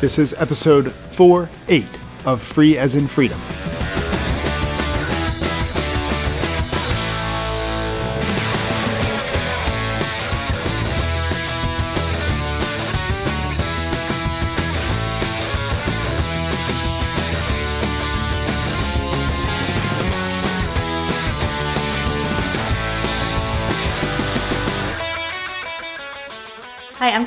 [0.00, 1.84] This is episode 4 8
[2.24, 3.40] of Free as in Freedom.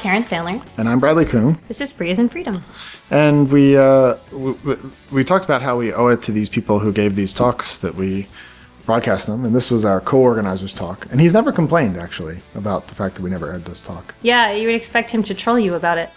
[0.02, 0.62] Karen Sandler.
[0.78, 1.58] And I'm Bradley Kuhn.
[1.68, 2.64] This is Free as in Freedom.
[3.12, 4.76] And we, uh, we,
[5.12, 7.94] we- talked about how we owe it to these people who gave these talks that
[7.94, 8.26] we
[8.88, 9.46] broadcast them.
[9.46, 11.06] And this was our co organizer's talk.
[11.12, 14.16] And he's never complained, actually, about the fact that we never aired this talk.
[14.24, 16.10] Yeah, you would expect him to troll you about it.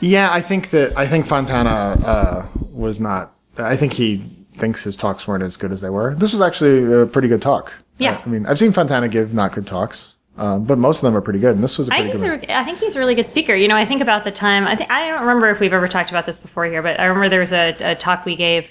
[0.00, 1.70] Yeah, I think that, I think Fontana
[2.04, 4.18] uh, was not, I think he
[4.54, 6.14] thinks his talks weren't as good as they were.
[6.14, 7.72] This was actually a pretty good talk.
[7.96, 8.18] Yeah.
[8.18, 10.18] I, I mean, I've seen Fontana give not good talks.
[10.40, 12.22] Um, but most of them are pretty good, and this was a I pretty think,
[12.22, 12.50] good one.
[12.50, 13.54] a, I think he's a really good speaker.
[13.54, 14.66] You know, I think about the time.
[14.66, 17.04] I think I don't remember if we've ever talked about this before here, but I
[17.04, 18.70] remember there was a, a talk we gave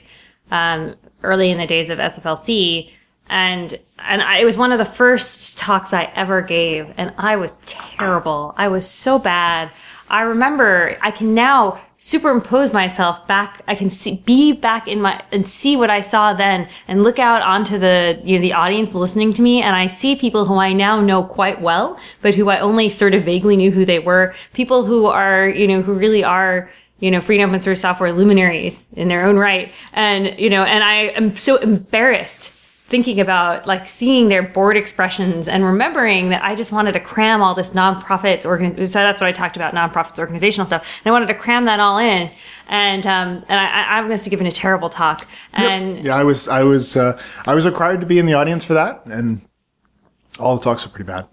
[0.49, 2.89] um, early in the days of SFLC,
[3.29, 7.35] and and I, it was one of the first talks I ever gave, and I
[7.35, 8.55] was terrible.
[8.57, 9.69] I was so bad.
[10.09, 13.61] I remember I can now superimpose myself back.
[13.67, 17.19] I can see, be back in my, and see what I saw then and look
[17.19, 19.61] out onto the, you know, the audience listening to me.
[19.61, 23.13] And I see people who I now know quite well, but who I only sort
[23.13, 24.33] of vaguely knew who they were.
[24.53, 28.13] People who are, you know, who really are, you know, free and open source software
[28.13, 29.73] luminaries in their own right.
[29.91, 32.53] And, you know, and I am so embarrassed
[32.89, 37.41] thinking about like seeing their bored expressions and remembering that I just wanted to cram
[37.41, 38.75] all this nonprofits organ.
[38.87, 40.85] So that's what I talked about nonprofits organizational stuff.
[41.03, 42.31] And I wanted to cram that all in.
[42.67, 45.27] And, um, and I, I, was given a terrible talk.
[45.53, 48.63] And Yeah, I was, I was, uh, I was required to be in the audience
[48.63, 49.41] for that, and
[50.39, 51.25] all the talks were pretty bad.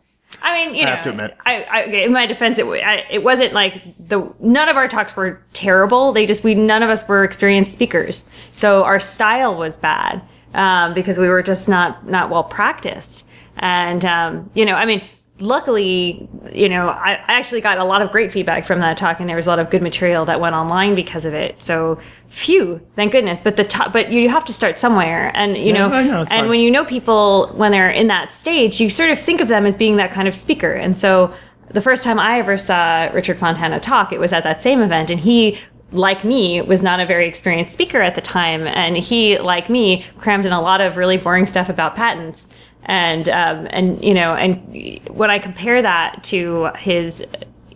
[0.43, 1.37] I mean, you know, I have to admit.
[1.45, 4.89] I, I, okay, in my defense, it, I, it wasn't like the none of our
[4.89, 6.13] talks were terrible.
[6.13, 10.23] They just we none of us were experienced speakers, so our style was bad
[10.55, 13.27] um, because we were just not not well practiced.
[13.57, 15.03] And um, you know, I mean,
[15.39, 19.21] luckily, you know, I, I actually got a lot of great feedback from that talk,
[19.21, 21.63] and there was a lot of good material that went online because of it.
[21.63, 23.41] So, phew, thank goodness.
[23.41, 26.49] But the top, but you have to start somewhere, and you know, know, and fine.
[26.49, 29.67] when you know people when they're in that stage, you sort of think of them
[29.67, 30.73] as being that kind of speaker.
[30.73, 31.35] And so
[31.71, 35.11] the first time I ever saw Richard Fontana talk, it was at that same event
[35.11, 35.59] and he
[35.93, 40.05] like me, was not a very experienced speaker at the time, and he, like me,
[40.19, 42.47] crammed in a lot of really boring stuff about patents.
[42.85, 47.25] And um, and you know, and when I compare that to his,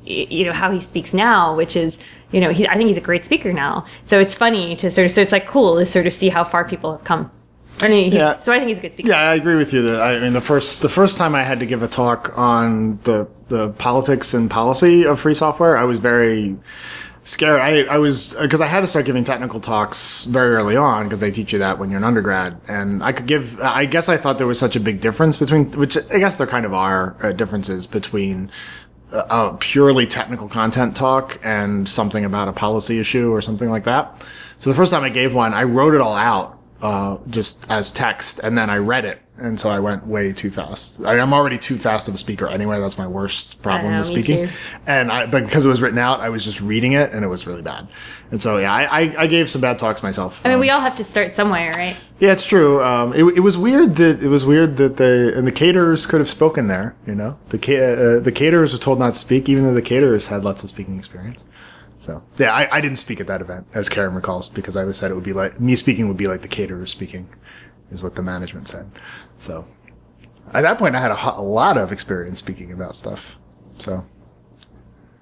[0.04, 1.98] you know, how he speaks now, which is,
[2.30, 3.86] you know, he, I think he's a great speaker now.
[4.04, 6.44] So it's funny to sort of, so it's like cool to sort of see how
[6.44, 7.30] far people have come.
[7.82, 8.38] I mean, he's, Yeah.
[8.38, 9.08] so I think he's a good speaker.
[9.08, 9.82] Yeah, I agree with you.
[9.82, 12.98] That I mean, the first the first time I had to give a talk on
[13.04, 16.56] the the politics and policy of free software, I was very
[17.24, 17.60] scared.
[17.60, 21.20] I, I was because I had to start giving technical talks very early on because
[21.20, 23.60] they teach you that when you're an undergrad, and I could give.
[23.60, 26.46] I guess I thought there was such a big difference between, which I guess there
[26.46, 28.50] kind of are uh, differences between
[29.12, 34.24] a purely technical content talk and something about a policy issue or something like that.
[34.58, 37.92] So the first time I gave one, I wrote it all out uh, just as
[37.92, 40.98] text, and then I read it, and so I went way too fast.
[41.04, 42.80] I, I'm already too fast of a speaker anyway.
[42.80, 44.48] That's my worst problem know, with speaking.
[44.86, 47.28] And I, but because it was written out, I was just reading it, and it
[47.28, 47.88] was really bad.
[48.30, 50.40] And so yeah, I, I, I gave some bad talks myself.
[50.44, 51.96] I mean, Um, we all have to start somewhere, right?
[52.18, 52.82] yeah, it's true.
[52.82, 56.20] Um, it, it was weird that it was weird that they and the caterers could
[56.20, 56.94] have spoken there.
[57.06, 57.76] You know, the ca-
[58.16, 60.70] uh, the caterers were told not to speak, even though the caterers had lots of
[60.70, 61.46] speaking experience.
[62.00, 64.96] So yeah, I, I didn't speak at that event, as Karen recalls, because I was
[64.96, 67.28] said it would be like me speaking would be like the caterer speaking,
[67.90, 68.90] is what the management said.
[69.38, 69.66] So
[70.52, 73.36] at that point, I had a, a lot of experience speaking about stuff.
[73.78, 74.04] So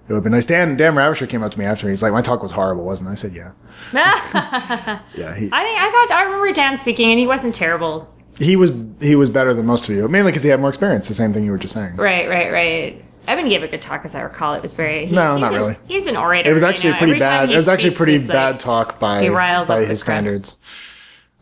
[0.09, 0.47] it would have been nice.
[0.47, 1.91] Dan Dan Ravicher came up to me after.
[1.91, 3.51] He's like, "My talk was horrible, wasn't it?" I said, "Yeah,
[3.93, 8.09] yeah." He, I think I thought I remember Dan speaking, and he wasn't terrible.
[8.39, 11.09] he was he was better than most of you, mainly because he had more experience.
[11.09, 11.97] The same thing you were just saying.
[11.97, 13.05] Right, right, right.
[13.29, 14.55] Eben gave a good talk, as I recall.
[14.55, 15.77] It was very he- No, he's not an- really.
[15.87, 16.51] He's an orator.
[16.51, 17.51] It was you actually know, a pretty every bad.
[17.51, 20.57] It was actually a speaks, pretty bad like- talk by he riles by his standards.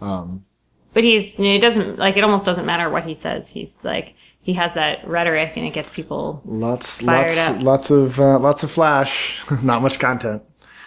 [0.01, 3.49] But he's you know, it doesn't like it almost doesn't matter what he says.
[3.49, 6.41] He's like he has that rhetoric, and it gets people.
[6.45, 7.63] Lots, Fired lots, up.
[7.63, 9.43] lots of uh, lots of flash.
[9.63, 10.43] Not much content.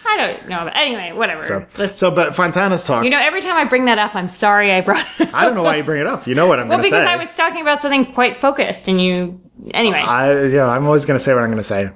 [0.08, 1.44] I don't know, but anyway, whatever.
[1.44, 2.00] So, Let's.
[2.00, 3.04] so but Fontana's talk.
[3.04, 5.06] you know, every time I bring that up, I'm sorry I brought.
[5.20, 5.34] it up.
[5.36, 6.26] I don't know why you bring it up.
[6.26, 7.08] You know what I'm well, going to because.
[7.08, 9.40] I was talking about something quite focused, and you.
[9.74, 11.90] Anyway, I yeah, I'm always going to say what I'm going to say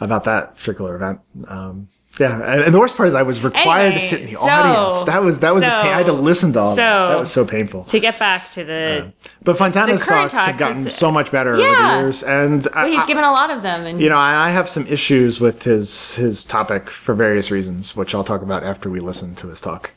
[0.00, 1.20] about that particular event.
[1.46, 1.88] Um,
[2.18, 4.32] Yeah, and, and the worst part is I was required Anyway, to sit in the
[4.32, 5.04] so- audience.
[5.04, 5.92] That was that was the so- pain.
[5.94, 7.08] I had to listen to all so- that.
[7.10, 7.84] That was so painful.
[7.84, 9.12] To get back to the,
[9.44, 12.90] But Fontana's talks have gotten is- so much better over the years, and I, well,
[12.92, 15.40] he's I- given a lot of them, and you know I, I have some issues
[15.40, 19.48] with his his topic for various reasons, which I'll talk about after we listen to
[19.48, 19.92] his talk.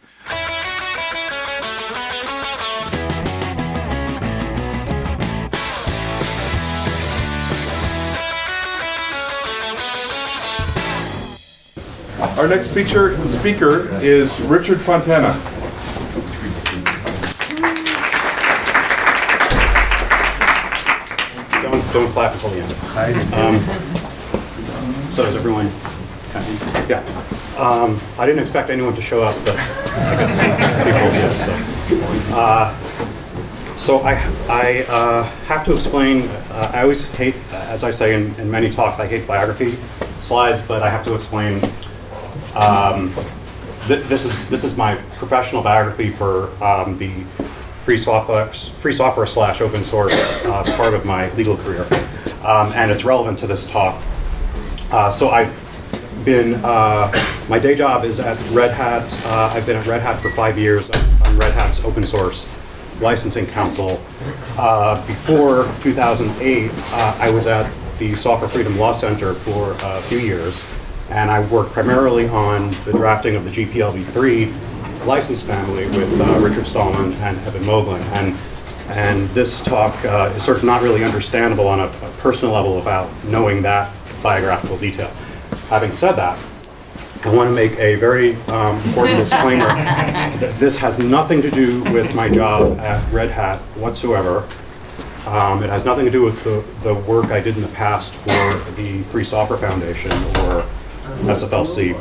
[12.37, 15.33] Our next speaker, speaker is Richard Fontana.
[21.61, 23.33] Don't, don't clap until the end.
[23.33, 23.59] Um,
[25.09, 25.67] So is everyone,
[26.89, 27.01] yeah.
[27.57, 30.37] Um, I didn't expect anyone to show up, but I guess
[30.83, 32.35] people did, so.
[32.35, 32.75] Uh,
[33.77, 34.13] So I,
[34.49, 38.69] I uh, have to explain, uh, I always hate, as I say in, in many
[38.69, 39.75] talks, I hate biography
[40.19, 41.61] slides, but I have to explain
[42.55, 43.13] um,
[43.87, 47.23] th- this is this is my professional biography for um, the
[47.83, 50.13] free software free software slash open source
[50.45, 51.85] uh, part of my legal career,
[52.43, 54.01] um, and it's relevant to this talk.
[54.91, 55.53] Uh, so I've
[56.23, 57.11] been uh,
[57.47, 59.13] my day job is at Red Hat.
[59.25, 60.89] Uh, I've been at Red Hat for five years.
[61.23, 62.47] I'm Red Hat's open source
[63.01, 64.01] licensing counsel.
[64.57, 70.19] Uh, before 2008, uh, I was at the Software Freedom Law Center for a few
[70.19, 70.63] years,
[71.09, 76.65] and I worked primarily on the drafting of the GPLv3 license family with uh, Richard
[76.65, 78.01] Stallman and Eben Moglen.
[78.13, 78.35] And,
[78.89, 82.75] and this talk uh, is sort of not really understandable on a, a personal level
[82.75, 83.93] without knowing that
[84.23, 85.09] biographical detail.
[85.69, 86.39] Having said that,
[87.23, 89.65] I want to make a very um, important disclaimer.
[89.67, 94.47] that This has nothing to do with my job at Red Hat whatsoever.
[95.25, 98.13] Um, It has nothing to do with the, the work I did in the past
[98.13, 100.11] for the Free Software Foundation
[100.41, 100.65] or
[101.23, 101.95] SFLC,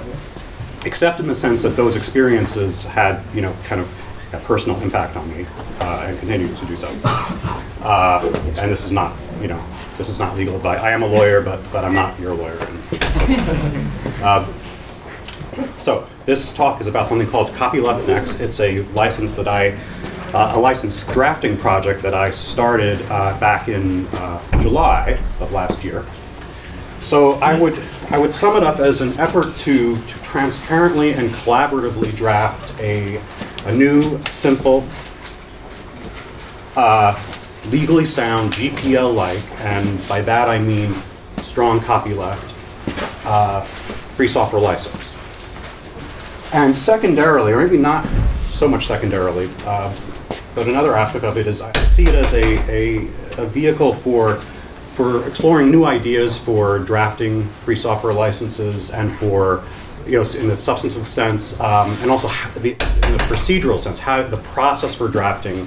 [0.87, 3.89] except in the sense that those experiences had, you know, kind of
[4.35, 5.47] a personal impact on me
[5.81, 6.89] uh, and continue to do so.
[7.83, 8.21] Uh,
[8.59, 9.63] And this is not, you know,
[9.97, 10.81] this is not legal advice.
[10.81, 12.59] I am a lawyer, but, but I'm not your lawyer.
[14.23, 14.47] Uh,
[15.79, 18.41] so this talk is about something called Copyleft Next.
[18.41, 19.79] It's a license that I,
[20.33, 25.85] uh, a license drafting project that I started uh, back in uh, July of last
[25.85, 26.05] year.
[27.05, 27.79] So I would,
[28.11, 33.21] I would sum it up as an effort to, to transparently and collaboratively draft a,
[33.67, 34.89] a new, simple,
[36.77, 37.15] uh,
[37.71, 40.95] legally sound GPL-like, and by that I mean
[41.43, 42.51] strong copyleft,
[43.27, 43.61] uh,
[44.17, 45.15] free software license.
[46.55, 48.09] And secondarily, or maybe not
[48.51, 49.95] so much secondarily, uh,
[50.55, 52.97] but another aspect of it is I see it as a, a,
[53.43, 54.43] a vehicle for,
[54.95, 59.65] for exploring new ideas for drafting free software licenses and for,
[60.07, 62.29] you know, in the substantive sense, um, and also
[62.61, 65.67] the, in the procedural sense, how the process for drafting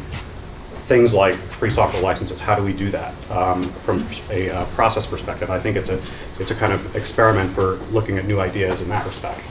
[0.88, 5.06] things like free software licenses, how do we do that um, from a uh, process
[5.06, 5.50] perspective?
[5.50, 6.02] I think it's a,
[6.40, 9.42] it's a kind of experiment for looking at new ideas in that respect.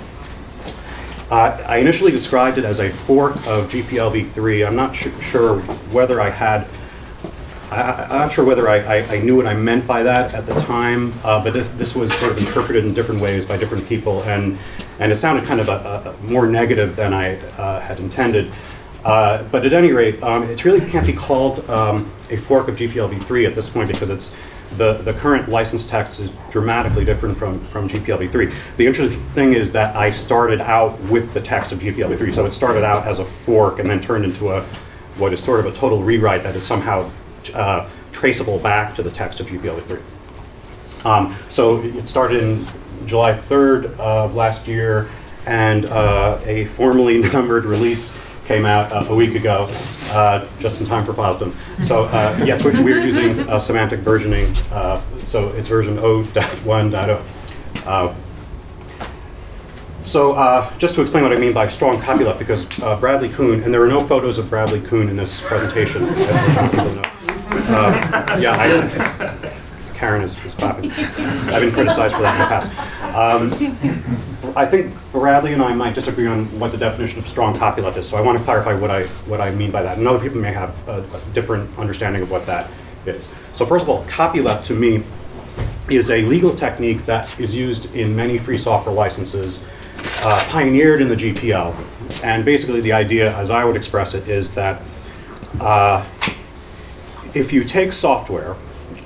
[1.31, 4.67] Uh, I initially described it as a fork of GPLv3.
[4.67, 5.59] I'm not su- sure
[5.91, 6.67] whether I had,
[7.71, 10.47] I, I'm not sure whether I, I, I knew what I meant by that at
[10.47, 13.87] the time, uh, but this, this was sort of interpreted in different ways by different
[13.89, 14.57] people, and,
[15.01, 15.73] and it sounded kind of a,
[16.11, 18.53] a more negative than I uh, had intended.
[19.05, 22.77] Uh, but at any rate, um, it really can't be called um, a fork of
[22.77, 24.35] GPLv3 at this point because it's
[24.77, 28.53] the, the current license text is dramatically different from, from GPLv3.
[28.77, 32.53] The interesting thing is that I started out with the text of GPLv3, so it
[32.53, 34.63] started out as a fork and then turned into a
[35.19, 37.11] what is sort of a total rewrite that is somehow
[37.55, 40.01] uh, traceable back to the text of GPLv3.
[41.05, 42.67] Um, so it started in
[43.07, 45.09] July 3rd of last year,
[45.47, 49.69] and uh, a formally numbered release came out uh, a week ago,
[50.11, 51.53] uh, just in time for FOSDEM.
[51.83, 57.87] So uh, yes, we're, we're using semantic versioning, uh, so it's version 0.1.0.
[57.87, 58.15] Uh,
[60.03, 62.65] so uh, just to explain what I mean by strong copyleft, because
[63.01, 66.07] Bradley Kuhn, and there are no photos of Bradley Kuhn in this presentation,
[67.69, 70.91] Uh, yeah, I, Karen is, is clapping.
[70.91, 72.71] I've been criticized for that in the past.
[73.17, 73.53] Um,
[74.57, 78.09] I think Bradley and I might disagree on what the definition of strong copyleft is,
[78.09, 79.99] so I want to clarify what I what I mean by that.
[79.99, 82.71] And other people may have a, a different understanding of what that
[83.07, 83.29] is.
[83.55, 85.03] So first of all, copyleft to me
[85.89, 89.65] is a legal technique that is used in many free software licenses,
[90.23, 91.75] uh, pioneered in the GPL.
[92.23, 94.83] And basically, the idea, as I would express it, is that
[95.61, 96.05] uh,
[97.37, 98.57] if you take software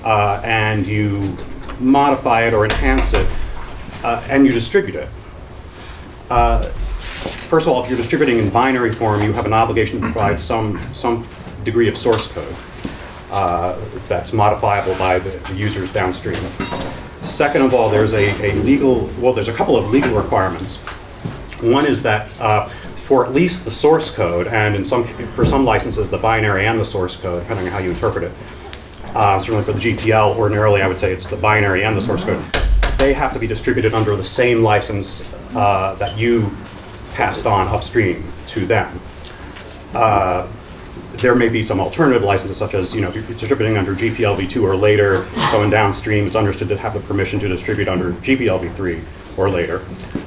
[0.04, 1.36] uh, and you
[1.80, 3.26] modify it or enhance it,
[4.04, 5.08] uh, and you distribute it,
[6.30, 6.62] uh,
[7.50, 10.40] first of all, if you're distributing in binary form, you have an obligation to provide
[10.40, 11.26] some, some
[11.64, 12.54] degree of source code
[13.32, 13.76] uh,
[14.08, 16.36] that's modifiable by the the users downstream.
[17.24, 20.76] Second of all, there's a, a legal, well, there's a couple of legal requirements.
[21.60, 22.68] One is that uh,
[23.10, 25.02] for at least the source code, and in some,
[25.34, 28.32] for some licenses, the binary and the source code, depending on how you interpret it,
[29.16, 32.22] uh, certainly for the GPL, ordinarily I would say it's the binary and the source
[32.22, 32.40] code,
[32.98, 36.56] they have to be distributed under the same license uh, that you
[37.14, 39.00] passed on upstream to them.
[39.92, 40.46] Uh,
[41.14, 44.62] there may be some alternative licenses, such as, you know, if you're distributing under GPLv2
[44.62, 49.02] or later, someone downstream is understood to have the permission to distribute under GPLv3
[49.40, 49.82] or later.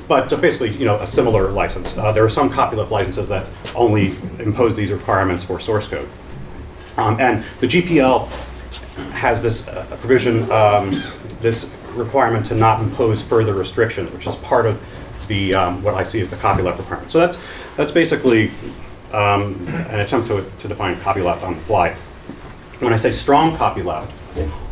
[0.07, 1.97] But uh, basically, you know, a similar license.
[1.97, 6.09] Uh, There are some copyleft licenses that only impose these requirements for source code.
[6.97, 8.27] Um, And the GPL
[9.11, 11.03] has this uh, provision, um,
[11.41, 14.81] this requirement to not impose further restrictions, which is part of
[15.27, 17.11] the, um, what I see as the copyleft requirement.
[17.11, 17.37] So that's,
[17.77, 18.51] that's basically
[19.13, 21.95] um, an attempt to, to define copyleft on the fly.
[22.79, 24.09] When I say strong copyleft,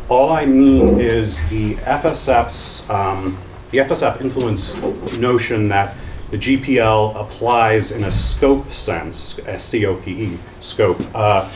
[0.08, 3.38] all I mean is the FSF's, um,
[3.72, 4.74] the FSF influence
[5.16, 5.96] notion that
[6.30, 11.50] the GPL applies in a scope sense, S-C-O-P-E, scope, uh,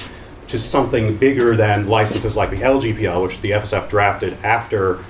[0.49, 5.05] to something bigger than licenses like the LGPL, which the FSF drafted after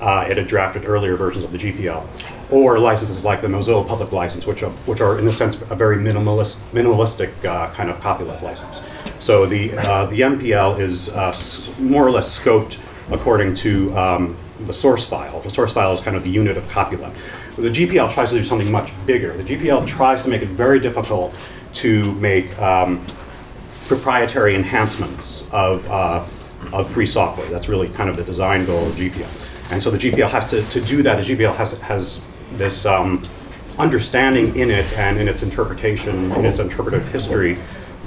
[0.00, 2.04] uh, it had drafted earlier versions of the GPL,
[2.50, 5.74] or licenses like the Mozilla Public License, which are, which are in a sense a
[5.74, 8.82] very minimalist, minimalistic uh, kind of copyleft license.
[9.18, 11.34] So the uh, the MPL is uh,
[11.80, 12.78] more or less scoped
[13.10, 14.36] according to um,
[14.66, 15.40] the source file.
[15.40, 17.14] The source file is kind of the unit of copyleft.
[17.56, 19.36] The GPL tries to do something much bigger.
[19.36, 21.34] The GPL tries to make it very difficult
[21.74, 23.04] to make um,
[23.86, 26.24] proprietary enhancements of, uh,
[26.72, 27.48] of free software.
[27.48, 29.72] That's really kind of the design goal of GPL.
[29.72, 32.20] And so the GPL has to, to do that, the GPL has, has
[32.52, 33.22] this um,
[33.78, 37.58] understanding in it and in its interpretation, in its interpretive history,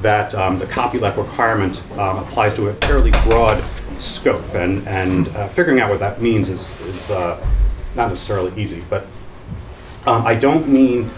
[0.01, 3.63] that um, the copyleft requirement um, applies to a fairly broad
[4.01, 4.53] scope.
[4.53, 7.45] And, and uh, figuring out what that means is, is uh,
[7.95, 8.83] not necessarily easy.
[8.89, 9.05] But
[10.05, 11.09] um, I don't mean,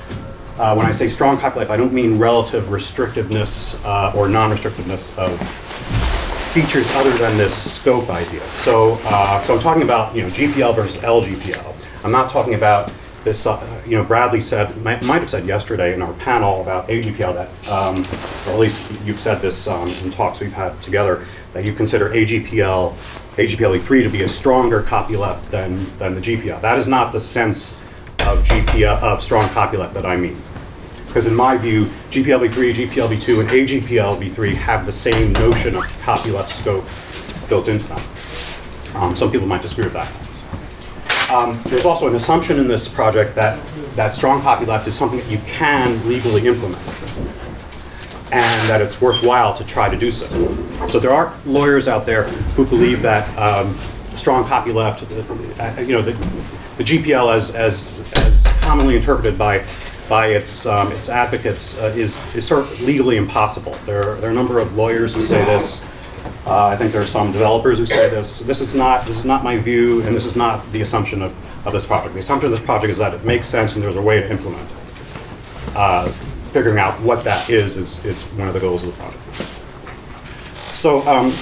[0.57, 5.39] uh, when I say strong copyleft, I don't mean relative restrictiveness uh, or non-restrictiveness of
[6.51, 8.41] features other than this scope idea.
[8.41, 11.73] So, uh, so I'm talking about you know GPL versus LGPL.
[12.03, 12.91] I'm not talking about
[13.24, 13.46] this.
[13.46, 17.34] Uh, you know, Bradley said might, might have said yesterday in our panel about AGPL
[17.34, 18.03] that, um,
[18.48, 22.10] or at least you've said this um, in talks we've had together that you consider
[22.10, 22.94] AGPL,
[23.36, 26.62] AGPL3 to be a stronger copyleft than than the GPL.
[26.62, 27.74] That is not the sense
[28.20, 30.42] of GPL of strong copyleft that I mean.
[31.08, 36.86] Because in my view, GPLv3, GPLv2, and AGPLv3 have the same notion of copyleft scope
[37.48, 38.01] built into them.
[38.96, 40.23] Um, some people might disagree with that.
[41.33, 43.59] Um, there's also an assumption in this project that,
[43.95, 46.77] that strong copyleft is something that you can legally implement
[48.31, 50.27] and that it's worthwhile to try to do so.
[50.87, 52.23] So there are lawyers out there
[52.55, 53.75] who believe that um,
[54.15, 55.01] strong copyleft,
[55.59, 56.11] uh, you know, the,
[56.77, 59.65] the GPL as, as, as commonly interpreted by,
[60.07, 63.75] by its, um, its advocates uh, is, is sort of legally impossible.
[63.85, 65.83] There are, there are a number of lawyers who say this.
[66.45, 68.39] Uh, I think there are some developers who say this.
[68.39, 71.31] This is not, this is not my view, and this is not the assumption of,
[71.65, 72.13] of this project.
[72.13, 74.29] The assumption of this project is that it makes sense and there's a way to
[74.29, 74.77] implement it.
[75.75, 76.07] Uh,
[76.51, 79.23] figuring out what that is, is is one of the goals of the project.
[80.73, 81.33] So um,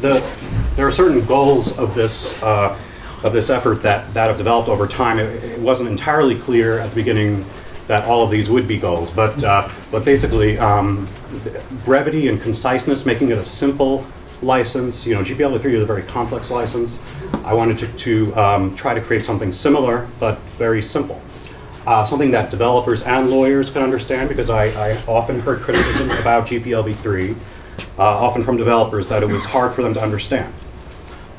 [0.00, 0.20] the,
[0.76, 2.76] there are certain goals of this, uh,
[3.22, 5.18] of this effort that, that have developed over time.
[5.18, 7.44] It, it wasn't entirely clear at the beginning
[7.86, 11.06] that all of these would be goals, but, uh, but basically um,
[11.84, 14.06] brevity and conciseness, making it a simple
[14.42, 15.06] license.
[15.06, 17.02] You know, GPL3 is a very complex license.
[17.44, 21.20] I wanted to, to um, try to create something similar, but very simple.
[21.86, 26.46] Uh, something that developers and lawyers can understand because I, I often heard criticism about
[26.48, 27.36] GPLv3,
[27.98, 30.52] uh, often from developers that it was hard for them to understand.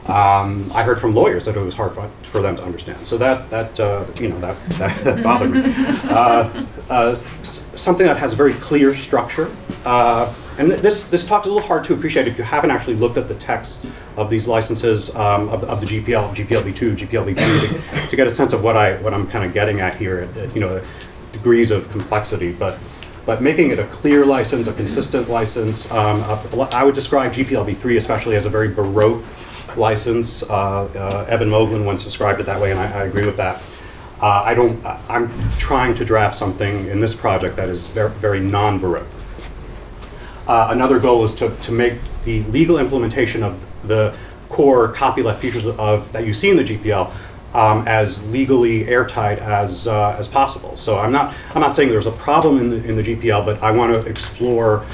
[0.08, 3.06] Um, I heard from lawyers that it was hard for, for them to understand.
[3.06, 5.64] So that, that uh, you know, that, that, that bothered me.
[5.66, 9.52] Uh, uh, something that has a very clear structure.
[9.86, 13.18] Uh, and this, this talk's a little hard to appreciate if you haven't actually looked
[13.18, 13.86] at the text
[14.16, 18.54] of these licenses um, of, of the GPL, GPLv2, GPLv3, to, to get a sense
[18.54, 20.82] of what, I, what I'm kind of getting at here, you know,
[21.32, 22.54] degrees of complexity.
[22.54, 22.80] But,
[23.26, 26.22] but making it a clear license, a consistent license, um,
[26.72, 29.24] I would describe GPLv3 especially as a very Baroque
[29.75, 30.43] license.
[30.43, 33.62] Uh, uh, Eben Moglen once described it that way, and I, I agree with that.
[34.21, 34.83] Uh, I don't.
[35.09, 39.07] I'm trying to draft something in this project that is very, very non-Baroque.
[40.47, 44.15] Uh, another goal is to, to make the legal implementation of the
[44.50, 47.12] core copyleft features of that you see in the GPL
[47.53, 50.77] um, as legally airtight as uh, as possible.
[50.77, 53.62] So I'm not I'm not saying there's a problem in the in the GPL, but
[53.63, 54.86] I want to explore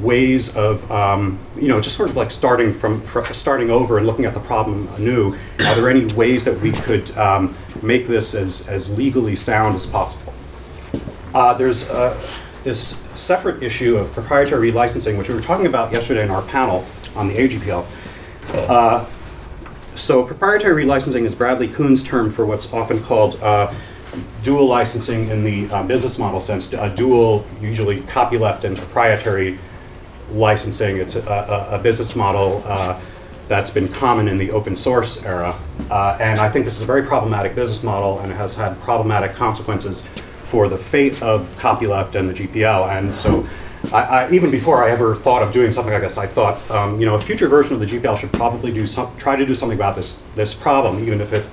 [0.00, 4.06] ways of um, you know just sort of like starting from fr- starting over and
[4.06, 5.34] looking at the problem anew.
[5.66, 9.86] Are there any ways that we could um, make this as as legally sound as
[9.86, 10.32] possible?
[11.34, 12.18] Uh, there's uh,
[12.64, 16.84] this separate issue of proprietary licensing, which we were talking about yesterday in our panel
[17.14, 17.86] on the AGPL.
[18.68, 19.06] Uh,
[19.94, 23.72] so proprietary licensing is Bradley Kuhn's term for what's often called uh,
[24.42, 26.72] dual licensing in the uh, business model sense.
[26.72, 29.58] A dual, usually copyleft and proprietary
[30.30, 30.98] licensing.
[30.98, 33.00] It's a, a, a business model uh,
[33.48, 35.58] that's been common in the open source era.
[35.90, 38.80] Uh, and I think this is a very problematic business model and it has had
[38.80, 40.02] problematic consequences
[40.44, 42.88] for the fate of copyleft and the GPL.
[42.96, 43.46] And so
[43.92, 47.00] I, I, even before I ever thought of doing something like this, I thought, um,
[47.00, 49.54] you know, a future version of the GPL should probably do some, try to do
[49.54, 51.44] something about this, this problem, even if it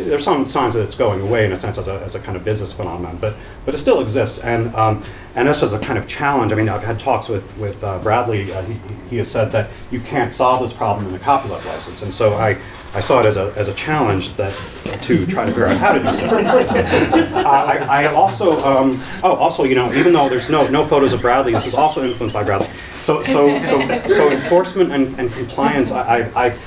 [0.00, 2.36] there's some signs that it's going away in a sense as a, as a kind
[2.36, 3.34] of business phenomenon, but,
[3.64, 4.38] but it still exists.
[4.40, 6.52] And, um, and this is a kind of challenge.
[6.52, 8.52] I mean, I've had talks with, with uh, Bradley.
[8.52, 8.74] Uh, he,
[9.10, 12.02] he has said that you can't solve this problem in a copyleft license.
[12.02, 12.58] And so I,
[12.94, 14.54] I saw it as a, as a challenge that
[15.02, 16.26] to try to figure out how to do so.
[16.28, 21.12] uh, I, I, also, um, oh, also, you know, even though there's no, no photos
[21.12, 22.68] of Bradley, this is also influenced by Bradley.
[23.00, 26.58] So, so, so, so enforcement and, and compliance, I, I,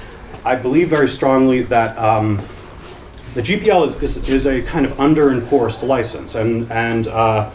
[0.45, 2.41] I believe very strongly that um,
[3.37, 7.51] the GPL is, is, is, a kind of under-enforced license, and, and uh,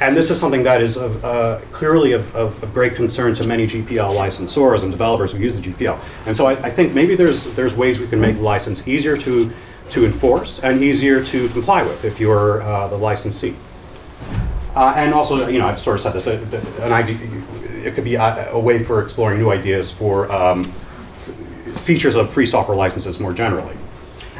[0.00, 3.46] and this is something that is of, uh, clearly of, of, of, great concern to
[3.46, 6.00] many GPL licensors and developers who use the GPL.
[6.26, 9.16] And so I, I, think maybe there's, there's ways we can make the license easier
[9.18, 9.52] to,
[9.90, 13.54] to enforce and easier to comply with if you're uh, the licensee.
[14.74, 17.18] Uh, and also, you know, I've sort of said this, uh, an idea,
[17.84, 20.64] it could be a, a, way for exploring new ideas for um,
[21.84, 23.76] features of free software licenses more generally.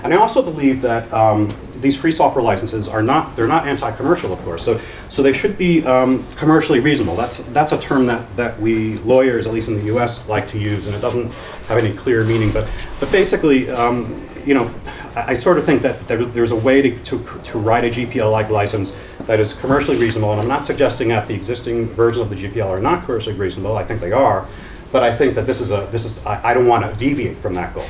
[0.03, 1.49] And I also believe that um,
[1.81, 4.65] these free software licenses are not they're not anti-commercial, of course.
[4.65, 7.17] So so they should be um, commercially reasonable.
[7.17, 10.59] That's that's a term that that we lawyers, at least in the U.S., like to
[10.59, 11.33] use, and it doesn't
[11.69, 12.53] have any clear meaning.
[12.53, 13.71] But but basically.
[13.71, 14.73] Um, you know,
[15.17, 17.89] I, I, sort of think that there, there's a way to, to, to write a
[17.89, 18.97] GPL-like license
[19.27, 22.67] that is commercially reasonable, and I'm not suggesting that the existing versions of the GPL
[22.67, 23.77] are not commercially reasonable.
[23.77, 24.47] I think they are,
[24.93, 27.37] but I think that this is a this is I, I don't want to deviate
[27.37, 27.85] from that goal.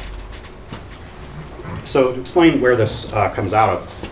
[1.84, 4.10] So to explain where this uh, comes out of.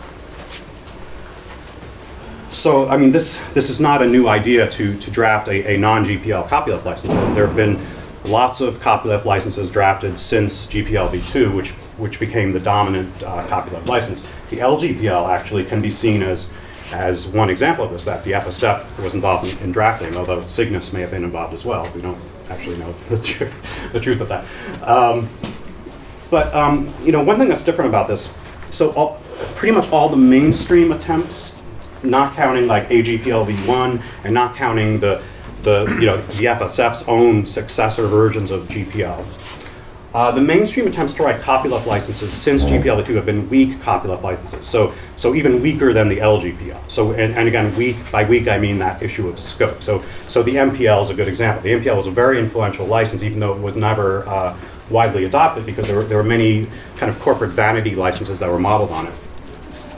[2.50, 5.78] So, I mean, this, this is not a new idea to, to draft a, a
[5.78, 7.12] non-GPL copyleft license.
[7.34, 7.78] There have been
[8.24, 13.86] lots of copyleft licenses drafted since GPL v2, which, which became the dominant uh, copyleft
[13.86, 14.22] license.
[14.50, 16.50] The LGPL actually can be seen as,
[16.92, 20.92] as one example of this, that the FSF was involved in, in drafting, although Cygnus
[20.92, 21.90] may have been involved as well.
[21.94, 22.18] We don't
[22.50, 23.44] actually know the, tr
[23.92, 24.46] the truth of that.
[24.82, 25.28] Um,
[26.30, 28.32] but um, you know, one thing that's different about this,
[28.70, 29.20] so all,
[29.56, 31.56] pretty much all the mainstream attempts,
[32.02, 35.22] not counting like AGPL-v1 and not counting the
[35.62, 39.24] the you know the FSF's own successor versions of GPL.
[40.14, 44.66] Uh, the mainstream attempts to write copyleft licenses since GPL-v2 have been weak copyleft licenses,
[44.66, 46.78] so so even weaker than the LGPL.
[46.88, 49.82] So and, and again, weak by weak I mean that issue of scope.
[49.82, 51.62] So so the MPL is a good example.
[51.62, 54.56] The MPL was a very influential license, even though it was never uh,
[54.90, 58.58] widely adopted because there were, there were many kind of corporate vanity licenses that were
[58.58, 59.14] modeled on it.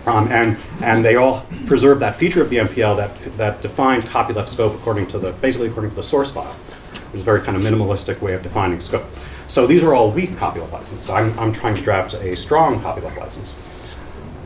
[0.06, 4.48] Um, and, and they all preserved that feature of the MPL that, that defined copyleft
[4.48, 6.56] scope according to the, basically according to the source file.
[6.92, 9.04] It was a very kind of minimalistic way of defining scope.
[9.46, 11.10] So these are all weak copyleft licenses.
[11.10, 13.54] I'm, I'm trying to draft a strong copyleft license.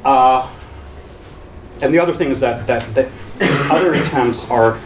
[0.04, 0.50] Uh,
[1.82, 4.80] and the other thing is that, that, that these other attempts are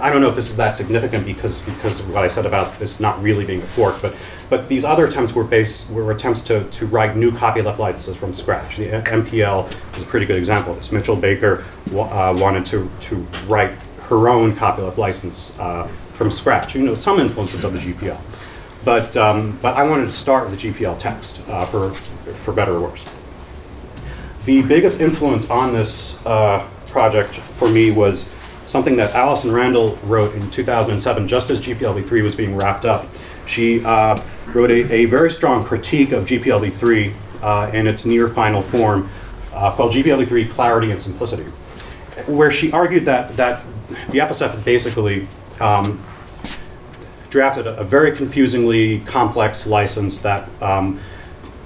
[0.00, 2.78] I don't know if this is that significant because because of what I said about
[2.78, 4.14] this not really being a fork, but
[4.48, 8.32] but these other attempts were based were attempts to, to write new copyleft licenses from
[8.32, 8.76] scratch.
[8.76, 10.92] The MPL is a pretty good example of this.
[10.92, 13.72] Mitchell Baker uh, wanted to to write
[14.08, 16.74] her own copyleft license uh, from scratch.
[16.74, 18.20] You know, some influences of the GPL,
[18.84, 22.74] but um, but I wanted to start with the GPL text uh, for for better
[22.74, 23.04] or worse.
[24.44, 28.30] The biggest influence on this uh, project for me was
[28.68, 33.06] something that Allison Randal wrote in 2007, just as GPLv3 was being wrapped up.
[33.46, 38.60] She uh, wrote a, a, very strong critique of GPLv3 uh, in its near final
[38.60, 39.08] form
[39.54, 41.44] uh, called GPLv3 Clarity and Simplicity,
[42.26, 43.64] where she argued that, that
[44.10, 45.26] the FSF basically
[45.60, 46.04] um,
[47.30, 51.00] drafted a, a, very confusingly complex license that um,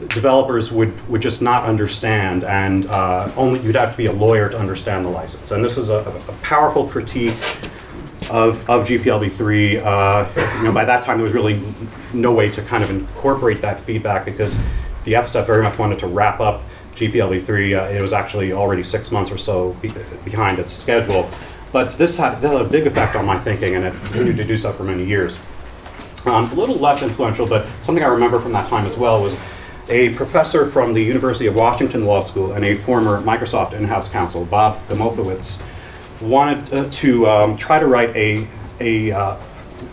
[0.09, 4.49] developers would, would just not understand, and uh, only you'd have to be a lawyer
[4.49, 5.51] to understand the license.
[5.51, 7.35] And this is a, a powerful critique
[8.31, 9.83] of, of GPLv3.
[9.85, 11.62] Uh, you know, by that time, there was really
[12.12, 14.57] no way to kind of incorporate that feedback because
[15.05, 16.62] the FSF very much wanted to wrap up
[16.95, 17.79] GPLv3.
[17.79, 19.93] Uh, it was actually already six months or so be-
[20.25, 21.29] behind its schedule.
[21.73, 24.45] But this had, that had a big effect on my thinking, and it continued to
[24.45, 25.38] do so for many years.
[26.25, 29.37] Um, a little less influential, but something I remember from that time as well was
[29.88, 34.45] a professor from the University of Washington Law School and a former Microsoft in-house counsel,
[34.45, 35.61] Bob Gomulkiewicz,
[36.21, 38.47] wanted uh, to um, try to write a,
[38.81, 39.37] a uh,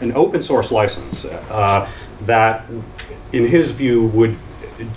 [0.02, 1.90] an open source license uh,
[2.22, 2.66] that,
[3.34, 4.38] in his view, would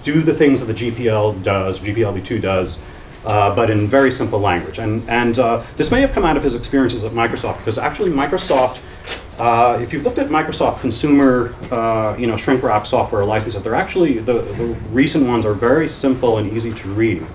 [0.04, 2.78] do the things that the GPL does, GPLv2 does,
[3.24, 4.78] uh, but in very simple language.
[4.78, 8.10] And, and uh, this may have come out of his experiences at Microsoft, because actually
[8.10, 8.80] Microsoft,
[9.38, 13.74] uh, if you've looked at Microsoft consumer, uh, you know, shrink wrap software licenses, they're
[13.74, 17.26] actually, the, the recent ones are very simple and easy to read.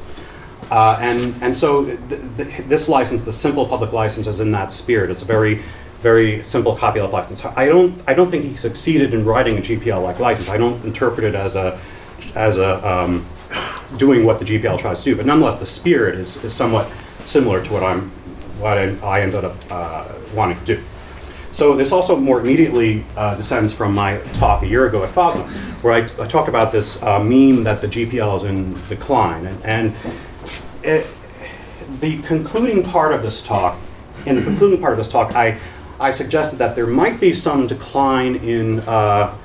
[0.69, 4.73] Uh, and, and so th- th- this license, the simple public license, is in that
[4.73, 5.09] spirit.
[5.09, 5.63] It's a very,
[6.01, 7.43] very simple copyleft license.
[7.45, 10.49] I don't, I don't think he succeeded in writing a GPL-like license.
[10.49, 11.79] I don't interpret it as a,
[12.35, 13.25] as a, um,
[13.97, 15.15] doing what the GPL tries to do.
[15.15, 16.91] But nonetheless, the spirit is, is somewhat
[17.25, 18.09] similar to what I'm,
[18.59, 20.83] what I, I ended up uh, wanting to do.
[21.57, 25.49] So this also more immediately uh, descends from my talk a year ago at FOSNA,
[25.81, 29.47] where I, I talked about this uh, meme that the GPL is in decline.
[29.47, 29.95] And, and
[30.83, 31.07] it,
[31.99, 33.75] the concluding part of this talk,
[34.27, 35.57] in the concluding part of this talk, I,
[35.99, 39.35] I suggested that there might be some decline in, uh,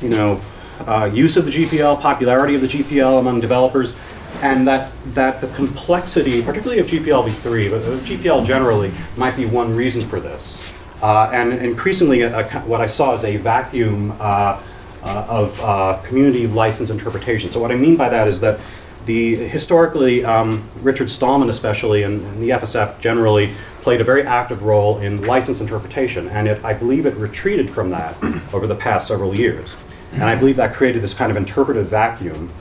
[0.00, 0.40] you know,
[0.86, 3.92] uh, use of the GPL, popularity of the GPL among developers,
[4.40, 9.44] and that, that the complexity, particularly of GPL v3, but of GPL generally, might be
[9.44, 10.71] one reason for this.
[11.02, 14.60] Uh, and increasingly, uh, what I saw is a vacuum uh,
[15.02, 17.50] uh, of uh, community license interpretation.
[17.50, 18.60] So what I mean by that is that
[19.04, 24.62] the historically, um, Richard Stallman especially, and, and the FSF generally, played a very active
[24.62, 28.16] role in license interpretation, and it, I believe it retreated from that
[28.52, 29.74] over the past several years.
[30.12, 32.52] And I believe that created this kind of interpretive vacuum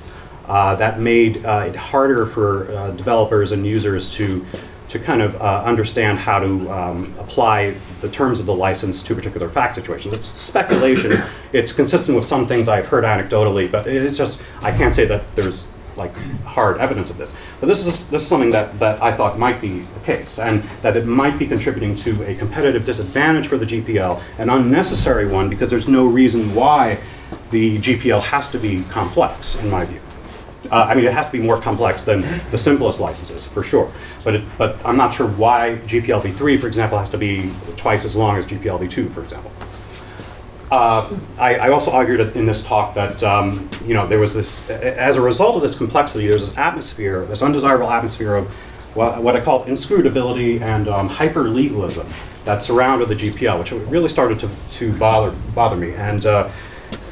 [0.48, 4.46] uh, that made uh, it harder for uh, developers and users to,
[4.92, 9.16] to kind of uh, understand how to um, apply the terms of the license to
[9.16, 10.14] particular fact situations.
[10.14, 11.24] It's speculation.
[11.54, 15.34] it's consistent with some things I've heard anecdotally, but it's just, I can't say that
[15.38, 17.32] there's like hard evidence of this.
[17.62, 20.62] But this is, this is something that, that I thought might be the case, and
[20.82, 25.50] that it might be contributing to a competitive disadvantage for the GPL, an unnecessary one
[25.50, 27.00] because there's no reason why
[27.52, 30.02] the GPL has to be complex, in my view.
[30.70, 32.22] Uh, I mean, it has to be more complex than
[32.52, 33.92] the simplest licenses, for sure.
[34.24, 38.06] But, it, but I'm not sure why GPL v3, for example, has to be twice
[38.06, 39.52] as long as GPL v2, for example.
[40.72, 44.70] Uh, I, I, also argued in this talk that um, you know there was this,
[44.70, 48.48] as a result of this complexity, there's this atmosphere, this undesirable atmosphere of
[48.96, 52.08] what, what I called inscrutability and um, hyper legalism
[52.46, 55.94] that surrounded the GPL, which really started to, to bother bother me.
[55.94, 56.50] And uh,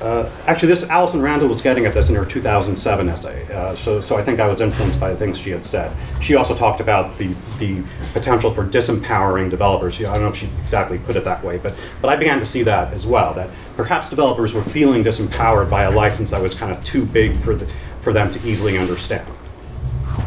[0.01, 3.99] uh, actually, this Allison Randal was getting at this in her 2007 essay, uh, so,
[3.99, 5.93] so I think I was influenced by the things she had said.
[6.21, 7.83] She also talked about the, the
[8.13, 9.99] potential for disempowering developers.
[9.99, 12.45] I don't know if she exactly put it that way, but, but I began to
[12.45, 16.53] see that as well, that perhaps developers were feeling disempowered by a license that was
[16.53, 17.67] kind of too big for, the,
[17.99, 19.27] for them to easily understand.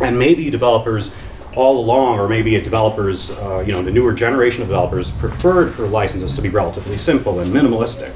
[0.02, 1.14] And maybe developers
[1.54, 5.86] all along, or maybe developers, uh, you know, the newer generation of developers preferred for
[5.86, 8.12] licenses to be relatively simple and minimalistic.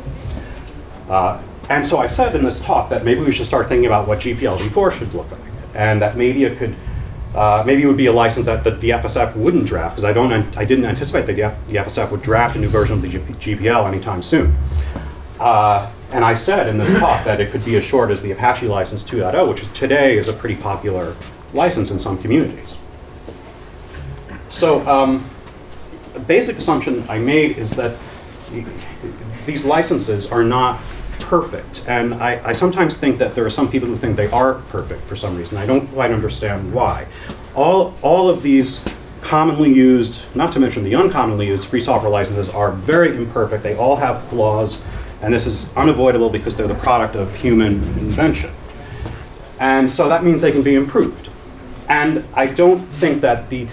[1.09, 4.07] Uh, and so I said in this talk that maybe we should start thinking about
[4.07, 5.40] what GPL v4 should look like,
[5.75, 6.75] and that maybe it could,
[7.35, 10.12] uh, maybe it would be a license that the, the FSF wouldn't draft, because I
[10.12, 11.37] don't, I didn't anticipate that
[11.69, 14.55] the, FSF would draft a new version of the GPL anytime soon.
[15.40, 18.31] Uh, and I said in this talk that it could be as short as the
[18.31, 21.16] Apache license 2.0, which today is a pretty popular
[21.53, 22.77] license in some communities.
[24.49, 25.29] So, um,
[26.14, 27.97] the basic assumption I made is that
[29.45, 30.81] these licenses are not
[31.20, 31.85] perfect.
[31.88, 35.02] And I, I, sometimes think that there are some people who think they are perfect
[35.02, 35.59] for some reason.
[35.59, 37.07] I don't quite understand why.
[37.55, 38.85] All, all of these
[39.20, 43.62] commonly used, not to mention the uncommonly used free software licenses are very imperfect.
[43.62, 44.81] They all have flaws,
[45.20, 48.52] and this is unavoidable because they're the product of human invention.
[49.59, 51.29] And so that means they can be improved.
[51.88, 53.68] And I don't think that the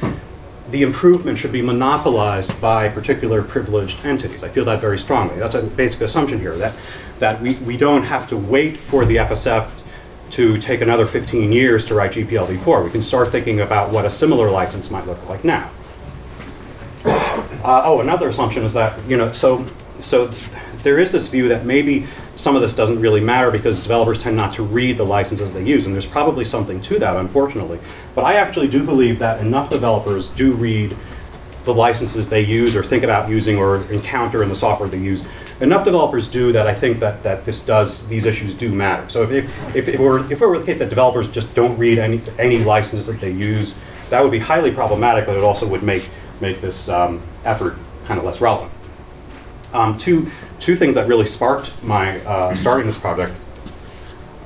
[0.73, 4.43] the improvement should be monopolized by particular privileged entities.
[4.43, 5.37] I feel that very strongly.
[5.37, 6.73] That's a basic assumption here, that,
[7.19, 9.69] that we, we don't have to wait for the FSF
[10.31, 12.83] to take another 15 years to write GPLv4.
[12.83, 15.69] We can start thinking about what a similar license might look like now.
[17.05, 19.67] Uh, oh, another assumption is that, you know, so,
[19.99, 20.31] so
[20.83, 24.37] there is this view that maybe some of this doesn't really matter because developers tend
[24.37, 27.79] not to read the licenses they use, and there's probably something to that, unfortunately.
[28.15, 30.95] But I actually do believe that enough developers do read
[31.63, 35.25] the licenses they use or think about using or encounter in the software they use
[35.61, 39.09] enough developers do that I think that, that this does, these issues do matter.
[39.09, 41.77] So if, if, if, it were, if it were the case that developers just don't
[41.77, 45.67] read any, any licenses that they use, that would be highly problematic, but it also
[45.67, 46.09] would make,
[46.41, 48.71] make this um, effort kind of less relevant.
[49.73, 50.29] Um, two,
[50.63, 53.35] two things that really sparked my uh, starting this project.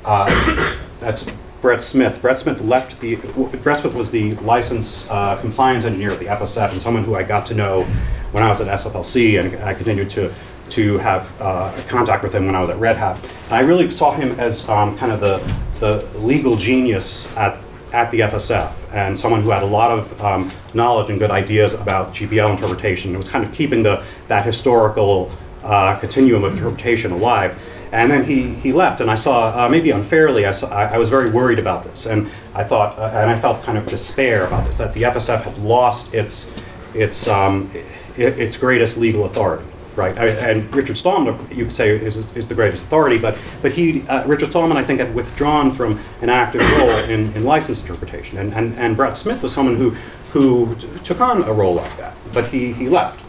[0.04, 2.20] Uh, that's Brett Smith.
[2.22, 3.18] Brett Smith left the.
[3.62, 7.22] Brett Smith was the license uh, compliance engineer at the FSF and someone who I
[7.22, 7.84] got to know
[8.32, 10.34] when I was at SFLC, and I continued to
[10.72, 13.24] to have uh, contact with him when I was at Red Hat.
[13.46, 15.38] And I really saw him as um, kind of the
[15.80, 17.60] the legal genius at
[17.94, 21.74] at the FSF and someone who had a lot of um, knowledge and good ideas
[21.74, 23.14] about GPL interpretation.
[23.14, 25.32] It was kind of keeping the that historical
[25.68, 27.60] uh, continuum of interpretation alive.
[27.92, 30.98] And then he, he left, and I saw, uh, maybe unfairly, I, saw, I, I,
[30.98, 32.06] was very worried about this.
[32.06, 35.44] And I thought, uh, and I felt kind of despair about this, that the FSF
[35.44, 36.52] had lost its,
[36.94, 37.72] its, um,
[38.18, 39.66] its greatest legal authority
[39.98, 40.16] right?
[40.18, 44.26] And Richard Stallman, you could say, is, is the greatest authority, but but he, uh,
[44.28, 48.54] Richard Stallman, I think, had withdrawn from an active role in, in license interpretation, and,
[48.54, 49.90] and and Brett Smith was someone who
[50.32, 53.20] who took on a role like that, but he he left.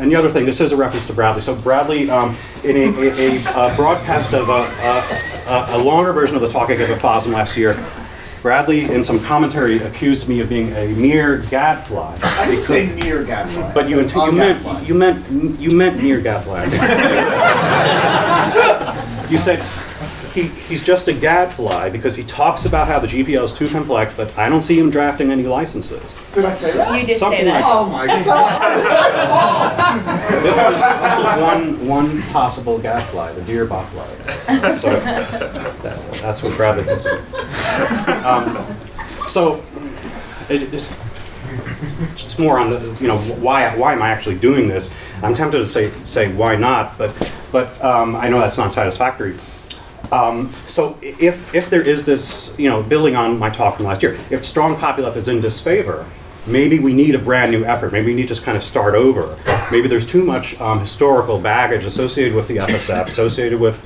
[0.00, 1.42] And the other thing, this is a reference to Bradley.
[1.42, 6.42] So Bradley, um, in a, a, a, broadcast of a, a, a, longer version of
[6.42, 7.76] the talk I gave at FOSDEM last year,
[8.42, 12.16] Bradley, in some commentary, accused me of being a mere gadfly.
[12.22, 13.74] I didn't say mere gadfly.
[13.74, 16.64] But you, int- you meant you meant you meant mere gadfly.
[19.28, 19.58] you said
[20.42, 24.14] he, he's just a gadfly because he talks about how the GPL is too complex,
[24.14, 26.16] but I don't see him drafting any licenses.
[26.34, 27.00] Did I say that?
[27.00, 27.62] You did Something say that.
[27.62, 28.22] like Oh my god.
[30.30, 34.08] This is, this is one, one possible gadfly, the deer botfly.
[34.78, 37.18] So that, that's what Bradley thinks of.
[38.24, 38.76] Um,
[39.26, 39.64] so
[40.48, 40.88] it, it,
[42.12, 44.90] it's more on the, you know, why, why am I actually doing this?
[45.22, 49.36] I'm tempted to say, say why not, but, but um, I know that's not satisfactory.
[50.12, 54.02] Um, so if, if there is this, you know, building on my talk from last
[54.02, 56.06] year, if strong copyleft is in disfavor,
[56.46, 57.92] maybe we need a brand new effort.
[57.92, 59.38] Maybe we need to kind of start over.
[59.70, 63.80] Maybe there's too much um, historical baggage associated with the FSF, associated with,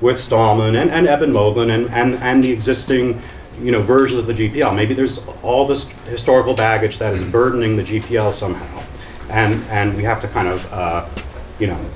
[0.00, 3.20] with Stallman and, and Eben Moglen and, and, and the existing
[3.60, 4.74] you know, versions of the GPL.
[4.74, 8.82] Maybe there's all this historical baggage that is burdening the GPL somehow.
[9.30, 11.06] And, and we have to kind of, uh,
[11.58, 11.90] you know,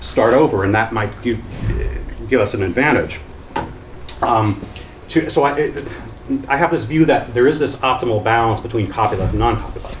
[0.00, 1.38] start over, and that might give,
[2.28, 3.20] give us an advantage.
[4.22, 4.60] Um,
[5.08, 5.72] to, so I,
[6.48, 9.96] I have this view that there is this optimal balance between copyleft and non-copyleft.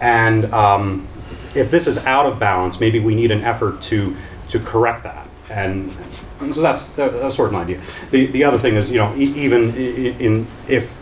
[0.00, 1.06] And um,
[1.54, 4.16] if this is out of balance, maybe we need an effort to,
[4.48, 5.28] to correct that.
[5.50, 5.94] And,
[6.40, 7.80] and so that's, that's sort of an idea.
[8.10, 10.92] The, the other thing is, you know, e- even in, in, if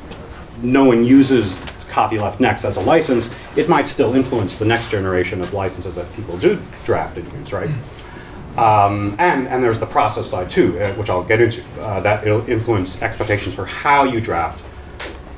[0.62, 5.40] no one uses copyleft next as a license, it might still influence the next generation
[5.40, 7.70] of licenses that people do draft and use, right?
[8.58, 12.26] Um, and, and there's the process side too, uh, which I'll get into, uh, that
[12.26, 14.64] it'll influence expectations for how you draft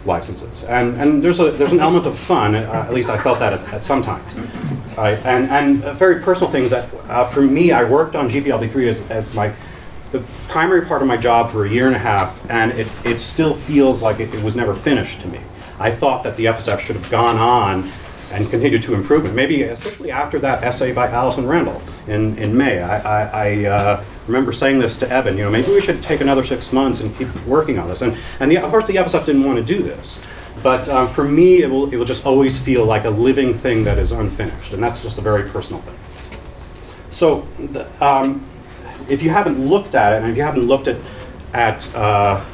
[0.06, 0.64] licenses.
[0.64, 3.52] And, and there's, a, there's an element of fun, uh, at least I felt that
[3.52, 4.36] at, at some times.
[4.96, 5.18] Right?
[5.26, 9.34] And, and very personal things that, uh, for me, I worked on GPLv3 as, as
[9.34, 9.52] my,
[10.12, 13.20] the primary part of my job for a year and a half, and it, it
[13.20, 15.40] still feels like it, it was never finished to me.
[15.78, 17.90] I thought that the FSF should have gone on
[18.32, 19.34] and continue to improve it.
[19.34, 22.80] Maybe especially after that essay by Allison Randal in, in May.
[22.80, 26.20] I, I, I uh, remember saying this to Eben, you know, maybe we should take
[26.20, 28.02] another six months and keep working on this.
[28.02, 30.18] And, and the, of course the FSF didn't want to do this.
[30.62, 33.84] But um, for me, it will, it will just always feel like a living thing
[33.84, 34.72] that is unfinished.
[34.72, 35.96] And that's just a very personal thing.
[37.10, 38.44] So the, um,
[39.08, 40.96] if you haven't looked at it, and if you haven't looked at,
[41.54, 42.44] at uh,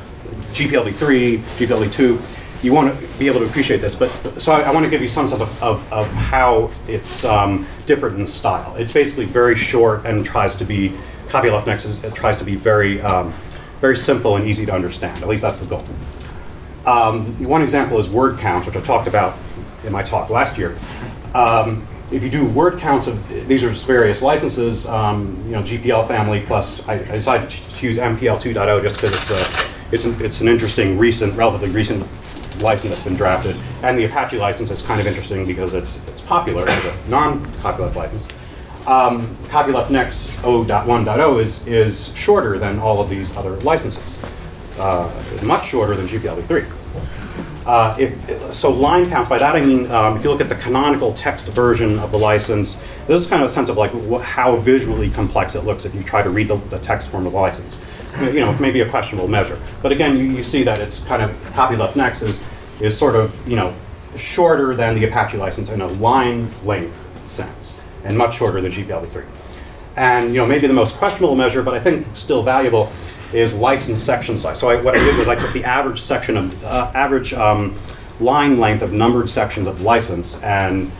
[0.52, 3.94] GPLv3, GPLv2, you want to be able to appreciate this.
[3.94, 4.08] But
[4.40, 7.66] so I, I want to give you some sense of, of, of how it's um,
[7.86, 8.74] different in style.
[8.76, 12.54] It's basically very short and tries to be copyleft next is, it tries to be
[12.54, 13.32] very um,
[13.80, 15.22] very simple and easy to understand.
[15.22, 15.84] At least that's the goal.
[16.86, 19.36] Um, one example is word counts, which I talked about
[19.84, 20.76] in my talk last year.
[21.34, 26.06] Um, if you do word counts of these are various licenses, um, you know GPL
[26.06, 30.16] family plus I, I decided to use MPL 2.0 just because it's a it's an,
[30.20, 32.04] it's an interesting recent, relatively recent
[32.60, 33.56] license that's been drafted.
[33.82, 37.94] And the Apache license is kind of interesting because it's, it's popular as a non-copyleft
[37.94, 38.28] license.
[38.86, 44.18] Um, copyleft next 0.1.0 is, is shorter than all of these other licenses,
[44.78, 45.10] uh,
[45.44, 46.70] much shorter than GPLv3.
[47.66, 50.54] Uh, if, so line counts, by that I mean, um, if you look at the
[50.54, 54.22] canonical text version of the license, this is kind of a sense of like wh-
[54.22, 57.32] how visually complex it looks if you try to read the, the text form of
[57.32, 57.80] the license.
[58.20, 59.60] You know, maybe a questionable measure.
[59.82, 62.40] But again, you, you see that it's kind of copyleft next is,
[62.80, 63.74] is sort of, you know,
[64.16, 66.96] shorter than the Apache license in a line length
[67.28, 69.24] sense, and much shorter than GPLv3.
[69.96, 72.90] and you know maybe the most questionable measure, but I think still valuable,
[73.34, 74.58] is license section size.
[74.58, 77.74] So I, what I did was I took the average section of uh, average um,
[78.20, 80.90] line length of numbered sections of license, and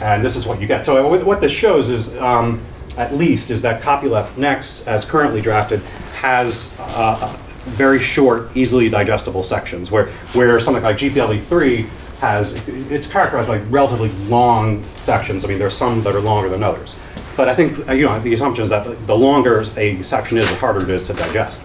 [0.00, 0.86] and this is what you get.
[0.86, 2.60] So what- what this shows is, um,
[2.96, 5.80] at least, is that copyleft next, as currently drafted,
[6.20, 11.86] has uh, very short, easily digestible sections, where where something like GPLv 3
[12.20, 15.44] has it's characterized by relatively long sections.
[15.44, 16.96] I mean, there's some that are longer than others.
[17.36, 20.48] But I think uh, you know the assumption is that the longer a section is,
[20.50, 21.62] the harder it is to digest.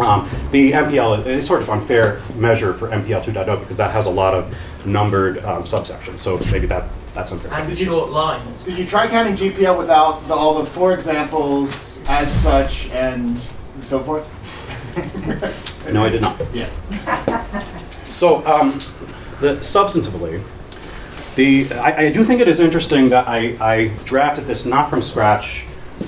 [0.00, 4.10] Um, the MPL is sort of unfair measure for MPL 2.0 because that has a
[4.10, 6.18] lot of numbered um, subsections.
[6.18, 7.52] So maybe that that's unfair.
[7.52, 8.64] And short lines.
[8.64, 13.38] Did you try counting GPL without the, all the four examples as such and
[13.80, 14.28] so forth?
[15.90, 16.40] No, I did not.
[16.52, 16.68] Yeah.
[18.04, 18.72] So, um,
[19.40, 20.42] the, substantively,
[21.34, 25.00] the, I, I do think it is interesting that I, I drafted this not from
[25.00, 25.64] scratch,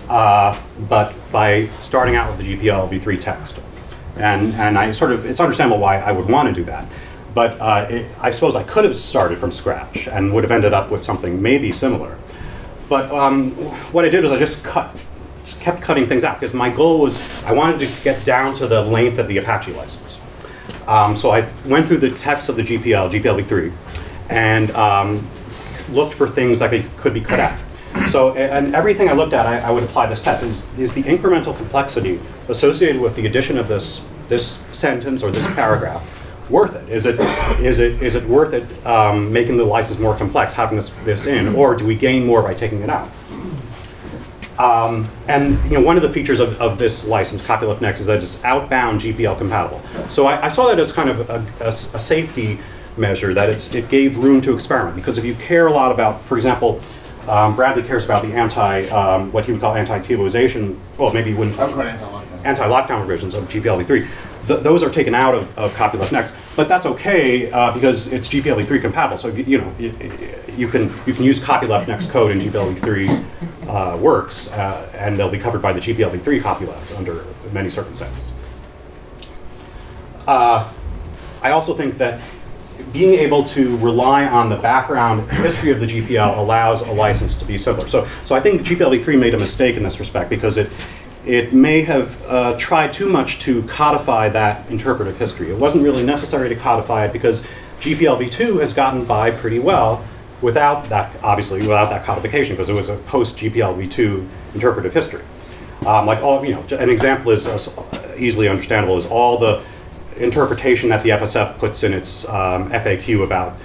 [0.09, 3.59] uh, but by starting out with the GPL v3 text.
[4.17, 6.87] And, and I sort of, it's understandable why I would want to do that.
[7.35, 10.73] But uh, it, I suppose I could have started from scratch and would have ended
[10.73, 12.17] up with something maybe similar.
[12.89, 13.51] But um,
[13.93, 15.07] what I did was I just cut, just
[15.53, 18.81] kept cutting things out because my goal was I wanted to get down to the
[18.81, 20.21] length of the Apache license.
[20.87, 23.73] Um, so I went through the text of the GPL, GPLv3,
[24.31, 25.27] and um,
[25.91, 27.59] looked for things that could be cut out.
[28.09, 30.43] So, and everything I looked at, I, I would apply this test.
[30.43, 35.47] Is, is the incremental complexity associated with the addition of this, this sentence or this
[35.55, 36.03] paragraph
[36.51, 36.89] worth it?
[36.89, 37.21] Is it,
[37.61, 41.27] is it, is it worth it um, making the license more complex, having this, this
[41.27, 43.09] in, or do we gain more by taking it out?
[44.59, 48.07] Um, and you know, one of the features of, of this license, Copyleft Next, is
[48.07, 49.81] that it's outbound GPL compatible.
[50.09, 51.29] So I, I saw that as kind of
[51.61, 52.59] a safety
[52.97, 54.97] measure, that it's, it gave room to experiment.
[54.97, 56.81] Because if you care a lot about, for example,
[57.29, 61.37] um, Bradley cares about the anti, um, what he would call anti-TiVoization, well, maybe he
[61.37, 62.45] wouldn't I'm going to lockdown.
[62.45, 64.07] anti-lockdown provisions of GPLv3.
[64.47, 68.29] Th- those are taken out of, of copyleft next, but that's okay uh, because it's
[68.29, 69.19] GPLv3 compatible.
[69.19, 69.93] So you, you know you,
[70.57, 73.25] you can you can use copyleft next code in GPLv3
[73.69, 78.31] uh, works, uh, and they'll be covered by the GPLv3 copyleft under many circumstances.
[80.27, 80.71] Uh,
[81.43, 82.21] I also think that
[82.93, 87.45] being able to rely on the background history of the GPL allows a license to
[87.45, 87.89] be simpler.
[87.89, 90.71] So, so I think GPLv3 made a mistake in this respect because it,
[91.27, 95.51] it may have uh, tried too much to codify that interpretive history.
[95.51, 97.47] It wasn't really necessary to codify it because
[97.81, 100.05] GPLv2 has gotten by pretty well
[100.43, 105.23] without that, obviously, without that codification because it was a post GPLv2 interpretive history.
[105.87, 109.63] Um, like all, you know, an example is uh, easily understandable is all the
[110.17, 113.59] interpretation that the FSF puts in its um, FAQ about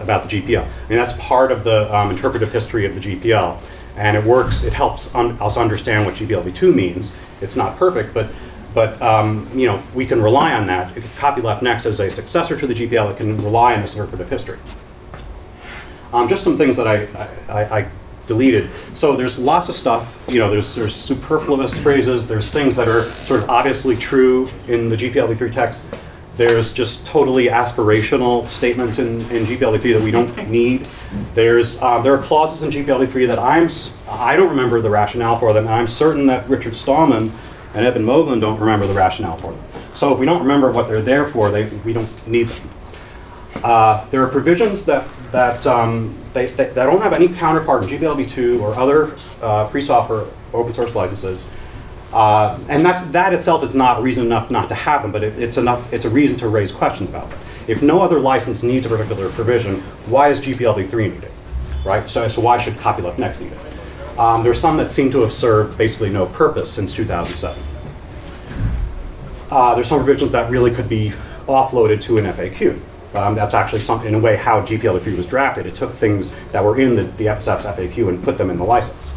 [0.00, 0.62] about the GPL.
[0.62, 3.58] I mean, that's part of the um, interpretive history of the GPL,
[3.96, 4.64] and it works.
[4.64, 7.14] It helps un- us understand what GPLv2 means.
[7.40, 8.30] It's not perfect, but
[8.74, 10.96] but um, you know we can rely on that.
[10.96, 14.28] If copyleft next as a successor to the GPL, it can rely on this interpretive
[14.28, 14.58] history.
[16.12, 17.06] Um, just some things that I,
[17.52, 17.88] I, I
[18.26, 18.70] deleted.
[18.94, 20.24] So there's lots of stuff.
[20.28, 22.26] You know, there's there's superfluous phrases.
[22.26, 25.86] There's things that are sort of obviously true in the GPLv3 text.
[26.36, 30.86] There's just totally aspirational statements in, in GPLv3 that we don't need.
[31.34, 33.68] There's uh, there are clauses in GPLv3 that I'm
[34.08, 35.64] I don't remember the rationale for them.
[35.64, 37.32] And I'm certain that Richard Stallman
[37.74, 39.62] and Eben Moglen don't remember the rationale for them.
[39.94, 42.70] So if we don't remember what they're there for, they, we don't need them.
[43.64, 47.88] Uh, there are provisions that that um, they, they, that don't have any counterpart in
[47.88, 51.48] GPLv2 or other uh, free software open source licenses,
[52.12, 55.38] uh, and that's that itself is not reason enough not to have them, but it,
[55.38, 55.92] it's enough.
[55.92, 57.38] It's a reason to raise questions about them.
[57.68, 61.32] If no other license needs a particular provision, why is GPLv3 need it?
[61.86, 62.08] right?
[62.10, 64.18] So, so why should copyleft next need it?
[64.18, 67.62] Um, are some that seem to have served basically no purpose since 2007.
[69.50, 71.12] Uh, there's some provisions that really could be
[71.46, 72.80] offloaded to an FAQ.
[73.14, 75.66] Um, that's actually some, in a way how GPLv3 was drafted.
[75.66, 78.64] It took things that were in the, the FSF's FAQ and put them in the
[78.64, 79.10] license.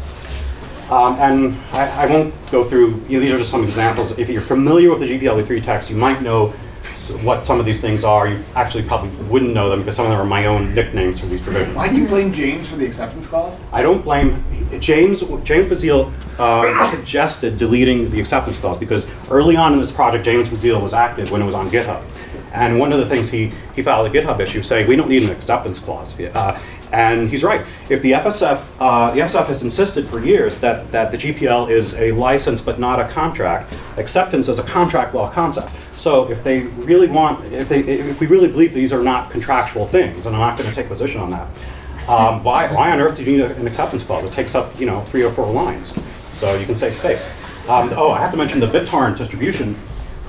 [0.90, 4.18] Um, and I, I won't go through, you know, these are just some examples.
[4.18, 6.52] If you're familiar with the GPL3 text, you might know
[7.22, 8.28] what some of these things are.
[8.28, 11.26] You actually probably wouldn't know them because some of them are my own nicknames for
[11.26, 11.76] these provisions.
[11.76, 13.62] Why do you blame James for the acceptance clause?
[13.72, 14.42] I don't blame
[14.80, 15.20] James.
[15.44, 20.48] James Bazile uh, suggested deleting the acceptance clause because early on in this project, James
[20.48, 22.02] Bazile was active when it was on GitHub,
[22.52, 25.22] and one of the things he he filed a GitHub issue saying we don't need
[25.22, 26.18] an acceptance clause.
[26.18, 26.58] Uh,
[26.92, 27.64] and he's right.
[27.88, 31.94] If the FSF, uh, the FSF has insisted for years that, that the GPL is
[31.94, 35.70] a license but not a contract, acceptance is a contract law concept.
[35.96, 39.86] So if they really want, if they, if we really believe these are not contractual
[39.86, 41.46] things, and I'm not going to take a position on that,
[42.08, 44.24] um, why, why on earth do you need an acceptance clause?
[44.24, 45.92] It takes up, you know, three or four lines.
[46.32, 47.28] So you can save space.
[47.68, 49.76] Um, oh, I have to mention the BitTorrent distribution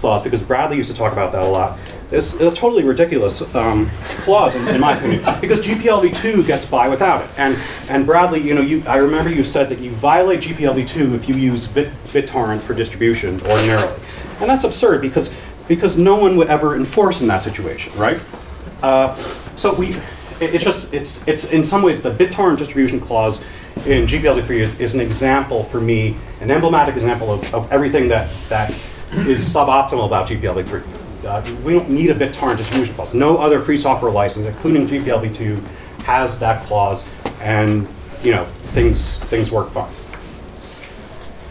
[0.02, 1.80] clause because Bradley used to talk about that a lot.
[2.12, 3.90] It's a totally ridiculous um,
[4.24, 7.30] clause, in, in my opinion, because GPLv2 gets by without it.
[7.38, 11.30] And and Bradley, you know, you I remember you said that you violate GPLv2 if
[11.30, 13.98] you use Bit, BitTorrent for distribution ordinarily,
[14.42, 15.32] and that's absurd because
[15.70, 18.20] because no one would ever enforce in that situation, right?
[18.82, 19.16] Uh,
[19.56, 19.90] so we,
[20.42, 23.42] it- it's just it's it's in some ways the BitTorrent distribution clause
[23.86, 28.30] in GPLv3 is, is an example for me, an emblematic example of, of everything that
[28.50, 28.74] that
[29.28, 30.84] is suboptimal about GPLv3.
[31.26, 33.14] Uh, we don't need a BitTorrent distribution clause.
[33.14, 35.64] No other free software license, including GPLv2,
[36.04, 37.06] has that clause,
[37.42, 37.88] and
[38.24, 39.92] you know things things work fine.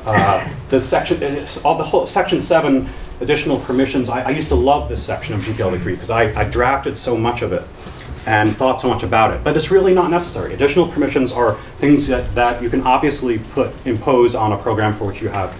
[0.04, 2.88] Uh, the section, uh, all the whole section seven
[3.20, 4.08] additional permissions.
[4.08, 7.42] I, I used to love this section of GPLv3 because I, I drafted so much
[7.42, 7.62] of it
[8.26, 9.42] and thought so much about it.
[9.44, 10.54] But it's really not necessary.
[10.54, 15.06] Additional permissions are things that, that you can obviously put impose on a program for
[15.06, 15.56] which you have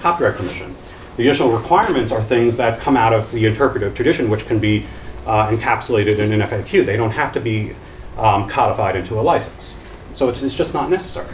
[0.00, 0.74] copyright permission.
[1.18, 4.84] Additional requirements are things that come out of the interpretive tradition, which can be
[5.26, 6.84] uh, encapsulated in an FAQ.
[6.84, 7.74] They don't have to be
[8.18, 9.74] um, codified into a license.
[10.12, 11.28] So it's, it's just not necessary.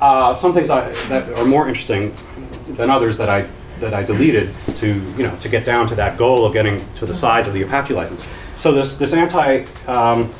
[0.00, 2.14] Uh, some things I, that are more interesting
[2.66, 3.48] than others that I
[3.80, 7.06] that I deleted to you know to get down to that goal of getting to
[7.06, 8.28] the size of the Apache license.
[8.58, 10.32] So this this anti um,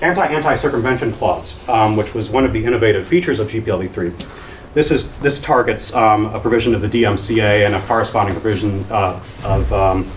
[0.00, 4.43] anti anti circumvention clause, um, which was one of the innovative features of GPLv3.
[4.74, 9.22] This is this targets um, a provision of the DMCA and a corresponding provision uh,
[9.44, 10.10] of um,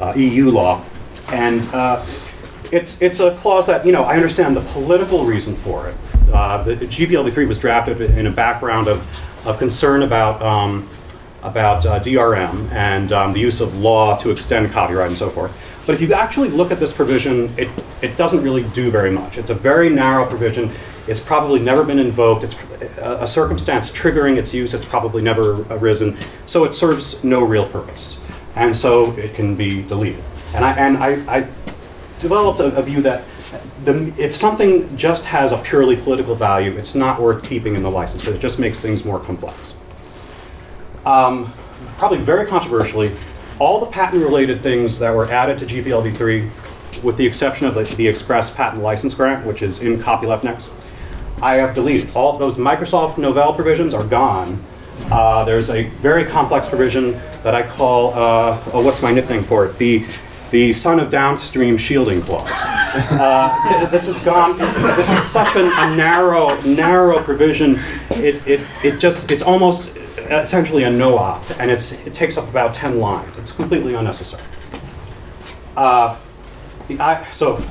[0.00, 0.82] uh, EU law,
[1.28, 2.02] and uh,
[2.72, 5.94] it's it's a clause that you know I understand the political reason for it.
[6.32, 10.88] Uh, the GPLv3 was drafted in a background of, of concern about um,
[11.42, 15.52] about uh, DRM and um, the use of law to extend copyright and so forth.
[15.86, 17.68] But if you actually look at this provision, it,
[18.02, 19.36] it doesn't really do very much.
[19.36, 20.70] It's a very narrow provision.
[21.08, 22.44] It's probably never been invoked.
[22.44, 22.56] It's
[22.98, 24.74] a, a circumstance triggering its use.
[24.74, 26.16] It's probably never arisen.
[26.46, 28.16] So it serves no real purpose.
[28.54, 30.22] And so it can be deleted.
[30.54, 31.48] And I, and I, I
[32.20, 33.24] developed a, a view that
[33.84, 37.90] the, if something just has a purely political value, it's not worth keeping in the
[37.90, 39.74] license because it just makes things more complex.
[41.04, 41.52] Um,
[41.98, 43.14] probably very controversially,
[43.62, 46.50] all the patent-related things that were added to GPLv3,
[47.04, 50.72] with the exception of the, the Express Patent License Grant, which is in copyleft next,
[51.40, 52.10] I have deleted.
[52.16, 54.60] All those Microsoft Novell provisions are gone.
[55.12, 57.12] Uh, there's a very complex provision
[57.44, 59.78] that I call, uh, oh, what's my nickname for it?
[59.78, 60.04] The,
[60.50, 62.50] the son of downstream shielding clause.
[62.52, 64.58] Uh, th- this is gone.
[64.58, 67.78] This is such an, a narrow, narrow provision.
[68.10, 69.88] It, it, it just, it's almost
[70.30, 71.80] essentially a no-op, and it
[72.14, 73.36] takes up about 10 lines.
[73.38, 74.42] It's completely unnecessary.
[75.76, 76.16] Uh,
[76.88, 77.64] the, I, so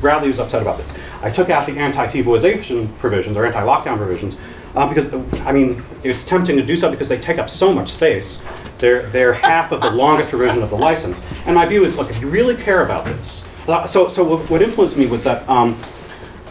[0.00, 0.92] Bradley was upset about this.
[1.22, 4.36] I took out the anti-TiVoization provisions or anti-lockdown provisions
[4.74, 7.90] uh, because, I mean, it's tempting to do so because they take up so much
[7.90, 8.42] space.
[8.78, 11.20] They're, they're half of the longest provision of the license.
[11.46, 14.50] And my view is, look, if you really care about this, uh, so, so what,
[14.50, 15.78] what influenced me was that, um,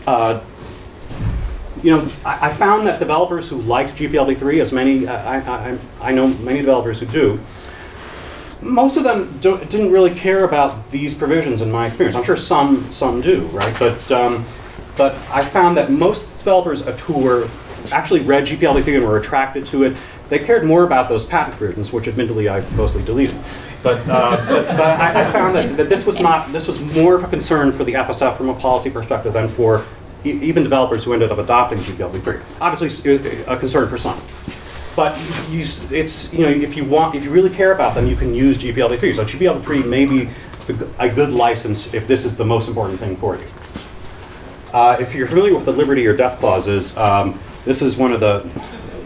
[0.07, 0.41] uh,
[1.85, 5.77] you know, I, I found that developers who liked GPLv3, as many, uh, I, I,
[6.01, 7.39] I know many developers who do,
[8.59, 12.15] most of them didn't really care about these provisions in my experience.
[12.15, 13.75] I'm sure some some do, right?
[13.77, 14.43] But um,
[14.97, 17.47] but I found that most developers who were
[17.91, 19.95] actually read GPLv3 and were attracted to it,
[20.29, 23.35] they cared more about those patent provisions, which admittedly I mostly deleted.
[23.83, 27.13] But, uh, but, but I, I, found that, that this was not this was more
[27.13, 29.85] of a concern for the FSF from a policy perspective than for
[30.25, 32.41] even developers who ended up adopting GPLv3.
[32.61, 34.19] Obviously, a concern for some.
[34.95, 35.17] But
[35.49, 35.59] you,
[35.91, 38.57] it's you know if you want if you really care about them, you can use
[38.57, 39.15] GPLv3.
[39.15, 40.29] So GPLv3 may be
[40.99, 43.45] a good license if this is the most important thing for you.
[44.73, 48.19] Uh, if you're familiar with the liberty or death clauses, um, this is one of
[48.19, 48.45] the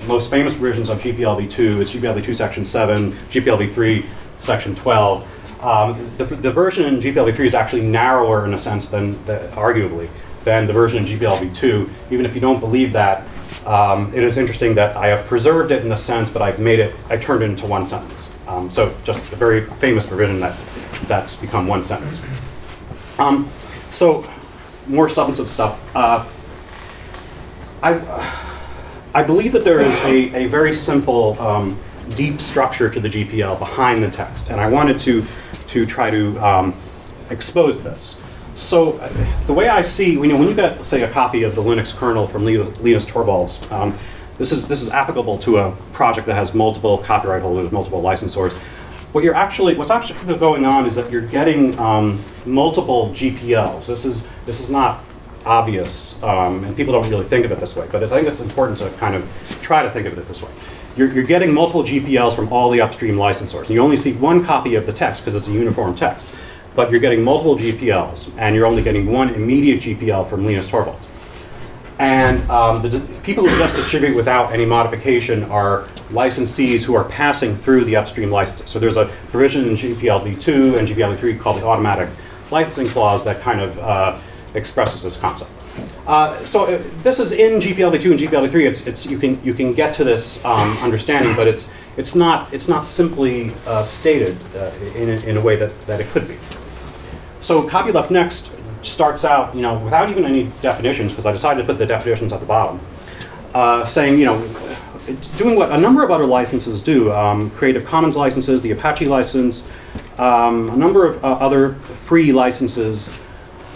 [0.08, 1.82] most famous provisions of GPLv2.
[1.82, 4.06] It's GPLv2 section 7, GPLv3
[4.42, 5.64] section 12.
[5.64, 10.10] Um, the, the, version in GPLv3 is actually narrower in a sense than, the, arguably,
[10.44, 11.90] than the version in GPLv2.
[12.12, 13.24] Even if you don't believe that,
[13.66, 16.80] um, it is interesting that I have preserved it in a sense, but I've made
[16.80, 18.32] it, I turned it into one sentence.
[18.48, 20.58] Um, so just a very famous provision that
[21.08, 22.22] that's become one sentence.
[23.18, 23.50] Um,
[23.92, 24.28] so
[24.88, 25.96] more substantive stuff.
[25.96, 26.26] Uh,
[27.82, 28.44] I,
[29.14, 31.80] I believe that there is a, a very simple, um,
[32.16, 35.26] deep structure to the GPL behind the text, and I wanted to,
[35.68, 36.76] to try to um,
[37.30, 38.22] expose this.
[38.60, 39.10] So uh,
[39.48, 41.96] the way I see, you know, when you get, say, a copy of the Linux
[41.96, 43.98] kernel from Linus Torvalds, um,
[44.38, 48.52] this is this is applicable to a project that has multiple copyright holders, multiple licensors.
[49.14, 53.88] What you're actually, what's actually going on is that you're getting um, multiple GPLs.
[53.88, 55.06] This is this is not
[55.46, 58.42] obvious, um, and people don't really think of it this way, but I think it's
[58.42, 60.52] important to kind of try to think of it this way.
[60.98, 63.70] You're, you're getting multiple GPLs from all the upstream licensors.
[63.70, 66.28] You only see one copy of the text because it's a uniform text,
[66.80, 71.04] but you're getting multiple GPLs, and you're only getting one immediate GPL from Linus Torvalds.
[72.00, 77.54] And um, the people who just distribute without any modification are licensees who are passing
[77.54, 78.70] through the upstream licenses.
[78.70, 82.08] So there's a provision in GPLv2 and GPLv3 called the automatic
[82.50, 84.18] licensing clause that kind of uh,
[84.54, 85.52] expresses this concept.
[86.08, 88.68] Uh, so uh, this is in GPLv2 and GPLv3.
[88.68, 92.54] It's, it's you can you can get to this um, understanding, but it's it's not
[92.54, 96.26] it's not simply uh, stated uh, in, a, in a way that, that it could
[96.26, 96.38] be.
[97.42, 101.66] So copyleft next starts out, you know, without even any definitions, because I decided to
[101.66, 102.80] put the definitions at the bottom,
[103.54, 104.40] uh, saying, you know,
[105.38, 109.68] doing what a number of other licenses do, um, Creative Commons licenses, the Apache license,
[110.18, 111.74] um, a number of uh, other
[112.06, 113.18] free licenses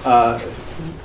[0.04, 0.40] uh,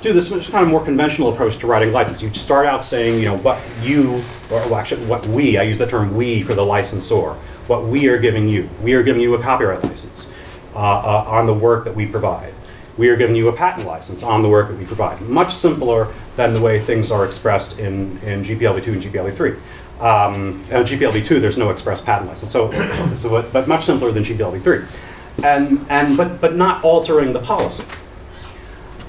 [0.01, 2.21] do this kind of more conventional approach to writing license.
[2.21, 4.15] You start out saying, you know, what you,
[4.49, 7.33] or well, actually what we, I use the term we for the licensor,
[7.67, 8.69] what we are giving you.
[8.81, 10.28] We are giving you a copyright license
[10.75, 12.53] on the work that we provide.
[12.97, 15.21] We are giving you a patent license on the work that we provide.
[15.21, 19.55] Much simpler than the way things are expressed in, in GPLv2 and GPLv3.
[20.01, 22.71] Um, and GPLv2, there's no express patent license, so,
[23.17, 24.99] so but, but much simpler than GPLv3.
[25.43, 27.85] And, and, but, but not altering the policy.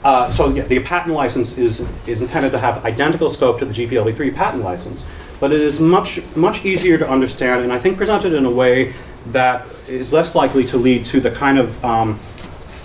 [0.02, 3.74] Uh, so yeah, the patent license is, is intended to have identical scope to the
[3.74, 5.04] GPLv3 patent license,
[5.40, 8.94] but it is much, much easier to understand and I think presented in a way
[9.28, 12.18] that is less likely to lead to the kind of um,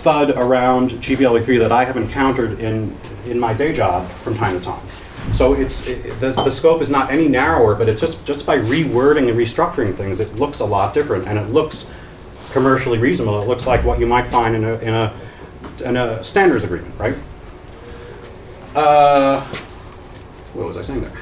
[0.02, 2.96] FUD around GPLv3 that I have encountered in,
[3.26, 4.86] in my day job from time to time.
[5.32, 8.58] So it's, it, the, the scope is not any narrower, but it's just, just by
[8.58, 11.90] rewording and restructuring things, it looks a lot different and it looks
[12.52, 13.40] commercially reasonable.
[13.42, 15.12] It looks like what you might find in a, in a,
[15.84, 17.16] in a standards agreement, right?
[18.74, 19.44] Uh,
[20.56, 21.12] what was I saying there?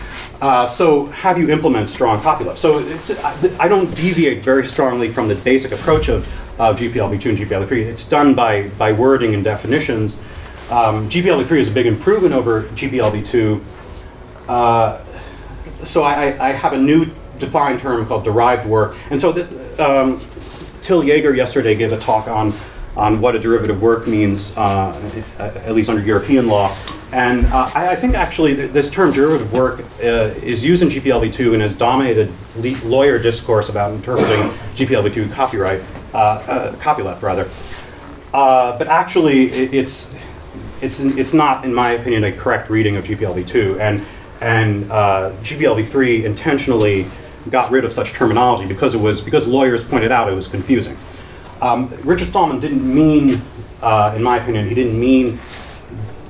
[0.41, 2.59] Uh, so how do you implement strong copyleft?
[2.59, 2.79] So
[3.25, 6.27] I, I don't deviate very strongly from the basic approach of,
[6.61, 7.73] of GPLv2 and GPLv3.
[7.73, 10.21] It's done by, by wording and definitions.
[10.71, 13.63] Um, GPLv3 is a big improvement over GPLv2.
[14.49, 15.03] Uh,
[15.85, 17.07] so I, I have a new
[17.39, 18.97] defined term called derived work.
[19.11, 20.21] And so this, um,
[20.85, 22.53] Till yesterday gave a talk on,
[22.95, 24.93] on what a derivative work means, uh,
[25.39, 26.77] at least under European law.
[27.15, 30.89] And uh, I, I think actually th- this term derivative work uh, is used in
[30.89, 35.81] GPLv2 and has dominated le- lawyer discourse about interpreting GPLv2 copyright,
[36.13, 37.49] uh, uh, copyleft rather.
[38.33, 40.17] Uh, but actually, it, it's
[40.81, 44.05] it's it's not, in my opinion, a correct reading of GPLv2, and
[44.41, 47.09] and uh, GPLv3 intentionally
[47.49, 50.99] got rid of such terminology because it was because lawyers pointed out it was confusing.
[51.63, 53.41] Um, Richard Stallman didn't mean,
[53.85, 55.39] in my opinion, he didn't mean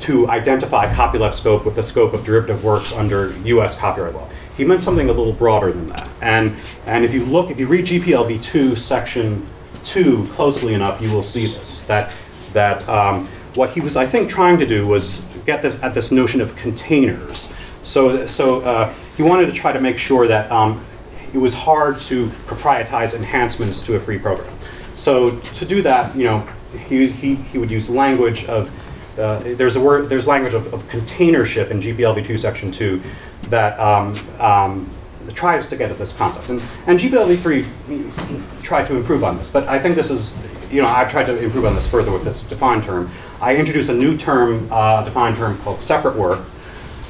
[0.01, 3.77] to identify copyleft scope with the scope of derivative works under U.S.
[3.77, 4.29] copyright law.
[4.57, 6.09] He meant something a little broader than that.
[6.21, 9.47] And and if you look, if you read GPLv2 section
[9.85, 11.83] two closely enough, you will see this.
[11.85, 12.13] That
[12.53, 16.11] that um, what he was, I think, trying to do was get this at this
[16.11, 17.53] notion of containers.
[17.83, 20.85] So so uh, he wanted to try to make sure that um,
[21.33, 24.57] it was hard to proprietize enhancements to a free program.
[24.95, 26.47] So to do that, you know,
[26.89, 28.71] he, he, he would use language of,
[29.19, 33.01] uh, there's a word, there's language of, of containership in GPLv2 section 2
[33.49, 34.91] that um, um,
[35.35, 36.49] tries to get at this concept.
[36.49, 40.35] And, and GPLv3 tried to improve on this, but I think this is,
[40.71, 43.11] you know, I've tried to improve on this further with this defined term.
[43.41, 46.45] I introduced a new term, uh, defined term called separate work,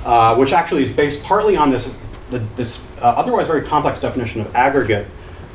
[0.04, 1.88] uh, which actually is based partly on this,
[2.56, 5.06] this uh, otherwise very complex definition of aggregate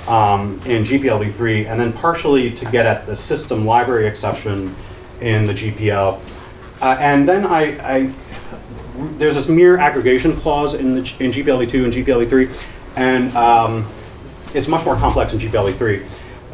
[0.08, 4.76] um, in GPLv3, and then partially to get at the system library exception
[5.22, 6.20] in the GPL.
[6.82, 8.14] Uh, and then I, I,
[9.18, 13.90] there's this mere aggregation clause in, the, in GPLv2 and GPLv3, and um,
[14.54, 16.08] it's much more complex in GPLv3,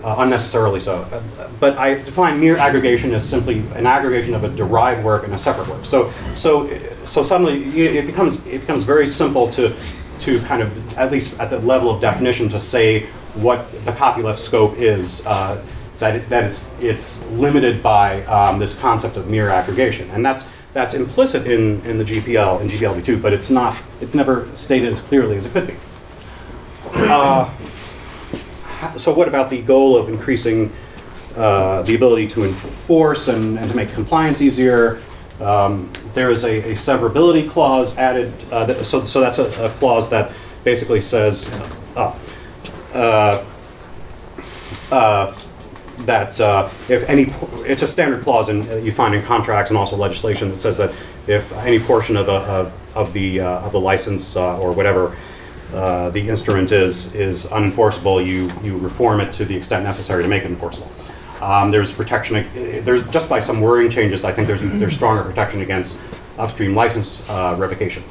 [0.04, 0.98] uh, unnecessarily so.
[1.02, 5.34] Uh, but I define mere aggregation as simply an aggregation of a derived work and
[5.34, 5.86] a separate work.
[5.86, 9.76] So, so, so suddenly you know, it becomes it becomes very simple to
[10.20, 13.06] to kind of at least at the level of definition to say
[13.36, 15.26] what the copyleft scope is.
[15.26, 15.64] Uh,
[16.00, 20.10] that, that it's, it's limited by um, this concept of mere aggregation.
[20.12, 24.54] And that's, that's implicit in, in the GPL and GPLv2, but it's not, it's never
[24.56, 25.76] stated as clearly as it could be.
[26.94, 27.50] Uh,
[28.98, 30.72] so what about the goal of increasing
[31.36, 35.02] uh, the ability to enforce and, and to make compliance easier?
[35.40, 39.70] Um, there is a, a, severability clause added, uh, that, so, so that's a, a,
[39.72, 40.32] clause that
[40.64, 41.52] basically says,
[41.98, 42.18] uh,
[42.94, 43.44] uh,
[46.00, 47.34] that uh, if any,
[47.66, 50.94] it's a standard clause in, you find in contracts and also legislation that says that
[51.28, 55.16] if any portion of, a, of, of the, uh, of the license uh, or whatever
[55.74, 60.30] uh, the instrument is, is unenforceable, you, you reform it to the extent necessary to
[60.30, 60.92] make it enforceable.
[61.42, 62.46] Um, there's protection,
[62.84, 65.98] there's, just by some wording changes, I think there's, there's stronger protection against
[66.38, 68.04] upstream license uh, revocation.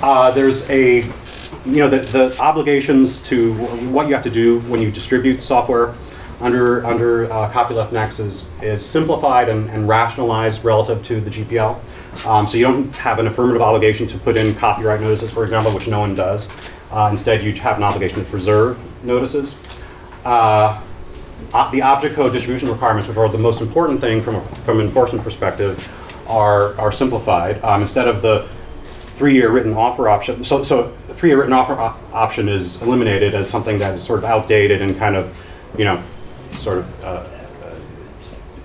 [0.00, 1.02] Uh, there's a,
[1.64, 3.54] you know, the, the obligations to
[3.90, 5.94] what you have to do when you distribute software
[6.40, 11.80] under, under uh, copyleft next is, is simplified and, and rationalized relative to the GPL.
[12.26, 15.72] Um, so you don't have an affirmative obligation to put in copyright notices, for example,
[15.72, 16.48] which no one does.
[16.90, 19.56] Uh, instead, you have an obligation to preserve notices.
[20.24, 20.80] Uh,
[21.72, 24.86] the object code distribution requirements, which are the most important thing from, a, from an
[24.86, 25.88] enforcement perspective,
[26.26, 27.62] are, are simplified.
[27.62, 28.48] Um, instead of the
[28.84, 33.78] three-year written offer option, so, so three-year written offer op- option is eliminated as something
[33.78, 35.34] that is sort of outdated and kind of,
[35.78, 36.02] you know,
[36.66, 37.74] sort of uh, uh,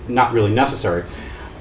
[0.08, 1.04] not really necessary.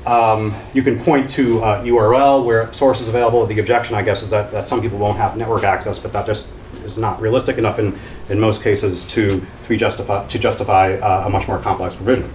[0.06, 3.44] Um, you can point to uh, URL where source is available.
[3.44, 6.24] The objection, I guess, is that, that some people won't have network access, but that
[6.24, 6.48] just
[6.82, 7.94] is not realistic enough in,
[8.30, 12.32] in most cases to, to justify, to justify uh, a much more complex provision.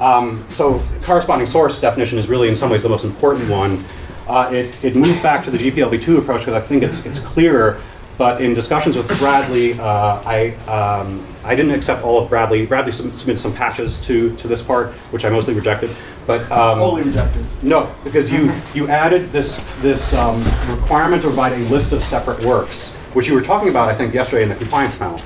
[0.00, 3.82] Um, so corresponding source definition is really in some ways the most important one.
[4.28, 7.80] Uh, it, it moves back to the GPLv2 approach because I think it's, it's clearer
[8.16, 12.64] but in discussions with Bradley, uh, I, um, I didn't accept all of Bradley.
[12.66, 15.90] Bradley sub- submitted some patches to, to this part, which I mostly rejected.
[16.26, 17.44] But um, Wholly rejected.
[17.62, 22.42] no, because you, you added this, this um, requirement to provide a list of separate
[22.44, 25.20] works, which you were talking about, I think, yesterday in the compliance panel.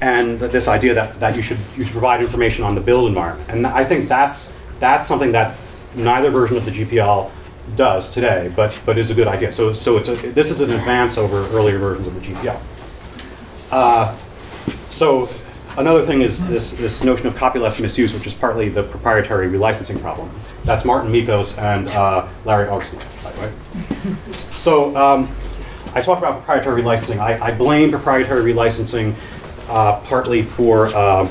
[0.00, 3.06] And th- this idea that, that you, should, you should provide information on the build
[3.08, 3.48] environment.
[3.50, 5.56] And I think that's, that's something that
[5.94, 7.30] neither version of the GPL
[7.76, 9.52] does today, but, but is a good idea.
[9.52, 12.60] So, so it's a, this is an advance over earlier versions of the GPL.
[13.70, 14.16] Uh,
[14.90, 15.28] so
[15.78, 20.00] another thing is this, this notion of copyleft misuse, which is partly the proprietary relicensing
[20.00, 20.30] problem.
[20.64, 24.16] That's Marten Mickos and uh, Larry Augustin, by the way.
[24.50, 25.30] So um,
[25.94, 27.18] I talked about proprietary relicensing.
[27.18, 29.14] I, I blame proprietary relicensing
[29.68, 31.26] uh, partly for, uh,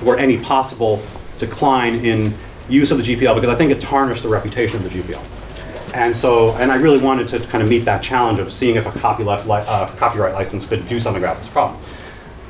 [0.00, 1.02] for any possible
[1.38, 2.34] decline in
[2.68, 5.94] use of the GPL because I think it tarnished the reputation of the GPL.
[5.94, 8.86] And so, and I really wanted to kind of meet that challenge of seeing if
[8.86, 11.80] a copyleft li- uh, copyright license could do something about this problem.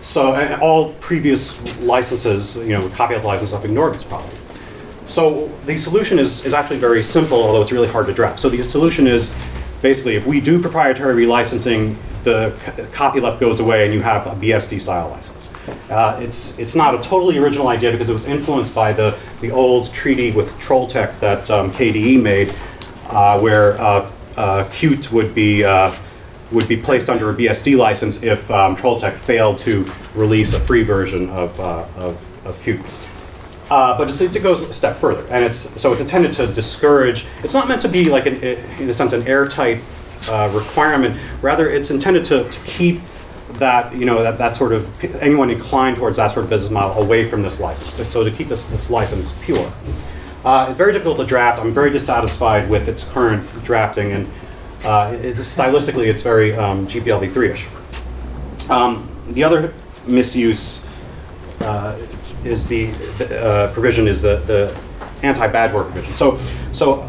[0.02, 4.30] So, all previous licenses, you know, copyleft licenses have ignored this problem.
[5.08, 8.38] So the solution is, is actually very simple, although it's really hard to draft.
[8.38, 9.34] So the solution is
[9.80, 14.32] basically if we do proprietary relicensing, the c- copyleft goes away and you have a
[14.32, 15.48] BSD style license.
[15.90, 19.50] Uh, it's, it's not a totally original idea because it was influenced by the, the
[19.50, 22.54] old treaty with Trolltech that um, KDE made,
[23.08, 25.94] uh, where uh, uh, Qt would be, uh,
[26.52, 30.82] would be placed under a BSD license if um, Trolltech failed to release a free
[30.82, 33.08] version of, uh, of, of Qt.
[33.70, 37.26] Uh, but it goes a step further, and it's so it's intended to discourage.
[37.44, 39.82] It's not meant to be like, an, in a sense, an airtight
[40.30, 41.20] uh, requirement.
[41.42, 43.00] Rather, it's intended to, to keep
[43.54, 47.02] that you know that, that sort of anyone inclined towards that sort of business model
[47.02, 48.08] away from this license.
[48.08, 49.72] So to keep this, this license pure.
[50.44, 51.60] Uh, very difficult to draft.
[51.60, 54.30] I'm very dissatisfied with its current drafting, and
[54.84, 58.70] uh, it, stylistically, it's very um, GPLv3ish.
[58.70, 59.74] Um, the other
[60.06, 60.84] misuse
[61.60, 61.98] uh,
[62.44, 62.86] is the,
[63.18, 64.80] the uh, provision is the, the
[65.26, 66.14] anti-badgeware provision.
[66.14, 66.36] So,
[66.72, 67.02] so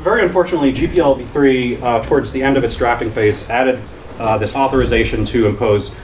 [0.00, 3.80] very unfortunately, GPLv3 uh, towards the end of its drafting phase added
[4.18, 5.94] uh, this authorization to impose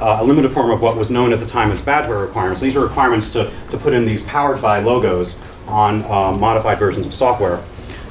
[0.00, 2.60] uh, a limited form of what was known at the time as badgeware requirements.
[2.60, 7.06] These are requirements to, to put in these powered by logos on uh, modified versions
[7.06, 7.62] of software,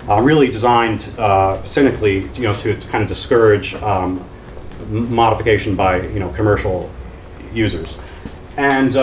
[0.08, 4.24] uh, really designed uh, cynically, you know, to, to kind of discourage um,
[4.90, 6.90] modification by you know commercial
[7.54, 7.98] users.
[8.58, 8.96] And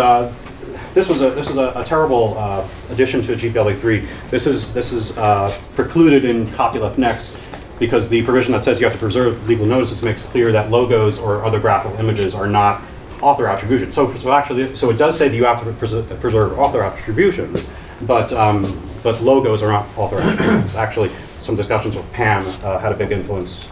[0.96, 4.30] this was a this is a, a terrible uh, addition to GPLv3.
[4.30, 7.36] This is this is uh, precluded in copyleft next
[7.78, 11.18] because the provision that says you have to preserve legal notices makes clear that logos
[11.18, 12.82] or other graphical images are not
[13.20, 13.94] author attributions.
[13.94, 17.68] So, so actually, so it does say that you have to preserve, preserve author attributions,
[18.02, 20.74] but um, but logos are not author attributions.
[20.74, 23.68] Actually, some discussions with Pam uh, had a big influence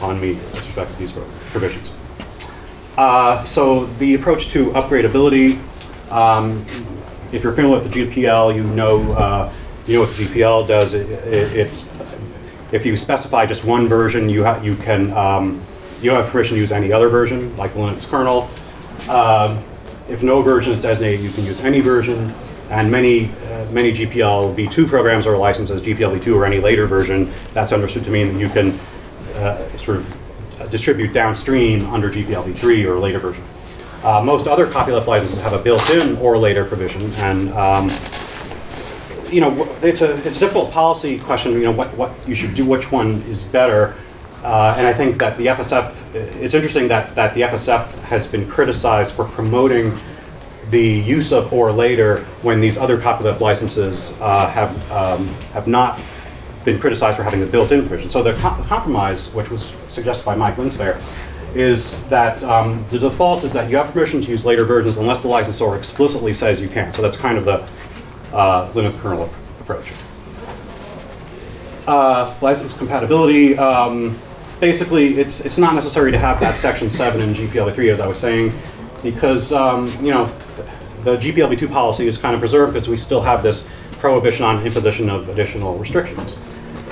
[0.00, 1.92] on me with respect to these provisions.
[2.96, 5.58] Uh, so the approach to upgradability,
[6.10, 6.64] um,
[7.32, 9.52] if you're familiar with the GPL, you know uh,
[9.86, 10.94] you know what the GPL does.
[10.94, 11.88] It, it, it's
[12.72, 15.60] if you specify just one version, you ha- you can um,
[16.00, 18.50] you don't have permission to use any other version, like Linux kernel.
[19.08, 19.62] Um,
[20.08, 22.34] if no version is designated, you can use any version.
[22.70, 26.86] And many uh, many GPL v2 programs are licensed as GPL v2 or any later
[26.86, 27.30] version.
[27.52, 28.70] That's understood to mean that you can
[29.36, 33.44] uh, sort of distribute downstream under GPL v3 or later version.
[34.02, 37.88] Uh, most other copyleft licenses have a built-in or later provision, and um,
[39.32, 41.52] you know, it's a it's a difficult policy question.
[41.52, 43.94] You know, what what you should do, which one is better.
[44.42, 48.48] Uh, and I think that the FSF, it's interesting that, that the FSF has been
[48.48, 49.96] criticized for promoting
[50.70, 56.00] the use of or later when these other copyleft licenses uh, have, um, have not
[56.64, 58.10] been criticized for having the built-in provision.
[58.10, 61.00] So the, com- the compromise, which was suggested by Mike Linksvayer,
[61.54, 65.22] is that um, the default is that you have permission to use later versions unless
[65.22, 66.92] the licensor explicitly says you can.
[66.92, 67.58] So that's kind of the
[68.32, 69.28] uh, Linux kernel
[69.60, 69.92] approach.
[71.86, 73.56] Uh, license compatibility.
[73.58, 74.18] Um,
[74.60, 78.18] basically, it's it's not necessary to have that section seven in GPLv3 as I was
[78.18, 78.52] saying,
[79.02, 80.26] because um, you know
[81.02, 83.68] the GPLv2 policy is kind of preserved because we still have this
[83.98, 86.36] prohibition on imposition of additional restrictions.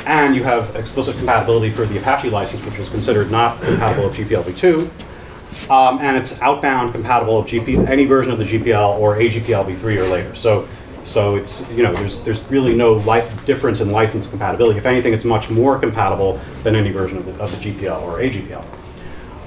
[0.07, 4.17] And you have explicit compatibility for the Apache license, which was considered not compatible with
[4.17, 4.91] GPLv2.
[5.71, 10.09] Um, and it's outbound compatible with GP, any version of the GPL or AGPLv3 or
[10.09, 10.35] later.
[10.35, 10.69] So
[11.05, 14.79] so it's, you know, there's, there's really no li- difference in license compatibility.
[14.79, 18.19] If anything, it's much more compatible than any version of the, of the GPL or
[18.19, 18.65] AGPL.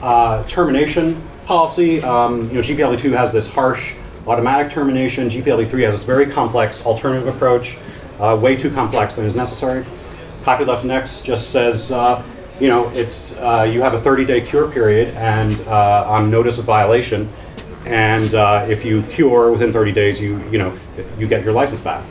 [0.02, 3.94] Uh, termination policy, um, you know, GPLv2 has this harsh
[4.28, 5.30] automatic termination.
[5.30, 7.78] GPLv3 has this very complex alternative approach,
[8.20, 9.86] uh, way too complex than is necessary.
[10.44, 12.24] Copyleft Next just says, uh,
[12.60, 16.66] you know, it's, uh, you have a 30-day cure period and uh, on notice of
[16.66, 17.30] violation,
[17.86, 20.78] and uh, if you cure within 30 days, you you know
[21.18, 22.04] you get your license back.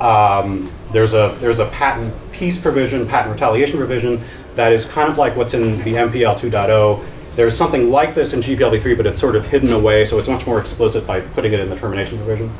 [0.00, 4.22] Um, there's a there's a patent peace provision, patent retaliation provision
[4.54, 7.04] that is kind of like what's in the MPL 2.0.
[7.36, 10.44] There's something like this in GPLv3, but it's sort of hidden away, so it's much
[10.46, 12.52] more explicit by putting it in the termination provision.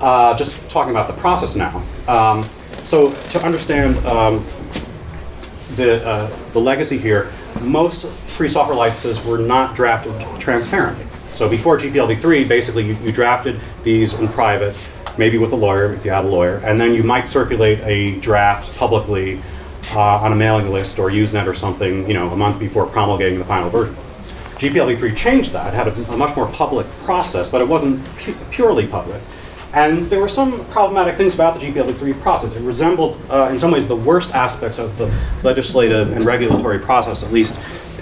[0.00, 1.82] Uh, just talking about the process now.
[2.08, 2.42] Um,
[2.84, 4.44] so to understand um,
[5.76, 7.32] the, uh, the legacy here,
[7.62, 11.06] most free software licenses were not drafted transparently.
[11.32, 14.76] So before GPLv3, basically you, you drafted these in private,
[15.18, 18.20] maybe with a lawyer if you had a lawyer, and then you might circulate a
[18.20, 19.40] draft publicly
[19.94, 23.38] uh, on a mailing list or Usenet or something, you know, a month before promulgating
[23.38, 23.94] the final version.
[24.56, 28.86] GPLv3 changed that, had a, a much more public process, but it wasn't pu- purely
[28.86, 29.20] public.
[29.74, 32.54] And there were some problematic things about the GPLv3 process.
[32.54, 35.12] It resembled, uh, in some ways, the worst aspects of the
[35.42, 37.56] legislative and regulatory process, at least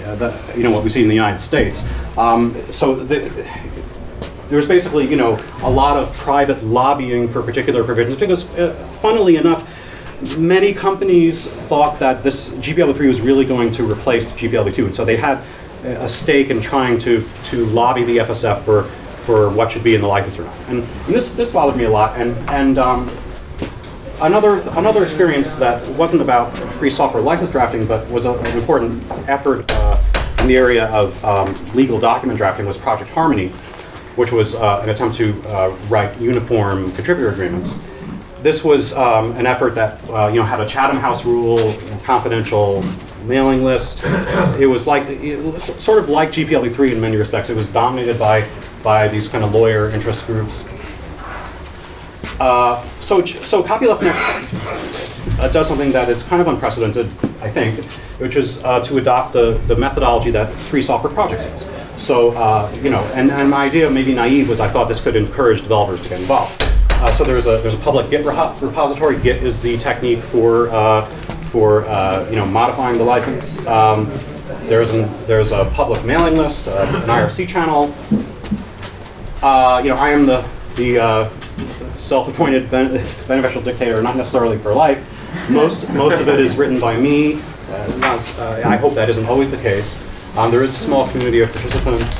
[0.05, 1.87] uh, the, you know, what we see in the United States.
[2.17, 3.29] Um, so the,
[4.49, 8.73] there was basically, you know, a lot of private lobbying for particular provisions because, uh,
[9.01, 9.65] funnily enough,
[10.37, 15.15] many companies thought that this GPLv3 was really going to replace GPLv2, and so they
[15.15, 15.41] had
[15.83, 18.83] a stake in trying to, to lobby the FSF for
[19.31, 20.55] for what should be in the license or not.
[20.67, 22.19] And, and this this bothered me a lot.
[22.19, 23.09] And and um,
[24.21, 29.01] another another experience that wasn't about free software license drafting, but was a, an important
[29.29, 30.01] effort uh,
[30.39, 33.49] in the area of um, legal document drafting was Project Harmony,
[34.17, 37.73] which was uh, an attempt to uh, write uniform contributor agreements.
[38.41, 41.73] This was um, an effort that uh, you know had a Chatham House rule,
[42.03, 42.83] confidential
[43.25, 44.01] mailing list.
[44.59, 47.49] It was like it was sort of like GPLv3 in many respects.
[47.49, 48.45] It was dominated by
[48.83, 50.63] by these kind of lawyer interest groups.
[52.41, 57.05] Uh, so, so Copyleft Next uh, does something that is kind of unprecedented,
[57.39, 57.85] I think,
[58.19, 62.03] which is uh, to adopt the, the methodology that free software projects use.
[62.03, 65.15] So, uh, you know, and, and my idea, maybe naive, was I thought this could
[65.15, 66.63] encourage developers to get involved.
[66.89, 69.19] Uh, so there's a there's a public Git repository.
[69.19, 71.05] Git is the technique for uh,
[71.51, 71.81] for
[72.29, 73.65] you know modifying the license.
[73.67, 74.05] Um,
[74.63, 77.93] there's an there's a public mailing list, an IRC channel,
[79.41, 81.29] uh, you know, I am the, the uh,
[81.97, 82.93] self-appointed ben-
[83.27, 85.07] beneficial dictator, not necessarily for life.
[85.49, 87.41] Most, most of it is written by me.
[87.69, 90.03] Uh, not, uh, I hope that isn't always the case.
[90.37, 92.19] Um, there is a small community of participants.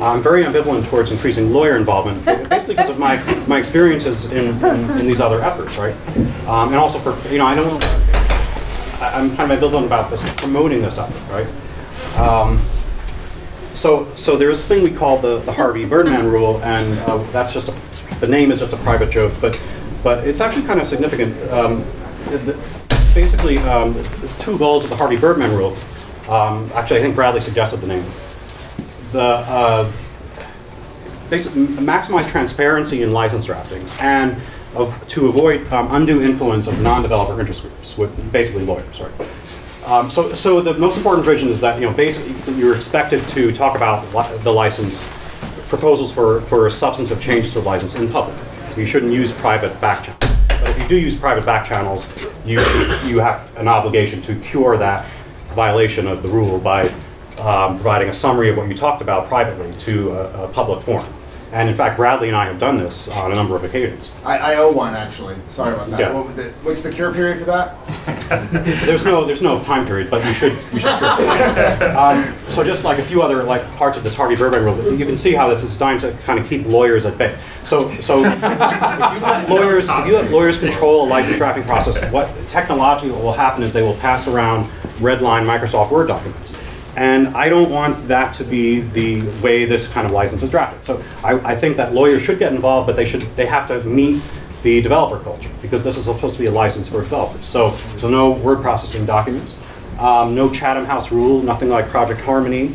[0.00, 4.90] I'm very ambivalent towards increasing lawyer involvement, basically because of my, my experiences in, in,
[4.98, 5.94] in these other efforts, right?
[6.46, 7.82] Um, and also for, you know, I don't,
[9.00, 12.18] I'm kind of ambivalent about this, promoting this effort, right?
[12.18, 12.60] Um,
[13.74, 17.52] so, so there's this thing we call the, the Harvey Birdman rule, and uh, that's
[17.52, 17.74] just a,
[18.20, 19.60] the name is just a private joke, but,
[20.02, 21.36] but it's actually kind of significant.
[21.50, 21.80] Um,
[22.30, 22.58] the,
[23.14, 25.76] basically, um, the two goals of the Harvey Birdman rule,
[26.28, 28.04] um, actually, I think Bradley suggested the name.
[29.12, 29.92] The uh,
[31.30, 34.36] maximize transparency in license drafting and
[34.74, 39.12] of, to avoid um, undue influence of non-developer interest groups, with basically lawyers, right?
[39.86, 43.52] Um, so, so the most important provision is that you know basically you're expected to
[43.52, 45.08] talk about li- the license
[45.68, 48.36] proposals for, for substantive changes to the license in public.
[48.76, 50.38] You shouldn't use private back channels.
[50.48, 52.06] But if you do use private back channels,
[52.46, 52.60] you
[53.04, 55.06] you have an obligation to cure that
[55.48, 56.88] violation of the rule by
[57.40, 61.06] um, providing a summary of what you talked about privately to a, a public forum.
[61.54, 64.10] And in fact, Bradley and I have done this on a number of occasions.
[64.24, 65.36] I, I owe one actually.
[65.48, 66.00] Sorry about that.
[66.00, 66.12] Yeah.
[66.12, 67.76] What would the, what's the cure period for that?
[68.84, 70.86] There's no, there's no time period, but you should, you should.
[71.96, 75.06] um, so just like a few other like parts of this Harvey Birdman rule, you
[75.06, 77.38] can see how this is designed to kind of keep lawyers at bay.
[77.62, 82.10] So, so if you let lawyers, if you let lawyers control a license drafting process,
[82.10, 84.64] what technologically will happen is they will pass around
[84.98, 86.52] redline Microsoft Word documents.
[86.96, 90.84] And I don't want that to be the way this kind of license is drafted.
[90.84, 93.82] So I, I think that lawyers should get involved, but they should, they have to
[93.82, 94.22] meet
[94.62, 97.44] the developer culture because this is supposed to be a license for developers.
[97.44, 99.58] So, so no word processing documents,
[99.98, 102.74] um, no Chatham House rule, nothing like Project Harmony,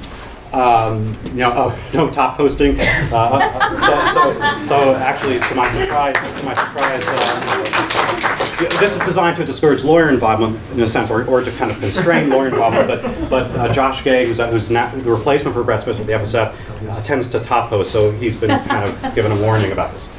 [0.54, 2.80] um, you know, oh, no top posting.
[2.80, 9.38] Uh, so, so, so actually, to my surprise, to my surprise, uh, this is designed
[9.38, 12.88] to discourage lawyer involvement in a sense, or, or to kind of constrain lawyer involvement.
[12.88, 16.14] But, but uh, Josh Gay, who's, who's na- the replacement for Brett Smith with the
[16.14, 19.94] FSF, uh, tends to top post, so he's been kind of given a warning about
[19.94, 20.10] this.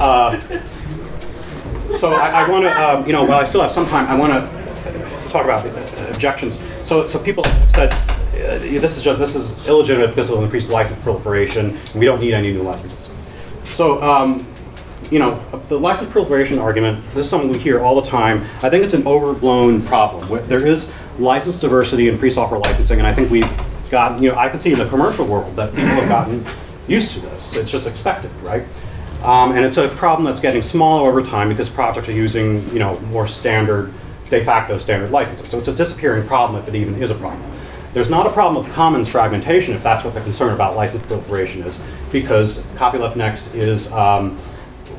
[0.00, 0.40] Uh,
[1.96, 4.18] so I, I want to, um, you know, while I still have some time, I
[4.18, 5.66] want to talk about
[6.10, 6.60] objections.
[6.84, 10.70] So, so people have said uh, this is just this is illegitimate because of increased
[10.70, 11.78] license proliferation.
[11.94, 13.08] We don't need any new licenses.
[13.64, 14.46] So, um,
[15.12, 15.38] you know,
[15.68, 17.04] the license proliferation argument.
[17.08, 18.40] This is something we hear all the time.
[18.62, 20.48] I think it's an overblown problem.
[20.48, 23.50] There is license diversity in free software licensing, and I think we've
[23.90, 24.22] gotten.
[24.22, 26.46] You know, I can see in the commercial world that people have gotten
[26.88, 27.54] used to this.
[27.54, 28.64] It's just expected, right?
[29.22, 32.78] Um, and it's a problem that's getting smaller over time because projects are using, you
[32.78, 33.92] know, more standard,
[34.30, 35.46] de facto standard licenses.
[35.46, 37.42] So it's a disappearing problem if it even is a problem.
[37.92, 41.62] There's not a problem of commons fragmentation if that's what the concern about license proliferation
[41.62, 41.78] is,
[42.10, 44.38] because Copyleft Next is um,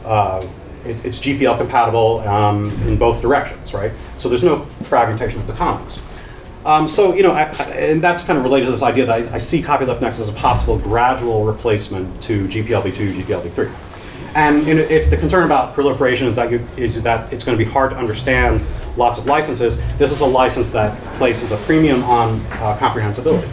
[0.06, 0.45] uh,
[0.86, 3.91] it, it's GPL compatible um, in both directions, right?
[4.18, 6.01] So there's no fragmentation of the commons.
[6.66, 9.32] Um, so, you know, I, I- and that's kind of related to this idea that
[9.32, 13.74] I, I see Copyleft Next as a possible gradual replacement to GPLv2, GPLv3.
[14.36, 17.58] And you know, if the concern about proliferation is that, you, is that it's going
[17.58, 18.66] to be hard to understand
[18.97, 23.47] lots of licenses, this is a license that places a premium on uh, comprehensibility.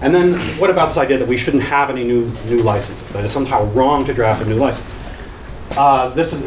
[0.00, 3.22] And then what about this idea that we shouldn't have any new, new licenses, that
[3.24, 4.90] it's somehow wrong to draft a new license?
[5.72, 6.42] Uh, this is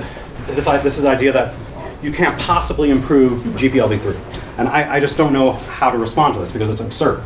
[0.48, 1.56] this, this is the idea that
[2.02, 4.58] you can't possibly improve GPLv3.
[4.58, 7.24] And I, I just don't know how to respond to this because it's absurd.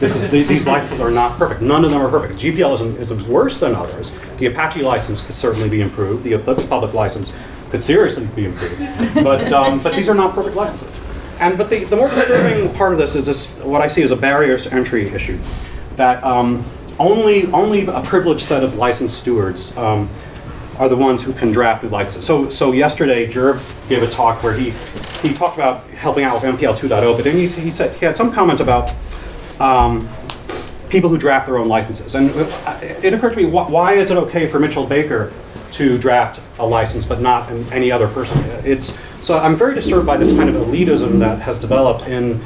[0.00, 1.60] This is, the- these licenses are not perfect.
[1.60, 2.38] None of them are perfect.
[2.38, 4.12] GPL is, is worse than others.
[4.38, 6.24] The Apache license could certainly be improved.
[6.24, 7.32] The Eclipse public license
[7.70, 8.78] could seriously be improved.
[9.14, 10.94] But, um, but these are not perfect licenses.
[11.40, 14.10] And but the, the more disturbing part of this is this, what I see as
[14.10, 15.38] a barriers to entry issue.
[15.96, 16.64] That um,
[16.98, 20.08] only, only a privileged set of licensed stewards um,
[20.78, 22.24] are the ones who can draft new licenses.
[22.24, 24.70] So, so yesterday, Gerv gave a talk where he,
[25.26, 28.14] he talked about helping out with MPL 2.0, but then he, he said he had
[28.16, 28.92] some comment about
[29.60, 30.08] um,
[30.88, 32.14] people who draft their own licenses.
[32.14, 35.32] And uh, it occurred to me, wh- why is it okay for Mitchell Baker
[35.72, 38.38] to draft a license, but not any other person?
[38.64, 42.40] It's so I'm very disturbed by this kind of elitism that has developed in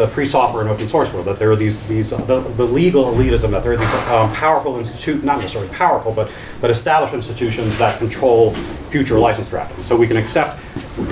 [0.00, 1.26] the free software and open source world.
[1.26, 4.32] That there are these these uh, the, the legal elitism that there are these um,
[4.34, 6.30] powerful institute not necessarily powerful, but
[6.60, 8.54] but established institutions that control
[8.90, 9.82] future license drafting.
[9.84, 10.60] So we can accept,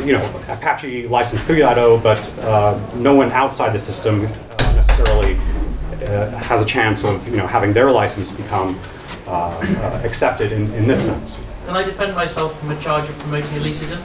[0.05, 5.37] you know, Apache license 3.0, but uh, no one outside the system uh, necessarily
[6.07, 8.78] uh, has a chance of you know having their license become
[9.26, 11.41] uh, uh, accepted in, in this sense.
[11.66, 14.01] Can I defend myself from a charge of promoting elitism?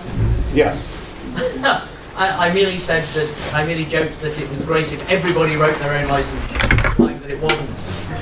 [0.54, 0.88] Yes.
[2.20, 5.80] I, I merely said that, I merely joked that it was great if everybody wrote
[5.80, 7.70] their own license, implying that it wasn't.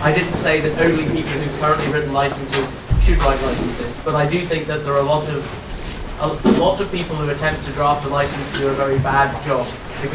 [0.04, 2.70] I didn't say that only people who've currently written licenses
[3.04, 6.54] should write licenses, but I do think that there are a lot of, a, a
[6.60, 9.66] lot of people who attempt to draft a license do a very bad job.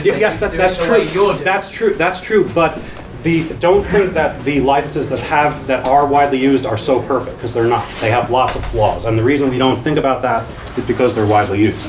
[0.04, 0.98] Yeah, yes, that, that's true.
[0.98, 1.42] way you're doing.
[1.42, 1.94] That's true.
[1.94, 2.48] That's true.
[2.54, 2.80] But
[3.24, 7.36] the don't think that the licenses that have that are widely used are so perfect
[7.38, 7.84] because they're not.
[8.00, 10.46] They have lots of flaws, and the reason we don't think about that
[10.78, 11.88] is because they're widely used.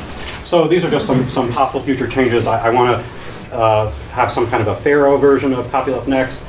[0.54, 2.46] So these are just some some possible future changes.
[2.46, 3.04] I, I want
[3.50, 6.46] to uh, have some kind of a Affero version of Copyleft Next.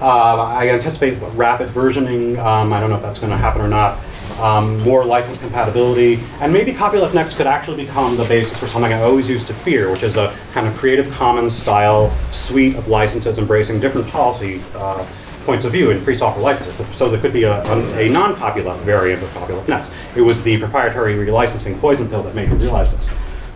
[0.00, 2.38] Uh, I anticipate rapid versioning.
[2.38, 3.98] Um, I don't know if that's going to happen or not.
[4.38, 8.92] Um, more license compatibility, and maybe Copyleft Next could actually become the basis for something
[8.92, 12.86] I always used to fear, which is a kind of Creative Commons style suite of
[12.86, 15.04] licenses embracing different policy uh,
[15.44, 16.76] points of view in free software licenses.
[16.96, 19.92] So there could be a, a, a non-Copyleft variant of Copyleft Next.
[20.14, 23.08] It was the proprietary relicensing poison pill that made me realize this.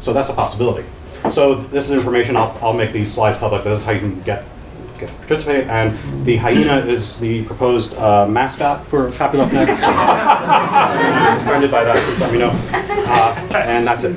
[0.03, 0.85] So that's a possibility.
[1.31, 4.21] So this is information, I'll, I'll make these slides public, this is how you can
[4.23, 4.45] get,
[4.99, 5.97] get to participate, and
[6.27, 9.79] the hyena is the proposed uh, mascot for Copyleft Next.
[9.79, 12.51] If anyone's offended by that, please let me know.
[12.73, 14.17] Uh, and that's it.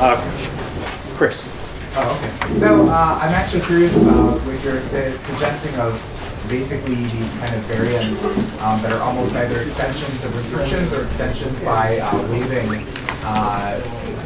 [0.00, 1.48] Uh, Chris.
[1.96, 2.58] Oh, okay.
[2.60, 6.00] So uh, I'm actually curious about what you're su- suggesting of
[6.48, 8.24] basically these kind of variants
[8.60, 12.84] um, that are almost either extensions of restrictions or extensions by uh, waiving
[13.24, 13.80] uh,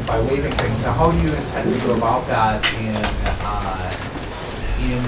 [0.07, 0.81] by waiving things.
[0.83, 2.63] Now, how do you intend to go about that?
[2.79, 3.93] In uh,
[4.79, 5.03] in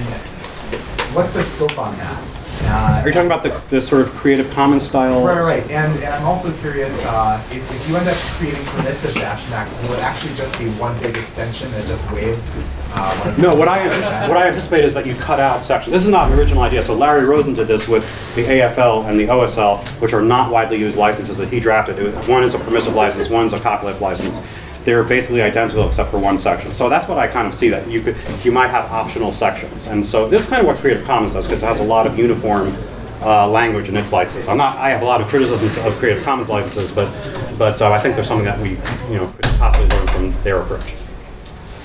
[1.16, 2.35] what's the scope on that?
[2.76, 5.24] Uh, Are you talking about the, the sort of Creative Commons style?
[5.24, 5.72] Right, right, right.
[5.72, 9.72] And, and I'm also curious, uh, if, if you end up creating permissive dash max,
[9.82, 12.58] will it actually just be one big extension that just waives?
[12.92, 13.88] Uh, No, what I,
[14.28, 15.94] what I anticipate is that you cut out sections.
[15.94, 16.84] This is not an original idea.
[16.84, 18.04] So Larry Rosen did this with
[18.36, 21.96] the AFL and the OSL, which are not widely used licenses that he drafted.
[22.28, 24.42] One is a permissive license, one's a copyleft license.
[24.86, 26.74] They're basically identical except for one section.
[26.74, 29.88] So that's what I kind of see that you could, you might have optional sections.
[29.88, 32.06] And so this is kind of what Creative Commons does because it has a lot
[32.06, 32.74] of uniform
[33.22, 34.48] uh, language in its licenses.
[34.48, 37.12] I'm not, I have a lot of criticisms of Creative Commons licenses, but,
[37.58, 38.72] but uh, I think there's something that we,
[39.12, 40.94] you know, could possibly learn from their approach.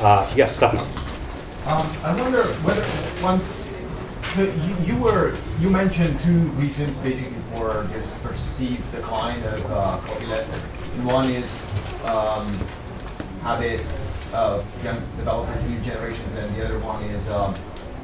[0.01, 0.83] Uh, yes, Stefano.
[1.67, 2.85] Um, I wonder whether
[3.23, 3.73] once,
[4.35, 9.99] so you, you were, you mentioned two reasons basically for this perceived decline of uh,
[10.05, 10.45] copyleft.
[11.05, 11.51] One is
[12.05, 12.47] um,
[13.43, 17.55] habits of young developers, new generations, and the other one is um,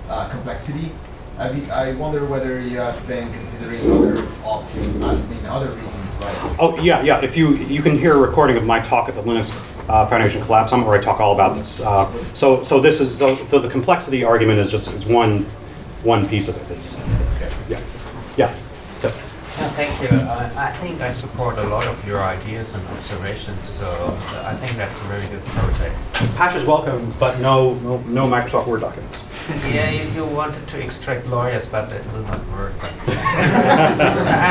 [0.09, 0.93] uh, complexity.
[1.39, 6.21] I, be, I wonder whether you have been considering other options, I mean, other reasons,
[6.21, 7.21] like Oh, yeah, yeah.
[7.21, 9.53] If you, you can hear a recording of my talk at the Linux
[9.89, 11.81] uh, Foundation Collab Summit where I talk all about this.
[11.81, 15.43] Uh, so, so this is, so, so the complexity argument is just is one,
[16.03, 16.75] one piece of it.
[16.75, 16.97] It's,
[17.69, 17.81] yeah,
[18.39, 18.55] yeah.
[19.77, 20.17] Thank you.
[20.17, 23.85] Uh, I think I support a lot of your ideas and observations, so
[24.43, 25.95] I think that's a very good project.
[26.37, 29.21] patch is welcome, but no, no, no Microsoft Word documents.
[29.69, 32.73] Yeah, you, you wanted to extract lawyers, but that will not work.
[32.83, 33.13] I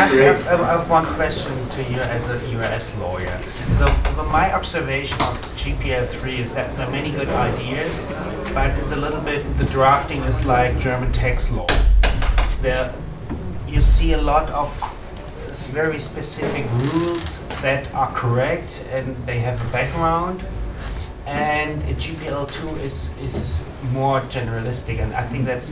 [0.08, 3.38] have, I have- I have one question to you as a US lawyer.
[3.74, 3.88] So
[4.32, 8.06] my observation on GPL3 is that there are many good ideas,
[8.54, 11.68] but it's a little bit, the drafting is like German tax law.
[12.62, 12.94] There,
[13.68, 14.70] you see a lot of
[15.68, 20.44] very specific rules that are correct and they have a background.
[21.26, 25.72] And a GPL2 is, is more generalistic, and I think that's,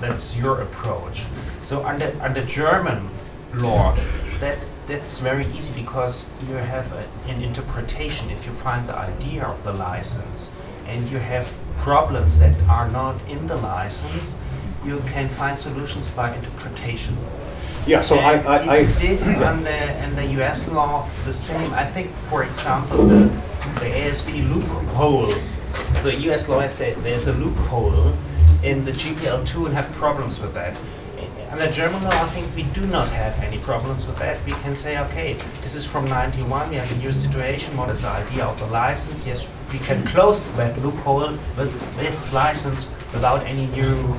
[0.00, 1.24] that's your approach.
[1.62, 3.08] So under, under German
[3.54, 3.96] law,
[4.40, 9.44] that, that's very easy because you have a, an interpretation if you find the idea
[9.44, 10.48] of the license
[10.86, 14.36] and you have problems that are not in the license,
[14.84, 17.16] you can find solutions by interpretation.
[17.88, 21.72] Yeah, so I, I, I Is this under, under US law the same?
[21.72, 23.32] I think, for example, the,
[23.80, 25.32] the ASP loophole,
[26.02, 28.12] the US law said there's a loophole
[28.62, 30.76] in the GPL2 and have problems with that.
[31.50, 34.44] Under German law, I think we do not have any problems with that.
[34.44, 38.02] We can say, okay, this is from 91, we have a new situation, what is
[38.02, 39.26] the idea of the license?
[39.26, 44.14] Yes, we can close that loophole with this license without any new,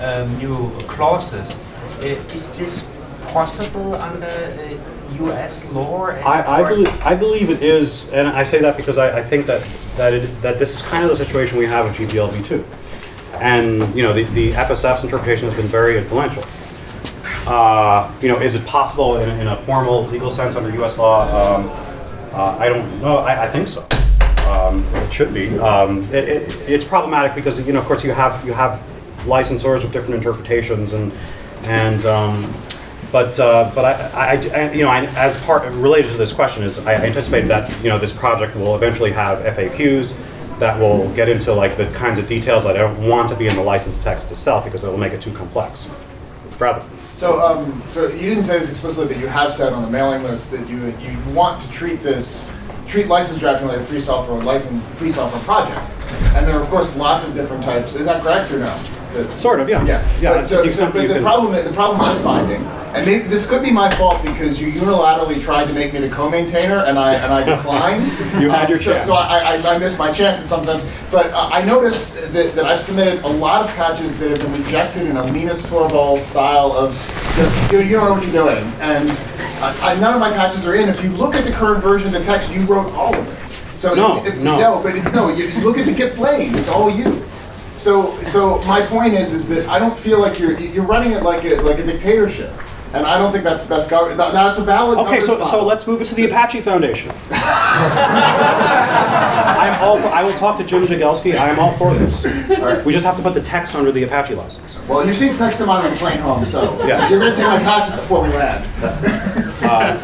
[0.00, 1.54] um, new clauses.
[2.00, 2.88] Uh, Is this
[3.32, 6.06] possible under uh, US law?
[6.06, 9.46] I, I believe I believe it is, and I say that because I, I think
[9.46, 9.66] that
[9.96, 12.64] that it, that this is kind of the situation we have with GPLv two,
[13.40, 16.44] and you know the, the FSF's interpretation has been very influential.
[17.46, 20.96] Uh, you know, is it possible in, in a formal legal sense under U.S.
[20.96, 21.24] law?
[21.26, 21.70] Um,
[22.32, 23.18] uh, I don't know.
[23.18, 23.86] I, I think so.
[24.48, 25.58] Um, it should be.
[25.58, 28.80] Um, it, it, it's problematic because you know, of course, you have you have
[29.24, 31.12] licensors with different interpretations, and
[31.64, 32.54] and um,
[33.12, 36.62] but uh, but I, I, I- you know I, as part related to this question
[36.64, 40.16] is I anticipate that you know this project will eventually have FAQs
[40.58, 43.48] that will get into like the kinds of details that I don't want to be
[43.48, 45.86] in the license text itself because it will make it too complex.
[46.58, 46.84] Rather,
[47.16, 50.22] So, um, so you didn't say this explicitly, but you have said on the mailing
[50.22, 52.48] list that you you want to treat this
[52.86, 55.80] treat license drafting like a free software license free software project,
[56.34, 57.94] and there are of course lots of different types.
[57.96, 58.74] Is that correct or no?
[59.36, 60.32] Sort of, yeah, Yeah, yeah.
[60.34, 62.62] But, so, the so, but the can- problem, the problem I'm finding,
[62.94, 66.08] and maybe this could be my fault because you unilaterally tried to make me the
[66.08, 68.04] co-maintainer, and I and I declined.
[68.42, 69.06] You had your so, chance.
[69.06, 70.82] So I, I, I missed my chance in some sense.
[71.10, 74.62] But uh, I noticed that, that I've submitted a lot of patches that have been
[74.62, 76.92] rejected in a Linus Torvalds style of
[77.36, 79.10] just you, you don't know what you're doing, and
[79.62, 80.88] I, I, none of my patches are in.
[80.88, 83.78] If you look at the current version of the text, you wrote all of it.
[83.78, 84.80] So No, if, if, no.
[84.82, 85.28] but it's no.
[85.30, 87.24] You, you look at the Git blame; it's all you.
[87.76, 91.22] So, so my point is, is that I don't feel like you're you're running it
[91.22, 92.52] like a like a dictatorship,
[92.94, 94.18] and I don't think that's the best government.
[94.18, 94.98] Now, it's a valid.
[94.98, 97.10] Okay, so, so let's move it to the Apache Foundation.
[99.62, 102.24] I'm all, I will talk to Jim Jagielski, I am all for this.
[102.58, 102.84] right.
[102.84, 104.76] We just have to put the text under the Apache license.
[104.88, 107.08] Well, your seat's next to mine on the plane home, so Yeah.
[107.08, 108.66] you're gonna take my patches before we land.
[109.64, 109.96] Uh,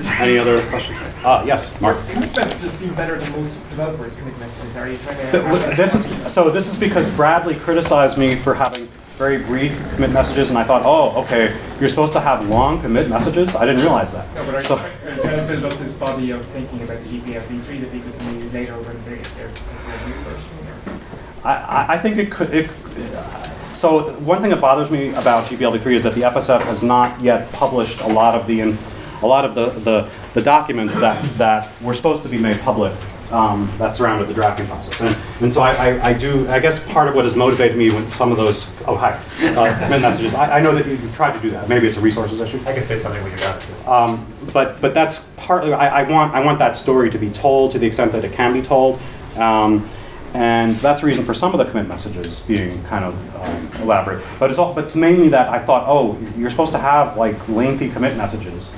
[0.20, 0.98] any other questions?
[1.24, 1.96] Uh, yes, Mark.
[2.08, 4.76] Commit messages seem better than most developers' commit messages.
[4.76, 5.40] Are you trying to?
[5.40, 10.10] Th- This is, so this is because Bradley criticized me for having very brief commit
[10.10, 13.54] messages, and I thought, oh, okay, you're supposed to have long commit messages?
[13.54, 14.26] I didn't realize that.
[14.34, 17.08] No, but are So- you trying to build up this body of thinking about the
[17.08, 21.00] GPL v3 that people can use later when they, they're, new version?
[21.44, 22.68] I, I- think it could, it,
[23.74, 27.50] so one thing that bothers me about GPLv3 is that the FSF has not yet
[27.52, 28.78] published a lot of the, in-
[29.24, 32.94] a lot of the, the, the documents that, that were supposed to be made public
[33.30, 35.00] um, that surrounded the drafting process.
[35.00, 37.90] And, and so I, I, I do, I guess part of what has motivated me
[37.90, 41.32] when some of those, oh, hi, uh, commit messages, I, I know that you've tried
[41.32, 41.68] to do that.
[41.68, 42.60] Maybe it's a resources issue.
[42.66, 43.62] I can say something when you're done.
[43.86, 47.72] Um, but but that's partly I, I want I want that story to be told
[47.72, 49.00] to the extent that it can be told,
[49.36, 49.88] um,
[50.34, 54.24] and that's the reason for some of the commit messages being kind of um, elaborate.
[54.38, 57.48] But it's all but it's mainly that I thought oh you're supposed to have like
[57.48, 58.70] lengthy commit messages.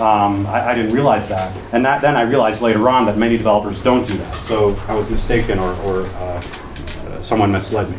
[0.00, 3.36] Um, I, I didn't realize that, and that then I realized later on that many
[3.36, 4.34] developers don't do that.
[4.44, 6.40] So I was mistaken, or, or uh,
[7.08, 7.96] uh, someone misled me.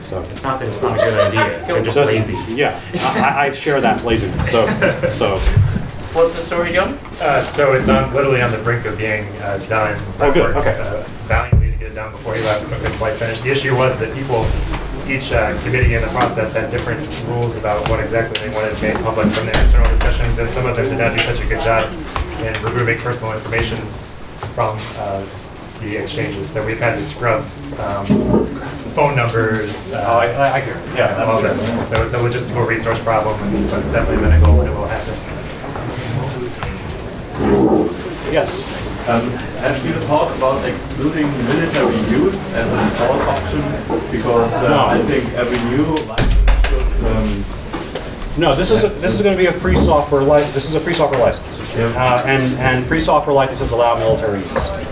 [0.00, 2.36] So It's not that it's not a good idea, they're just So- lazy.
[2.54, 2.80] Yeah,
[3.16, 4.50] I, I share that laziness.
[4.50, 4.66] So
[5.12, 5.38] so.
[6.12, 6.98] What's the story, John?
[7.20, 9.94] Uh, so it's on, literally on the brink of being uh, done.
[10.18, 10.76] Oh, good, okay.
[10.80, 13.40] uh, Valiantly to get it done before he left, but couldn't quite finish.
[13.42, 14.42] The issue was that people,
[15.10, 18.94] each uh, committee in the process had different rules about what exactly they wanted made
[18.96, 21.60] public from their internal discussions, and some of them did not do such a good
[21.62, 21.84] job
[22.42, 23.78] in removing personal information
[24.54, 25.26] from uh,
[25.80, 26.48] the exchanges.
[26.48, 27.42] So we've had to scrub
[27.80, 28.06] um,
[28.94, 29.92] phone numbers.
[29.92, 30.86] Uh, Oh, I, I, I hear it.
[30.96, 31.58] Yeah, that's all that.
[31.86, 34.86] So it's a logistical resource problem, but it's definitely been a goal, and it will
[34.86, 35.14] happen.
[38.32, 38.64] Yes.
[39.10, 43.60] Um, have you thought about excluding military use as a default option?
[44.12, 44.86] Because uh, No.
[44.86, 47.06] I think every new license should.
[47.06, 47.44] Um,
[48.38, 50.54] No, this is a, this is going to be a free software license.
[50.54, 54.89] This is a free software license, uh, and and free software licenses allow military use.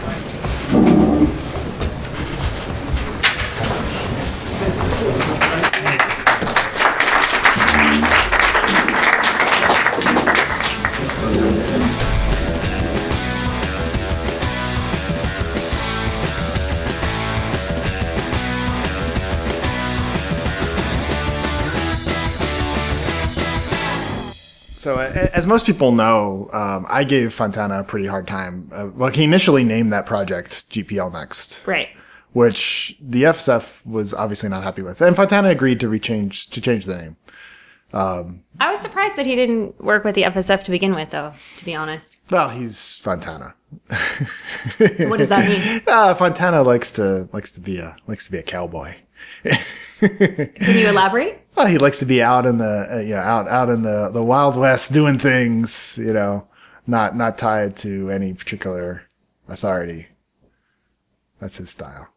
[25.48, 28.70] Most people know, um, I gave Fontana a pretty hard time.
[28.72, 31.88] Uh, well, he initially named that project GPL Next, Right.
[32.32, 36.84] which the FSF was obviously not happy with, and Fontana agreed to rechange to change
[36.84, 37.16] the name.
[37.92, 41.64] I was surprised that he didn't work with the FSF to begin with, though, to
[41.64, 42.20] be honest.
[42.30, 43.54] Well, he's Fontana.
[43.88, 45.82] What does that mean?
[45.86, 48.94] Uh, Fontana likes to likes to be a likes to be a cowboy.
[50.00, 51.40] Can you elaborate?
[51.56, 54.22] Well, he likes to be out in the uh, yeah out out in the the
[54.22, 56.46] wild west doing things, you know,
[56.86, 59.02] not not tied to any particular
[59.48, 60.06] authority.
[61.40, 62.08] That's his style.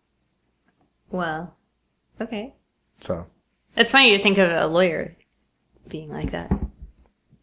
[1.09, 1.55] Well,
[2.19, 2.53] okay.
[2.99, 3.27] So
[3.75, 5.15] It's funny to think of a lawyer
[5.87, 6.51] being like that.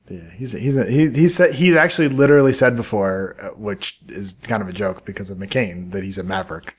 [0.08, 4.34] yeah, he's he's a, he he said he's actually literally said before, uh, which is
[4.42, 6.76] kind of a joke because of McCain, that he's a maverick.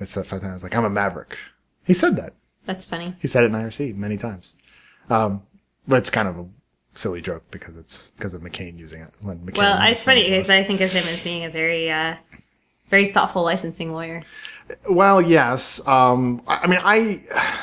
[0.00, 0.50] It's that five times.
[0.50, 1.36] I was like I'm a maverick.
[1.84, 2.34] He said that.
[2.64, 3.14] That's funny.
[3.20, 4.58] He said it in IRC many times.
[5.08, 5.42] Um,
[5.86, 6.46] but it's kind of a
[6.94, 9.10] silly joke because it's because of McCain using it.
[9.20, 12.16] When McCain Well, it's funny because I think of him as being a very, uh,
[12.88, 14.22] very thoughtful licensing lawyer.
[14.90, 15.86] Well, yes.
[15.86, 17.62] Um, I I mean, I.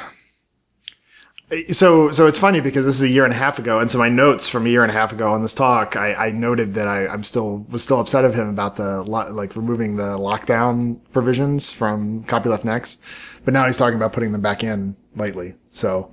[1.71, 3.97] So, so it's funny because this is a year and a half ago, and so
[3.97, 6.73] my notes from a year and a half ago on this talk, I, I noted
[6.75, 10.17] that I, I'm still was still upset of him about the lo- like removing the
[10.17, 13.03] lockdown provisions from Copyleft Next,
[13.45, 15.55] but now he's talking about putting them back in lately.
[15.71, 16.11] So,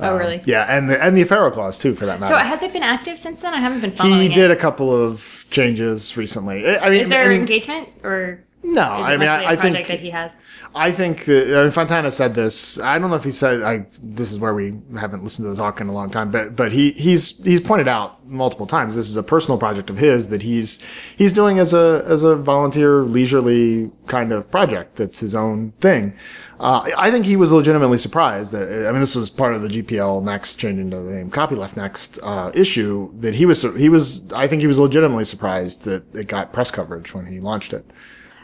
[0.00, 0.42] Oh, um, really?
[0.46, 2.32] yeah, and the and the Affero clause too, for that matter.
[2.34, 3.54] So has it been active since then?
[3.54, 4.34] I haven't been following he it.
[4.34, 6.66] did a couple of changes recently.
[6.66, 9.46] I I mean, Is there I mean, engagement or No, I mean, I, I- a
[9.52, 10.32] I project think- that he has?
[10.74, 12.80] I think that I mean, Fontana said this.
[12.80, 13.84] I don't know if he said I.
[14.02, 16.72] This is where we haven't listened to the talk in a long time, but but
[16.72, 20.40] he he's he's pointed out multiple times this is a personal project of his that
[20.40, 20.82] he's
[21.14, 26.14] he's doing as a as a volunteer leisurely kind of project that's his own thing.
[26.58, 29.68] Uh, I think he was legitimately surprised that I mean this was part of the
[29.68, 34.32] GPL next changing to the name Copyleft next uh, issue that he was he was
[34.32, 37.84] I think he was legitimately surprised that it got press coverage when he launched it.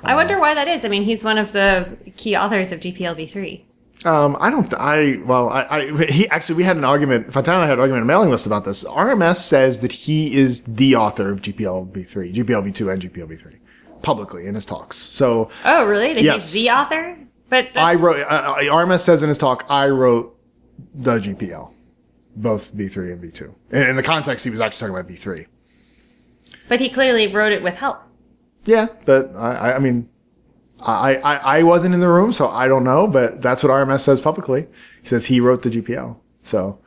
[0.04, 0.84] I wonder why that is.
[0.84, 3.62] I mean, he's one of the key authors of GPLv3.
[4.04, 4.72] Um, I don't.
[4.74, 7.32] I well, I, I he actually we had an argument.
[7.32, 8.84] Fontana and I had an argument in a mailing list about this.
[8.84, 13.56] RMS says that he is the author of GPL v3, GPL v2, and GPL v3
[14.02, 14.96] publicly in his talks.
[14.96, 16.14] So Oh, really?
[16.14, 16.52] That Yes.
[16.52, 17.18] he's the author?
[17.48, 18.20] But I wrote.
[18.20, 20.38] Uh, uh, RMS says in his talk, I wrote
[20.94, 21.72] the GPL,
[22.36, 23.52] both v3 and v2.
[23.72, 25.46] In, in the context, he was actually talking about v3.
[26.68, 27.98] But he clearly wrote it with help.
[28.68, 30.08] Yeah, but I, I- mean,
[30.80, 34.00] I, I, I wasn't in the room, so I don't know, but that's what RMS
[34.00, 34.66] says publicly.
[35.02, 36.20] He says he wrote the GPL.
[36.42, 36.78] So,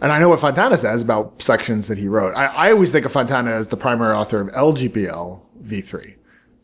[0.00, 2.34] and I know what Fontana says about sections that he wrote.
[2.34, 6.16] I, I always think of Fontana as the primary author of LGPL v3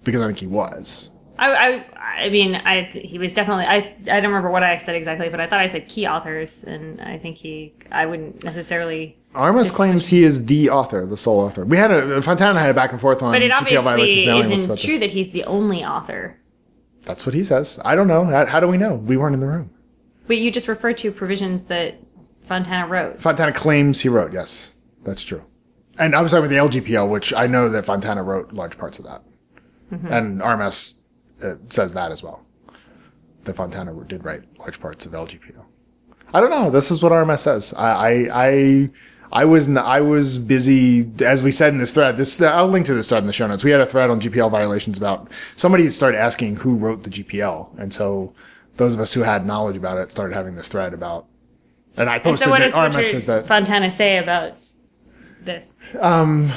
[0.04, 1.10] because I think he was.
[1.38, 3.64] I, I, I mean, I he was definitely.
[3.64, 3.76] I,
[4.10, 7.00] I don't remember what I said exactly, but I thought I said key authors, and
[7.00, 7.74] I think he.
[7.92, 9.17] I wouldn't necessarily.
[9.34, 11.64] RMS claims he is the author, the sole author.
[11.64, 14.76] We had a Fontana had a back and forth on But it GPL obviously isn't
[14.78, 15.00] true this.
[15.00, 16.38] that he's the only author.
[17.04, 17.78] That's what he says.
[17.84, 18.24] I don't know.
[18.24, 18.94] How, how do we know?
[18.96, 19.70] We weren't in the room.
[20.26, 21.96] But you just referred to provisions that
[22.46, 23.20] Fontana wrote.
[23.20, 24.32] Fontana claims he wrote.
[24.32, 24.74] Yes,
[25.04, 25.44] that's true.
[25.98, 28.98] And I was talking about the LGPL, which I know that Fontana wrote large parts
[28.98, 29.22] of that,
[29.92, 30.10] Mhm.
[30.10, 31.04] and RMS
[31.42, 32.44] uh, says that as well.
[33.44, 35.64] That Fontana did write large parts of LGPL.
[36.34, 36.70] I don't know.
[36.70, 37.72] This is what RMS says.
[37.74, 38.90] I I I,
[39.32, 42.16] I was I was busy as we said in this thread.
[42.16, 43.64] This I'll link to this thread in the show notes.
[43.64, 47.78] We had a thread on GPL violations about somebody started asking who wrote the GPL,
[47.78, 48.32] and so
[48.76, 51.26] those of us who had knowledge about it started having this thread about.
[51.96, 54.52] And I And posted so, what that says that Fontana say about
[55.42, 55.76] this?
[56.00, 56.48] um,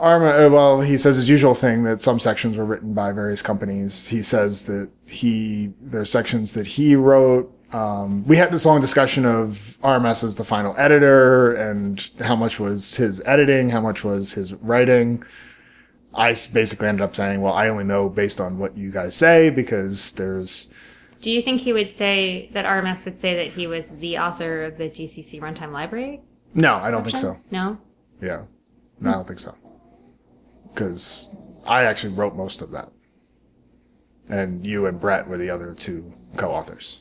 [0.00, 3.42] RMS, uh, well, he says his usual thing that some sections were written by various
[3.42, 4.08] companies.
[4.08, 7.52] He says that he, there's sections that he wrote.
[7.72, 12.60] Um, we had this long discussion of RMS as the final editor and how much
[12.60, 15.24] was his editing, how much was his writing.
[16.14, 19.50] I basically ended up saying, well, I only know based on what you guys say
[19.50, 20.72] because there's,
[21.20, 24.62] Do you think he would say that RMS would say that he was the author
[24.64, 26.22] of the GCC runtime library?
[26.54, 27.36] no, I don't think so.
[27.50, 27.78] No.
[28.22, 28.44] Yeah.
[29.00, 29.54] No, I don't think so.
[30.72, 31.30] Because
[31.66, 32.90] I actually wrote most of that.
[34.28, 37.00] And you and Brett were the other two co-authors.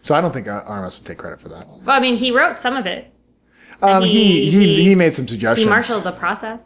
[0.00, 1.66] So I don't think RMS would take credit for that.
[1.68, 3.12] Well, I mean, he wrote some of it.
[3.82, 5.64] Um, And he, he, he, made some suggestions.
[5.64, 6.64] He marshaled the process.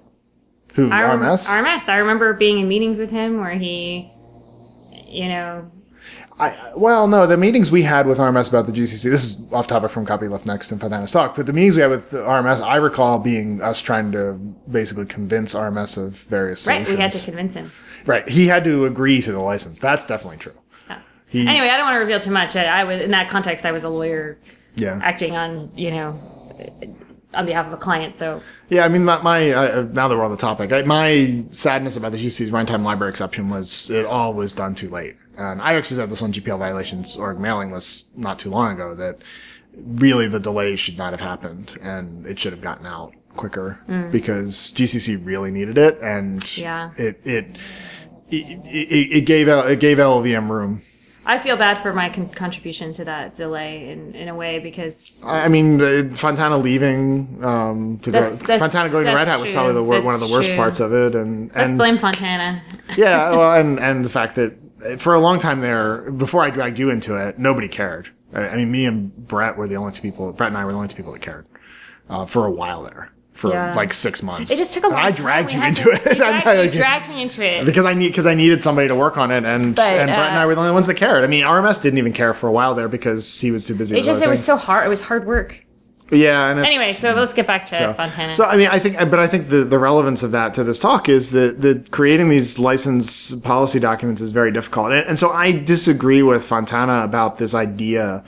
[0.74, 1.46] Who, I rem- RMS?
[1.46, 1.88] RMS.
[1.88, 4.10] I remember being in meetings with him where he,
[5.06, 5.70] you know,
[6.38, 9.66] I, well, no, the meetings we had with RMS about the GCC, this is off
[9.66, 12.76] topic from Copyleft Next and Fontana's talk, but the meetings we had with RMS, I
[12.76, 14.32] recall being us trying to
[14.70, 16.68] basically convince RMS of various things.
[16.68, 16.86] right?
[16.86, 16.96] solutions.
[16.96, 17.72] We had to convince him.
[18.06, 18.28] Right.
[18.28, 19.78] He had to agree to the license.
[19.78, 20.54] That's definitely true.
[21.32, 22.54] He, Anyway, I don't want to reveal too much.
[22.56, 23.64] I, I was in that context.
[23.66, 24.38] I was a lawyer
[24.76, 25.00] Yeah.
[25.02, 26.20] acting on, you know,
[27.34, 28.14] on behalf of a client.
[28.14, 31.44] So Yeah, I mean, my, my uh, now that we're on the topic, I, my
[31.50, 35.16] sadness about the GC's runtime library exception was it all was done too late.
[35.38, 38.94] And I actually said this on GPL violations org mailing list not too long ago
[38.94, 39.22] that
[39.74, 44.12] really the delay should not have happened and it should have gotten out quicker Mm.
[44.12, 46.90] because GCC really needed it and Yeah.
[46.98, 47.56] it, it,
[48.28, 50.82] it, it, it gave it gave LLVM room.
[51.24, 55.22] I feel bad for my con- contribution to that delay in, in a way because
[55.24, 59.28] I I mean, Fontana leaving um, to That's- go, that's- Fontana going to that's Red
[59.28, 59.54] Hat was true.
[59.54, 60.56] probably the wor- one of the That's worst true.
[60.56, 62.60] parts of it, and let's and blame Fontana.
[62.96, 64.54] yeah, well, and and the fact that
[64.84, 68.08] uh, for a long time there, before I dragged you into it, nobody cared.
[68.34, 70.32] I, I mean, me and Brett were the only two people.
[70.32, 71.46] Brett and I were the only two people that cared
[72.10, 73.74] uh, for a while there, for Yeah.
[73.74, 74.50] like six months.
[74.50, 76.04] It just took a And long I dragged We you into to- it.
[76.06, 77.64] You dragged, you dragged me into it.
[77.64, 80.28] because I need because I needed somebody to work on it, and But, and Brett
[80.30, 81.24] and I uh, were the only ones that cared.
[81.24, 83.96] I mean, RMS didn't even care for a while there because he was too busy.
[83.98, 84.86] It just it was so hard.
[84.86, 85.64] It was hard work.
[86.10, 86.50] yeah.
[86.50, 88.34] And Anyway, so let's get back to so, Fontana.
[88.34, 90.78] so I mean, I think, but I think the, the relevance of that to this
[90.78, 95.30] talk is that that creating these license policy documents is very difficult, and, and so
[95.30, 98.22] I disagree with Fontana about this idea.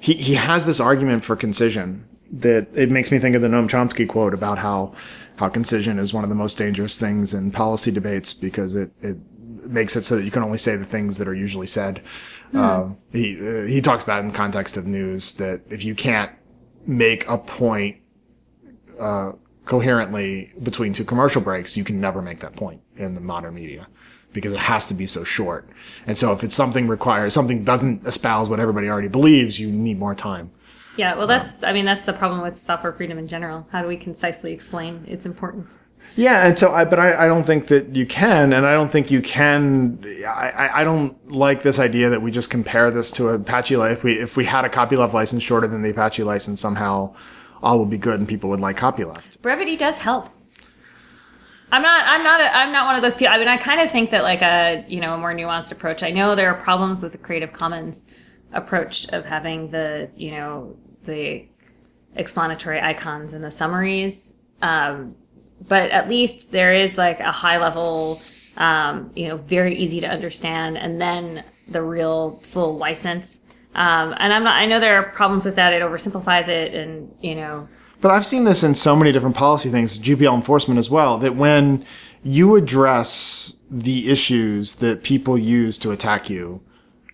[0.00, 3.68] He he has this argument for concision that it makes me think of the Noam
[3.68, 4.94] Chomsky quote about how
[5.36, 9.16] how concision is one of the most dangerous things in policy debates because it it
[9.66, 12.02] makes it so that you can only say the things that are usually said.
[12.52, 12.58] Hmm.
[12.58, 16.32] Um, he uh, he talks about in context of news that if you can't
[16.86, 17.98] make a point
[19.00, 19.32] uh,
[19.64, 23.88] coherently between two commercial breaks, you can never make that point in the modern media
[24.32, 25.68] because it has to be so short.
[26.06, 29.98] And so if it's something requires something doesn't espouse what everybody already believes, you need
[29.98, 30.50] more time.
[30.96, 33.66] Yeah, well, that's I mean that's the problem with software freedom in general.
[33.72, 35.80] How do we concisely explain its importance?
[36.14, 38.90] Yeah, and so I, but I, I don't think that you can, and I don't
[38.90, 40.02] think you can.
[40.26, 43.76] I, I- I don't like this idea that we just compare this to Apache.
[43.76, 47.14] Li- If we if we had a copyleft license shorter than the Apache license, somehow
[47.62, 49.42] all would be good, and people would like copyleft.
[49.42, 50.28] Brevity does help.
[51.72, 52.04] I'm not.
[52.06, 52.40] I'm not.
[52.40, 53.34] A, I'm not one of those people.
[53.34, 56.02] I mean, I kind of think that like a you know a more nuanced approach.
[56.02, 58.04] I know there are problems with the Creative Commons
[58.52, 60.76] approach of having the you know
[61.06, 61.46] the
[62.14, 64.34] explanatory icons and the summaries.
[64.62, 65.16] Um,
[65.68, 68.20] but at least there is like a high level,
[68.56, 73.40] um, you know, very easy to understand, and then the real full license.
[73.74, 74.56] Um, and I'm not.
[74.56, 75.72] I know there are problems with that.
[75.72, 77.68] It oversimplifies it, and you know.
[78.00, 81.34] But I've seen this in so many different policy things, GPL enforcement as well, that
[81.34, 81.84] when
[82.22, 86.60] you address the issues that people use to attack you,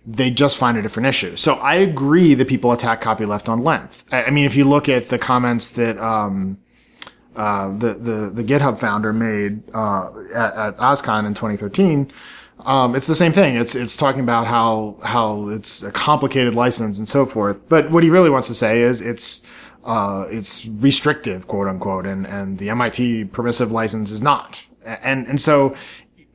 [0.05, 1.35] they just find a different issue.
[1.35, 4.03] So I agree that people attack copyleft on length.
[4.11, 6.57] I, I mean, if you look at the comments that um,
[7.35, 12.11] uh, the, the the GitHub founder made uh, at, at in 2013,
[12.59, 13.55] um, it's the same thing.
[13.55, 17.67] It's it's talking about how how it's a complicated license and so forth.
[17.69, 19.47] But what he really wants to say is it's
[19.83, 24.63] uh, it's restrictive, quote unquote, and and the MIT permissive license is not.
[24.85, 25.75] And and so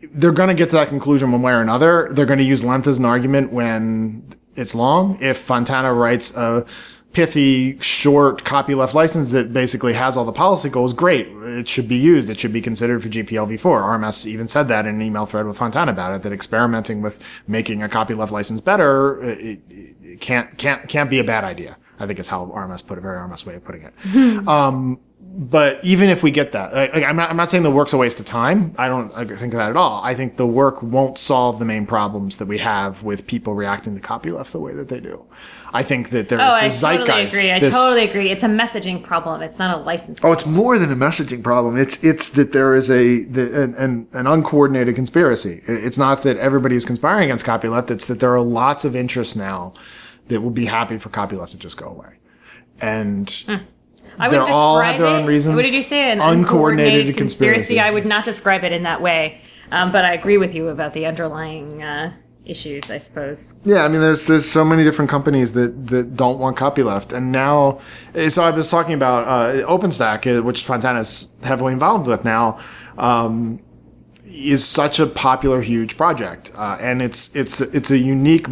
[0.00, 2.08] they're going to get to that conclusion one way or another.
[2.10, 5.18] They're going to use length as an argument when it's long.
[5.20, 6.64] If Fontana writes a
[7.12, 11.26] pithy, short copyleft license that basically has all the policy goals, great.
[11.28, 12.30] It should be used.
[12.30, 13.60] It should be considered for GPL v4.
[13.60, 17.22] RMS even said that in an email thread with Fontana about it, that experimenting with
[17.46, 21.76] making a copyleft license better it, it can't, can't, can't be a bad idea.
[21.98, 24.46] I think is how RMS put it, very RMS way of putting it.
[24.46, 27.92] um, but even if we get that, like, I'm not, I'm not saying the work's
[27.92, 28.74] a waste of time.
[28.76, 30.00] I don't think of that at all.
[30.02, 33.94] I think the work won't solve the main problems that we have with people reacting
[33.94, 35.24] to copyleft the way that they do.
[35.72, 37.34] I think that there's Oh, I this totally zeitgeist.
[37.36, 37.52] agree.
[37.52, 38.30] I this- totally agree.
[38.30, 39.42] It's a messaging problem.
[39.42, 40.18] It's not a license.
[40.24, 41.76] Oh, it's more than a messaging problem.
[41.76, 45.62] It's it's that there is a the, an, an an uncoordinated conspiracy.
[45.66, 47.90] It's not that everybody is conspiring against copyleft.
[47.90, 49.74] It's that there are lots of interests now
[50.28, 52.14] that will be happy for copyleft to just go away,
[52.80, 53.56] and hmm.
[54.18, 55.10] I would all have their it.
[55.10, 55.56] own reasons.
[55.56, 56.10] What did you say?
[56.10, 57.58] An Uncoordinated uncoordinated conspiracy.
[57.74, 57.80] conspiracy.
[57.80, 59.40] I would not describe it in that way.
[59.70, 62.12] Um, but I agree with you about the underlying uh,
[62.44, 62.90] issues.
[62.90, 63.52] I suppose.
[63.64, 67.30] Yeah, I mean, there's there's so many different companies that that don't want copyleft, and
[67.30, 67.80] now,
[68.14, 72.24] eh, so I was talking about uh, OpenStack, uh, which Fontana is heavily involved with
[72.24, 72.58] now.
[72.96, 73.60] Um,
[74.24, 78.46] is such a popular, huge project, uh, and it's it's it's a unique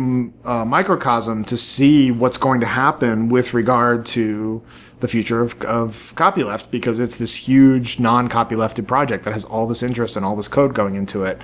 [0.45, 4.63] uh, microcosm to see what's going to happen with regard to
[5.01, 9.83] the future of, of copyleft because it's this huge non-copylefted project that has all this
[9.83, 11.39] interest and all this code going into it,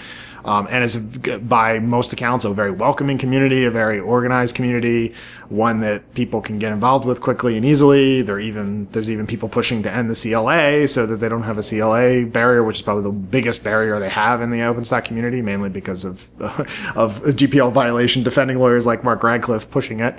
[0.45, 5.15] um, and is by most accounts a very welcoming community, a very organized community,
[5.49, 8.23] one that people can get involved with quickly and easily.
[8.23, 11.59] There even there's even people pushing to end the CLA so that they don't have
[11.59, 15.43] a CLA barrier, which is probably the biggest barrier they have in the OpenStack community,
[15.43, 16.29] mainly because of
[16.97, 20.17] of GPL violation defending lawyers like Mark Radcliffe pushing it.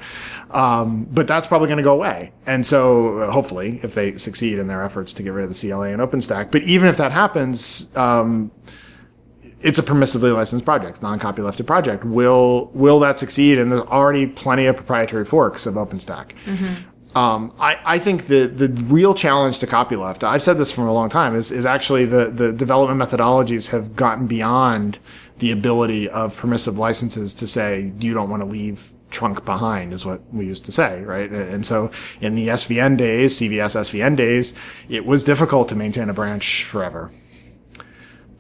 [0.52, 4.60] Um, but that's probably going to go away, and so uh, hopefully, if they succeed
[4.60, 7.12] in their efforts to get rid of the CLA and OpenStack, but even if that
[7.12, 7.96] happens.
[7.98, 8.52] Um,
[9.64, 12.04] it's a permissively licensed project, non-copylefted project.
[12.04, 13.58] Will will that succeed?
[13.58, 16.32] And there's already plenty of proprietary forks of OpenStack.
[17.16, 20.94] Um, I, I think the the real challenge to copyleft, I've said this for a
[20.94, 25.00] long time, is is actually the the development methodologies have gotten beyond
[25.40, 30.06] the ability of permissive licenses to say you don't want to leave trunk behind is
[30.06, 31.30] what we used to say, right?
[31.30, 34.58] And so in the SVN days, CVS SVN days,
[34.90, 37.12] it was difficult to maintain a branch forever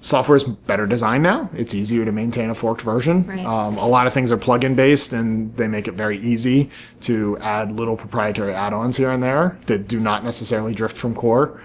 [0.04, 1.50] software is better designed now.
[1.54, 3.26] It's easier to maintain a forked version.
[3.26, 3.46] Right.
[3.46, 6.70] Um, a lot of things are plugin based and they make it very easy
[7.02, 11.62] to add little proprietary add-ons here and there that do not necessarily drift from core.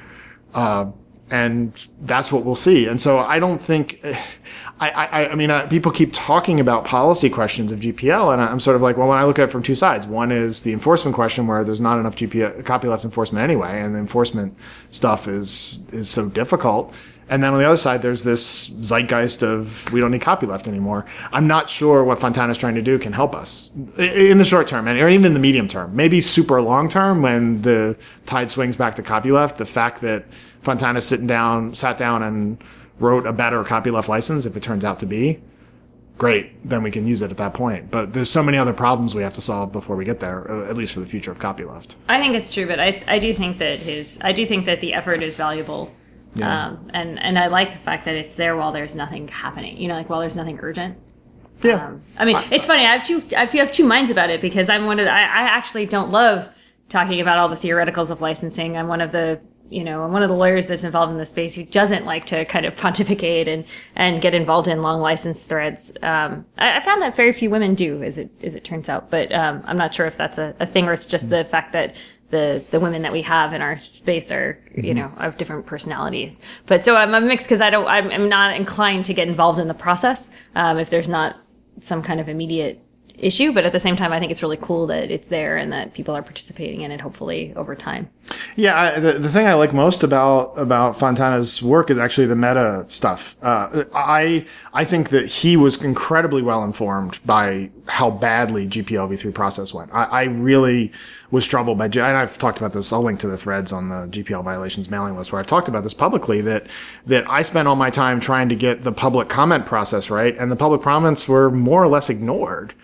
[0.55, 0.93] Uh,
[1.31, 2.87] and that's what we'll see.
[2.87, 4.01] And so I don't think,
[4.81, 8.61] I, I, I mean, uh, people keep talking about policy questions of GPL, and I'm
[8.61, 10.73] sort of like, well, when I look at it from two sides, one is the
[10.73, 14.57] enforcement question where there's not enough GPL copyleft enforcement anyway, and the enforcement
[14.91, 16.95] stuff is is so difficult.
[17.31, 21.05] And then on the other side, there's this zeitgeist of we don't need copyleft anymore.
[21.33, 24.89] I'm not sure what Fontana's trying to do can help us in the short term,
[24.89, 25.95] and or even in the medium term.
[25.95, 27.97] Maybe super long term when the
[28.27, 29.57] tide swings back to copyleft.
[29.57, 30.25] The fact that
[30.63, 32.63] Fontana's sitting down, sat down, and
[32.99, 35.41] wrote a better copyleft license, if it turns out to be,
[36.17, 36.69] great.
[36.69, 37.91] Then we can use it at that point.
[37.91, 40.69] But there's so many other problems we have to solve before we get there, uh,
[40.69, 41.95] at least for the future of copyleft.
[42.09, 44.81] I think it's true, but I, I do think that his I do think that
[44.81, 45.95] the effort is valuable.
[46.39, 46.67] Yeah.
[46.67, 49.77] Um, and and I like the fact that it's there while there's nothing happening.
[49.77, 50.97] You know, like while there's nothing urgent.
[51.63, 51.87] Yeah.
[51.87, 52.85] Um, I mean, it's funny.
[52.85, 53.23] I have two.
[53.37, 55.07] I feel I have two minds about it because I'm one of.
[55.07, 56.49] The, I, I actually don't love
[56.89, 58.77] talking about all the theoreticals of licensing.
[58.77, 59.41] I'm one of the.
[59.71, 62.25] You know, I'm one of the lawyers that's involved in the space who doesn't like
[62.27, 63.65] to kind of pontificate and
[63.97, 65.93] and get involved in long license threads.
[66.03, 69.11] Um, I, I found that very few women do, as it as it turns out.
[69.11, 71.73] But um, I'm not sure if that's a, a thing or it's just the fact
[71.73, 71.97] that
[72.31, 76.39] the the women that we have in our space are you know of different personalities.
[76.67, 77.87] But so I'm, I'm mixed because I don't.
[77.87, 81.37] I'm, I'm not inclined to get involved in the process um, if there's not
[81.81, 82.83] some kind of immediate
[83.19, 85.73] issue, but at the same time, I think it's really cool that it's there and
[85.73, 87.01] that people are participating in it.
[87.01, 88.09] Hopefully, over time.
[88.57, 92.37] Yeah, I, the, the thing I like most about about Fontana's work is actually the
[92.37, 93.37] meta stuff.
[93.43, 99.73] Uh, I I think that he was incredibly well informed by how badly GPLv3 process
[99.73, 99.93] went.
[99.93, 100.93] I, I really
[101.31, 102.93] was troubled by, and I've talked about this.
[102.93, 105.83] I'll link to the threads on the GPL violations mailing list where I've talked about
[105.83, 106.41] this publicly.
[106.41, 106.67] That
[107.07, 110.51] that I spent all my time trying to get the public comment process right, and
[110.51, 112.75] the public comments were more or less ignored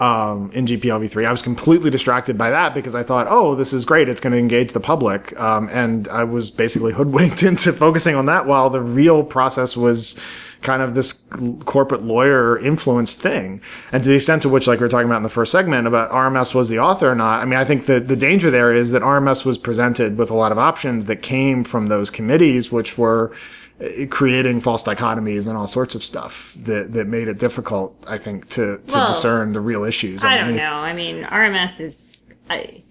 [0.00, 1.26] um, in GPLv3.
[1.26, 4.08] I was completely distracted by that because I thought, oh, this is great.
[4.08, 5.38] It's going to engage the public.
[5.38, 10.18] Um, and I was basically hoodwinked into focusing on that while the real process was
[10.62, 11.26] kind of this
[11.64, 13.60] corporate lawyer influenced thing.
[13.92, 15.86] And to the extent to which, like we were talking about in the first segment
[15.86, 18.72] about RMS was the author or not, I mean, I think that the danger there
[18.72, 22.70] is that RMS was presented with a lot of options that came from those committees,
[22.70, 23.32] which were
[23.80, 28.18] Uh, creating false dichotomies and all sorts of stuff that, that made it difficult, I
[28.18, 30.22] think, to, to Well, discern the real issues.
[30.22, 30.72] I don't know.
[30.72, 32.24] I mean, RMS is.
[32.50, 32.82] I,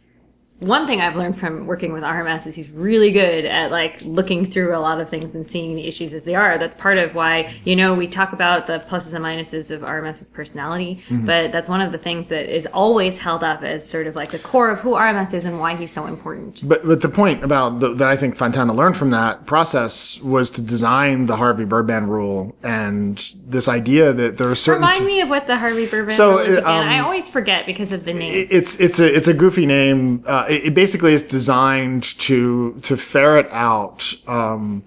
[0.60, 4.45] one thing I've learned from working with RMS is he's really good at like looking
[4.45, 6.57] through a lot of things and seeing the issues as they are.
[6.57, 10.30] That's part of why, you know, we talk about the pluses and minuses of RMS's
[10.30, 11.23] personality, Mm-hmm.
[11.23, 11.26] Mhm.
[11.26, 14.31] but that's one of the things that is always held up as sort of like
[14.31, 16.61] the core of who RMS is and why he's so important.
[16.68, 20.49] But but the point about the, that I think Fontana learned from that process was
[20.52, 25.22] to design the Harvey Birdman rule and this idea that there are certain Remind me
[25.22, 26.65] of what the Harvey Birdman So, rule is again.
[26.65, 28.48] um, I always forget because of the name.
[28.49, 30.23] it's it's a it's a goofy name.
[30.27, 34.84] Uh, it, it basically is designed to to ferret out um,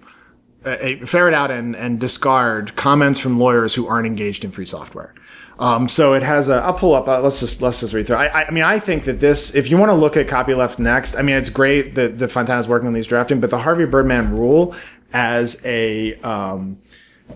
[1.05, 5.13] ferret out and and discard comments from lawyers who aren't engaged in free software.
[5.59, 6.55] Um, so it has a.
[6.55, 7.07] I'll pull up.
[7.07, 8.15] Uh, let's just let's just read through.
[8.15, 9.55] I, I, mean, I think that this.
[9.55, 12.67] If you want to look at copyleft next, I mean, it's great that that Fontana's
[12.67, 14.75] working on these drafting, but the Harvey Birdman rule
[15.13, 16.79] as a um,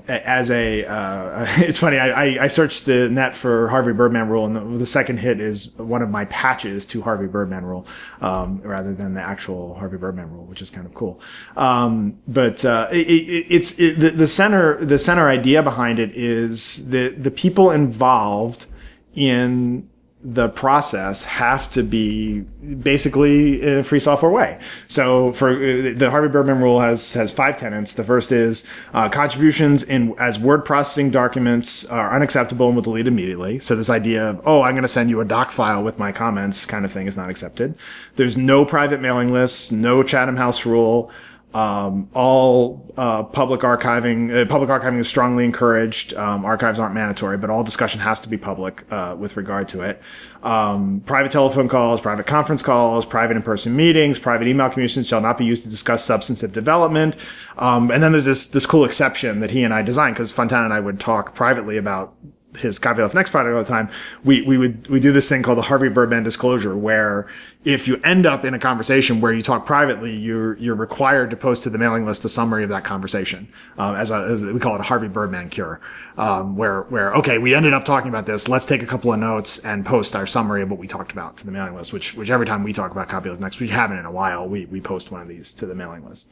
[0.07, 4.55] as a uh, it's funny I, I, searched the net for harvey birdman rule and
[4.55, 7.85] the, the second hit is one of my patches to harvey birdman rule
[8.21, 11.19] um, rather than the actual harvey birdman rule which is kind of cool.
[11.55, 16.11] Um, but uh, it, it, it's it, the, the center the center idea behind it
[16.15, 18.65] is that the people involved
[19.13, 19.89] in
[20.23, 22.41] the process have to be
[22.81, 24.59] basically in a free software way.
[24.87, 27.93] So for uh, the Harvey Birdman rule has has five tenets.
[27.93, 28.65] The first is
[28.95, 33.59] uh, contributions in as word processing documents are unacceptable and will delete immediately.
[33.59, 36.11] So this idea of oh I'm going to send you a doc file with my
[36.11, 37.75] comments kind of thing is not accepted.
[38.15, 41.11] There's no private mailing lists, no Chatham House rule.
[41.57, 46.13] Um, all uh, public archiving, uh, public archiving is strongly encouraged.
[46.13, 49.81] Um, archives aren't mandatory, but all discussion has to be public uh, with regard to
[49.81, 49.99] it.
[50.43, 55.39] Um, private telephone calls, private conference calls, private in-person meetings, private email communications shall not
[55.39, 57.15] be used to discuss substantive development.
[57.57, 60.65] Um, and then there's this this cool exception that he and I designed because Fontana
[60.65, 62.13] and I would talk privately about
[62.57, 63.89] his copyleft next product all the time,
[64.23, 67.27] we, we would, we do this thing called the Harvey Birdman disclosure where
[67.67, 71.35] if you end up in a conversation where you talk privately, you're, you're required to
[71.35, 73.45] post to the mailing list a summary of that conversation,
[73.77, 75.81] um, as a, as we call it a Harvey Birdman cure,
[76.17, 78.47] um, where, where, okay, we ended up talking about this.
[78.47, 81.35] Let's take a couple of notes and post our summary of what we talked about
[81.37, 83.97] to the mailing list, which, which every time we talk about copyleft next, we haven't
[83.97, 86.29] in a while, we, we post one of these to the mailing list.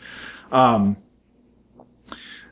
[0.53, 0.95] Um,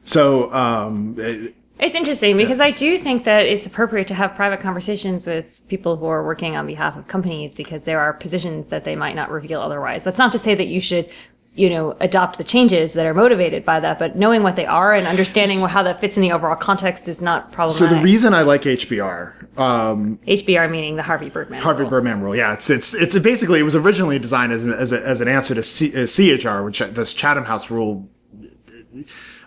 [0.03, 4.59] so, um, it- It's interesting because I do think that it's appropriate to have private
[4.59, 8.83] conversations with people who are working on behalf of companies because there are positions that
[8.83, 10.03] they might not reveal otherwise.
[10.03, 11.09] That's not to say that you should,
[11.55, 14.93] you know, adopt the changes that are motivated by that, but knowing what they are
[14.93, 17.89] and understanding how that fits in the overall context is not problematic.
[17.89, 21.61] so the reason I like HBR, um, HBR meaning the Harvey Birdman.
[21.61, 21.89] Harvey rule.
[21.89, 22.35] Birdman rule.
[22.35, 25.27] Yeah, it's it's it's basically it was originally designed as an, as, a, as an
[25.27, 28.09] answer to C, uh, CHR, which this Chatham House rule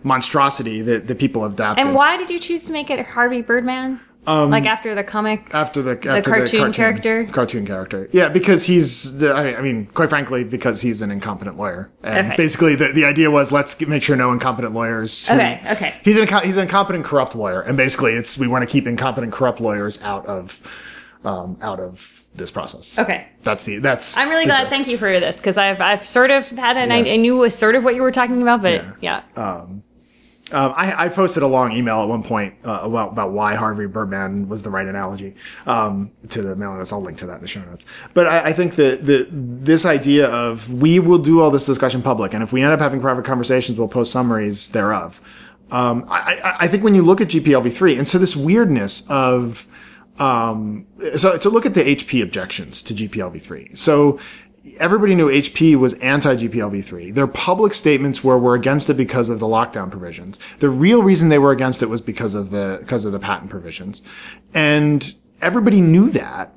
[0.07, 1.85] monstrosity that, that people have adopted.
[1.85, 4.01] And why did you choose to make it Harvey Birdman?
[4.29, 7.25] Um, like after the comic, after the the after cartoon character?
[7.27, 8.09] cartoon character.
[8.11, 11.93] Yeah, because he's the, I I mean, quite frankly, because he's an incompetent lawyer.
[12.03, 12.37] And Okay.
[12.37, 15.29] basically, the, the idea was let's make sure no incompetent lawyers.
[15.29, 15.95] who- Okay, okay.
[16.03, 19.33] He's an he's an incompetent, corrupt lawyer, and basically, it's we want to keep incompetent,
[19.33, 20.61] corrupt lawyers out of
[21.25, 22.99] um, out of this process.
[22.99, 23.29] Okay.
[23.45, 24.17] That's the that's.
[24.17, 24.69] I'm really the glad.
[24.71, 27.13] Thank you for this because I've I've sort of had an Yeah.
[27.13, 29.23] I, I knew was sort of what you were talking about, but yeah.
[29.37, 29.85] Um,
[30.53, 33.87] um, I, I posted a long email at one point uh, about, about why Harvey
[33.87, 35.35] Birdman was the right analogy
[35.67, 36.93] um, to the mailing list.
[36.93, 37.85] I'll link to that in the show notes.
[38.15, 42.01] But I, I think that the, this idea of we will do all this discussion
[42.01, 45.21] public, and if we end up having private conversations, we'll post summaries thereof.
[45.73, 49.67] Um, I, I, think when you look at GPLv3, and so this weirdness of
[50.21, 50.87] um,
[51.17, 53.77] so to look at the HP objections to GPLv3.
[53.77, 54.21] So
[54.79, 57.15] everybody knew HP was anti-GPLv3.
[57.15, 60.39] Their public statements were we're against it because of the lockdown provisions.
[60.59, 63.51] The real reason they were against it was because of the because of the patent
[63.51, 64.03] provisions.
[64.55, 66.53] And everybody knew that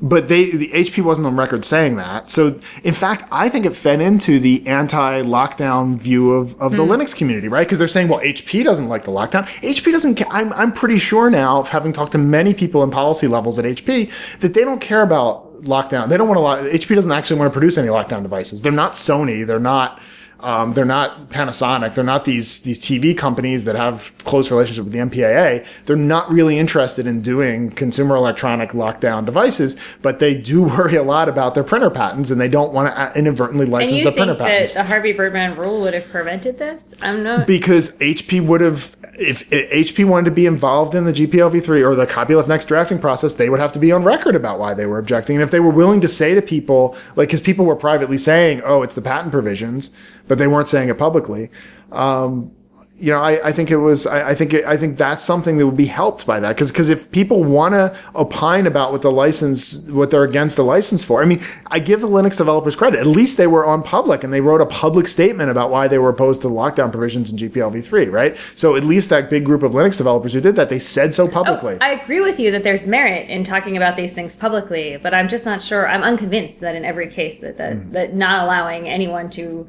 [0.00, 2.30] but they the HP wasn't on record saying that.
[2.30, 6.92] So in fact, I think it fed into the anti-lockdown view of, of the Hmm.
[6.92, 7.66] Linux community, right?
[7.66, 9.44] Because they're saying, well, HP doesn't like the lockdown.
[9.60, 10.16] HP doesn't.
[10.16, 13.64] Ca- I'm I'm pretty sure now, having talked to many people in policy levels at
[13.64, 14.08] HP,
[14.38, 16.08] that they don't care about lockdown.
[16.08, 16.78] They don't want to.
[16.78, 18.62] HP doesn't actually want to produce any lockdown devices.
[18.62, 19.46] They're not Sony.
[19.46, 20.00] They're not.
[20.40, 21.94] Um, they're not Panasonic.
[21.96, 25.66] They're not these these TV companies that have close relationship with the MPAA.
[25.86, 31.02] They're not really interested in doing consumer electronic lockdown devices, but they do worry a
[31.02, 34.74] lot about their printer patents, and they don't want to inadvertently license the printer patents
[34.74, 36.94] that a Harvey Birdman rule would have prevented this?
[37.02, 37.46] I'm not.
[37.48, 41.96] because HP would have, if if HP wanted to be involved in the GPLv3 or
[41.96, 44.86] the copyleft next drafting process, they would have to be on record about why they
[44.86, 45.34] were objecting.
[45.34, 48.62] And if they were willing to say to people, like, because people were privately saying,
[48.64, 49.96] "Oh, it's the patent provisions,"
[50.28, 51.50] but they weren't saying it publicly.
[51.90, 52.52] Um,
[53.00, 55.58] you know, I, I think it was, I, I think, it, I think that's something
[55.58, 56.56] that would be helped by that.
[56.56, 60.64] Cause, cause if people want to opine about what the license, what they're against the
[60.64, 62.98] license for, I mean, I give the Linux developers credit.
[62.98, 65.98] At least they were on public and they wrote a public statement about why they
[65.98, 68.36] were opposed to the lockdown provisions in GPLv3, right?
[68.56, 71.28] So at least that big group of Linux developers who did that, they said so
[71.28, 71.78] publicly.
[71.80, 75.28] I agree with you that there's merit in talking about these things publicly, but I'm
[75.28, 75.88] just not sure.
[75.88, 79.68] I'm unconvinced that in every case that that, that not allowing anyone to.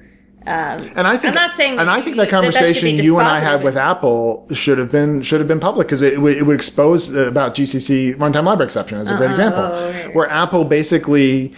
[0.50, 3.20] Um, And I think, I'm not saying, and I think you- that that conversation you
[3.20, 6.38] and I had with Apple should have been should have been public because it, would-
[6.38, 9.92] it would expose uh, about GCC runtime library exception as a great Uh-uh, example, oh,
[9.92, 10.16] right.
[10.16, 11.54] where Apple basically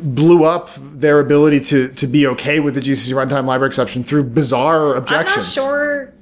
[0.00, 4.22] blew up their ability to to be okay with the GCC runtime library exception through
[4.24, 5.58] bizarre objections.
[5.58, 6.12] I'm not sure.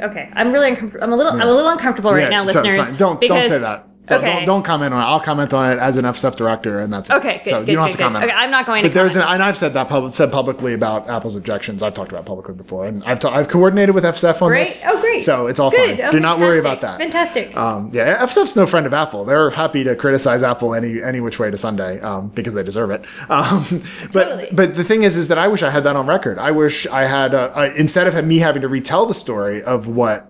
[0.00, 2.62] Okay, I'm really uncom- I'm a little I'm a little uncomfortable right Yeah, now, so
[2.62, 2.96] listeners.
[2.98, 3.86] Don't don't say that.
[4.08, 4.32] Don't, Okay.
[4.36, 5.04] don't, don't comment on it.
[5.04, 7.14] I'll comment on it as an FSF director, and that's it.
[7.14, 8.04] Okay, good, So good, you don't have good, to good.
[8.12, 8.24] comment.
[8.24, 10.74] Okay, I'm not going to But there's an, and I've said that pub, said publicly
[10.74, 11.82] about Apple's objections.
[11.82, 14.64] I've talked about publicly before, and I've ta- I've coordinated with FSF on Great.
[14.66, 14.84] this.
[14.86, 15.24] Oh, great.
[15.24, 16.00] So it's all fine.
[16.00, 16.98] Oh, Do not worry about that.
[16.98, 17.56] Fantastic.
[17.56, 19.24] Um, yeah, FSF's no friend of Apple.
[19.24, 22.90] They're happy to criticize Apple any any which way to Sunday um, because they deserve
[22.90, 23.04] it.
[23.30, 23.82] Um,
[24.12, 26.38] but but the thing is, is that I wish I had that on record.
[26.38, 29.86] I wish I had uh, uh, instead of me having to retell the story of
[29.86, 30.26] what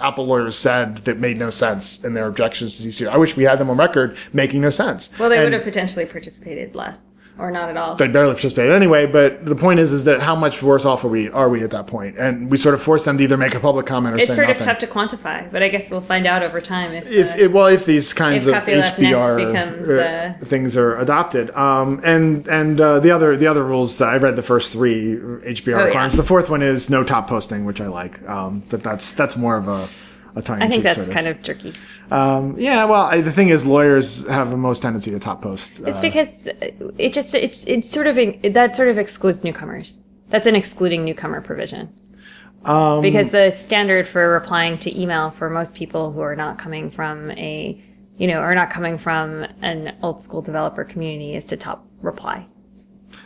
[0.00, 3.10] Apple lawyers said that made no sense in their objections to CC.
[3.14, 5.16] I wish we had them on record making no sense.
[5.18, 7.08] well, they And- would have potentially participated less,
[7.38, 7.94] or not at all.
[7.96, 9.06] they barely participated anyway.
[9.06, 11.70] But the point is, is that how much worse off are we are we at
[11.70, 12.16] that point?
[12.18, 14.34] And we sort of force them to either make a public comment or It's say
[14.34, 14.60] sort nothing.
[14.62, 17.10] of tough to quantify, but I guess we'll find out over time if.
[17.10, 20.96] if uh, it, well, if these kinds if of HBR becomes, uh, uh, things are
[20.96, 25.16] adopted, um, and and uh, the other the other rules, I read the first three
[25.16, 26.08] HBR Oh, yeah.
[26.08, 29.56] The fourth one is no top posting, which I like, um, but that's that's more
[29.56, 29.88] of a
[30.36, 30.62] a tongue.
[30.62, 31.72] I think that's kind of tricky.
[32.10, 35.80] Um, yeah, well, I, the thing is, lawyers have the most tendency to top post.
[35.86, 36.48] It's uh, because
[36.98, 38.16] it just it's it's sort of
[38.52, 40.00] that sort of excludes newcomers.
[40.28, 41.92] That's an excluding newcomer provision.
[42.64, 46.90] um, because the standard for replying to email for most people who are not coming
[46.90, 47.80] from a
[48.16, 52.46] you know are not coming from an old school developer community is to top reply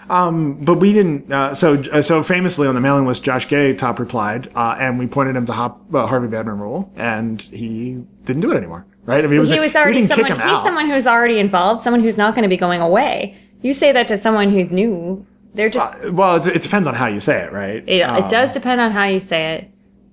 [0.08, 1.32] Um, but we didn't.
[1.32, 4.98] Uh, so uh, so famously on the mailing list, Josh Gay top replied, uh, and
[4.98, 8.86] we pointed him to Hop, uh, Harvey Birdman rule, and he didn't do it anymore.
[9.04, 9.24] Right?
[9.24, 10.62] I mean, it was, he was already someone he's out.
[10.64, 14.06] someone who's already involved someone who's not going to be going away you say that
[14.08, 17.50] to someone who's new they're just well, it, it depends on how you say it,
[17.50, 17.82] right?
[17.88, 19.70] it, Um, it does depend on how you say it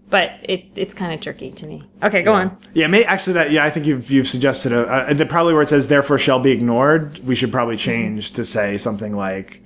[0.10, 3.52] but it, it's kind of jerky to me okay go on Yeah, may, actually, that
[3.52, 6.40] yeah, I think you've you've suggested a, uh, the probably where it says therefore shall
[6.40, 7.20] be ignored.
[7.20, 9.62] We should probably change to say something like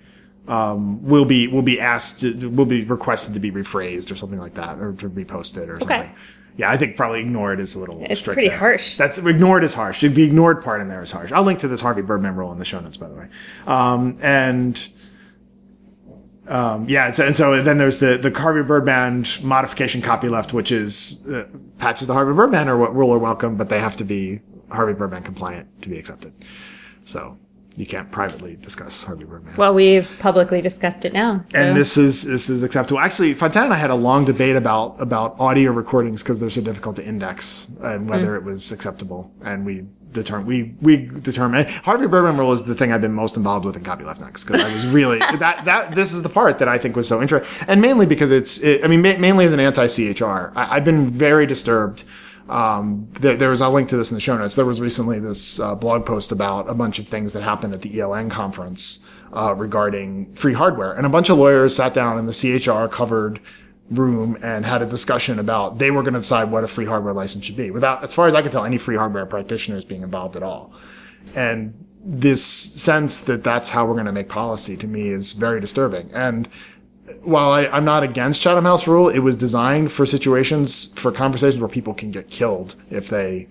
[0.49, 4.39] um, will be will be asked to, will be requested to be rephrased or something
[4.39, 6.01] like that or to be posted or something.
[6.01, 6.11] Okay.
[6.57, 8.03] Yeah, I think probably ignored is a little.
[8.09, 8.57] It's strict pretty there.
[8.57, 8.97] harsh.
[8.97, 10.01] That's ignored is harsh.
[10.01, 11.31] The ignored part in there is harsh.
[11.31, 13.27] I'll link to this Harvey Birdman rule in the show notes, by the way.
[13.65, 14.89] Um, and
[16.49, 20.71] um, yeah, so, and so then there's the the Harvey Birdman modification copy left, which
[20.71, 21.47] is uh,
[21.77, 24.93] patches the Harvey Birdman or what rule are welcome, but they have to be Harvey
[24.93, 26.33] Birdman compliant to be accepted.
[27.05, 27.37] So
[27.75, 29.55] you can't privately discuss Harvey Birdman.
[29.55, 31.57] well we've publicly discussed it now so.
[31.57, 32.99] And this is this is acceptable.
[32.99, 36.61] Actually, Fontana and I had a long debate about about audio recordings because they're so
[36.61, 38.37] difficult to index and whether Mm.
[38.37, 39.31] it was acceptable.
[39.43, 43.37] And we determined we we determined Harvey Birdman rule is the thing I've been most
[43.37, 46.59] involved with in Copyleft Next because I was really that that this is the part
[46.59, 49.45] that I think was so interesting, and mainly because it's it, I mean ma- mainly
[49.45, 50.51] as an anti CHR.
[50.55, 52.03] I've been very disturbed.
[52.49, 54.55] Um, there, there was, I'll link to this in the show notes.
[54.55, 57.83] There was recently this uh, blog post about a bunch of things that happened at
[57.83, 60.91] the ELN conference uh, regarding free hardware.
[60.91, 63.39] And a bunch of lawyers sat down in the CHR covered
[63.91, 67.13] room and had a discussion about they were going to decide what a free hardware
[67.13, 70.01] license should be without, as far as I can tell, any free hardware practitioners being
[70.01, 70.73] involved at all.
[71.35, 75.59] And this sense that that's how we're going to make policy to me is very
[75.59, 76.09] disturbing.
[76.13, 76.47] And
[77.23, 81.59] while I, I'm not against Chatham House rule, it was designed for situations, for conversations
[81.59, 83.47] where people can get killed if they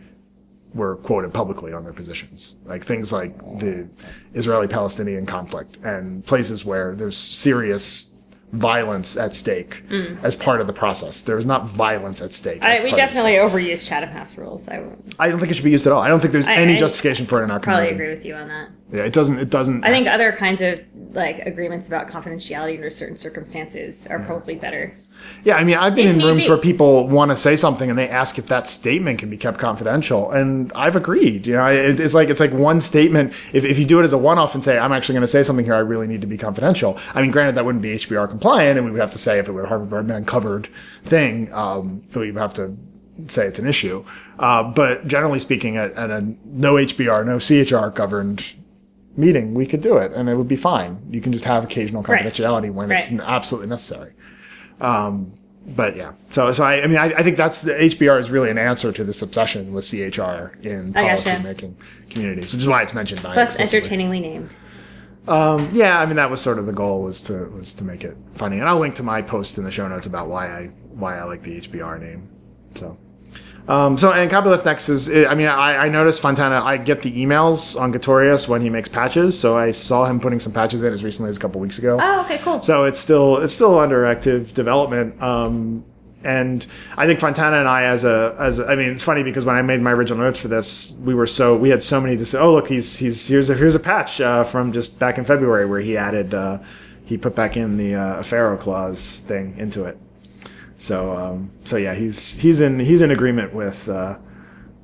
[0.74, 3.89] were quoted publicly on their positions, like things like the
[4.35, 8.07] Israeli-Palestinian conflict and places where there's serious
[8.52, 10.22] violence at stake Mm.
[10.24, 11.22] as part of the process.
[11.22, 12.62] There is not violence at stake.
[12.62, 14.68] I, we part of the definitely overuse Chatham House rules.
[14.68, 14.82] I
[15.18, 16.02] I don't think it should be used at all.
[16.02, 18.34] I don't think there's I- any justification for it in our probably agree with you
[18.34, 18.68] on that.
[18.90, 19.38] Yeah, it doesn't.
[19.38, 19.84] It doesn't.
[19.84, 20.80] I think other kinds of
[21.12, 24.92] like agreements about confidentiality under certain circumstances are probably better.
[25.45, 26.51] Yeah, I mean, I've been If in rooms be.
[26.51, 29.59] where people want to say something and they ask if that statement can be kept
[29.59, 31.47] confidential, and I've agreed.
[31.47, 33.32] You know, it, it's like it's like one statement.
[33.53, 35.43] If, if you do it as a one-off and say, "I'm actually going to say
[35.43, 38.28] something here, I really need to be confidential." I mean, granted, that wouldn't be HBR
[38.28, 40.69] compliant, and we would have to say if it were a Harvey Birdman covered
[41.03, 42.77] thing, um, we would have to
[43.28, 44.05] say it's an issue.
[44.39, 48.53] Uh, but generally speaking, at, at a no HBR, no CHR governed
[49.16, 51.01] meeting, we could do it, and it would be fine.
[51.11, 52.23] You can just have occasional Right.
[52.24, 54.12] confidentiality when it's absolutely necessary.
[54.80, 55.32] Um,
[55.66, 58.50] but yeah, so so I, I mean I, I think that's the HBR is really
[58.50, 61.24] an answer to this obsession with CHR in I gotcha.
[61.24, 61.76] policy making
[62.09, 64.55] communities, which is why it's mentioned by Plus, entertainingly named.
[65.26, 68.02] Um, yeah, I mean that was sort of the goal was to was to make
[68.02, 70.66] it funny, and I'll link to my post in the show notes about why I
[70.94, 72.28] why I like the HBR name.
[72.74, 72.96] So.
[73.69, 77.12] Um, so and Copyleft Next is, I mean, I, I noticed Fontana, I get the
[77.12, 79.39] emails on Gitorious when he makes patches.
[79.39, 81.99] So I saw him putting some patches in as recently as a couple weeks ago.
[82.01, 82.62] Oh, okay, cool.
[82.62, 85.20] So it's still it's still under active development.
[85.23, 85.85] Um,
[86.24, 86.66] and
[86.97, 89.55] I think Fontana and I, as a as a, I mean, it's funny because when
[89.55, 92.24] I made my original notes for this, we were so we had so many to
[92.24, 92.39] say.
[92.39, 95.66] Oh, look, he's he's here's a here's a patch uh, from just back in February
[95.66, 96.59] where he added uh,
[97.05, 99.99] he put back in the uh, Affero clause thing into it.
[100.78, 103.88] So um, so yeah, he's he's in he's in agreement with.
[103.88, 104.18] Uh,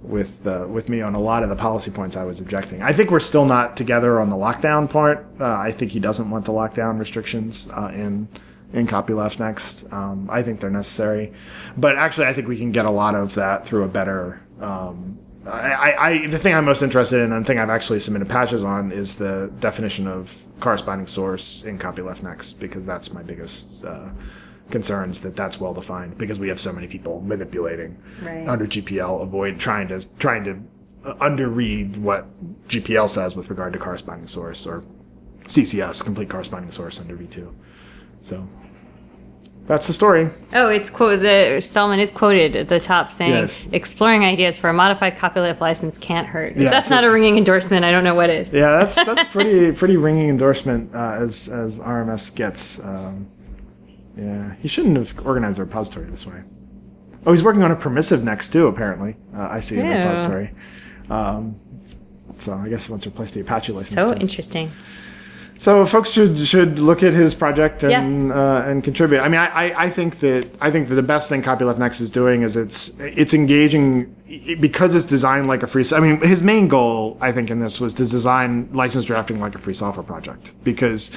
[0.02, 2.82] with uh, with me on a lot of the policy points I was objecting.
[2.82, 5.26] I think we're still not together on the lockdown part.
[5.40, 8.28] Uh, I think he doesn't want the lockdown restrictions uh, in
[8.72, 9.90] in copyleft next.
[9.92, 11.32] Um, I think they're necessary,
[11.76, 14.42] but actually, I think we can get a lot of that through a better.
[14.60, 18.30] Um, I, I, the thing I'm most interested in and the thing I've actually submitted
[18.30, 23.84] patches on is the definition of corresponding source in copyleft next because that's my biggest.
[24.78, 28.48] Concerns that that's well defined because we have so many people manipulating Right.
[28.48, 30.58] under GPL, avoid trying to trying to
[31.08, 32.26] uh, underread what
[32.66, 34.82] GPL says with regard to corresponding source or
[35.46, 37.52] CCS, complete corresponding source under V2.
[38.22, 38.48] So
[39.68, 40.28] that's the story.
[40.52, 43.68] Oh, it's quote the Stallman is quoted at the top saying, Yes.
[43.72, 47.10] "Exploring ideas for a modified copyleft license can't hurt." If Yeah, that's so- not a
[47.12, 48.52] ringing endorsement, I don't know what is.
[48.52, 52.84] Yeah, that's that's pretty pretty ringing endorsement uh, as as RMS gets.
[52.84, 53.28] Um,
[54.16, 56.42] yeah, he shouldn't have organized the repository this way.
[57.26, 58.66] Oh, he's working on a permissive next too.
[58.66, 59.98] Apparently, uh, I see in the Ew.
[59.98, 60.50] repository.
[61.10, 61.56] Um,
[62.38, 64.00] so I guess he wants to replace the Apache license.
[64.00, 64.20] So too.
[64.20, 64.70] interesting.
[65.58, 69.20] So folks should should look at his project and uh, and contribute.
[69.20, 72.00] I mean, I, I, I think that I think that the best thing Copyleft Next
[72.00, 74.14] is doing is it's it's engaging
[74.60, 75.84] because it's designed like a free.
[75.94, 79.54] I mean, his main goal I think in this was to design license drafting like
[79.54, 81.16] a free software project because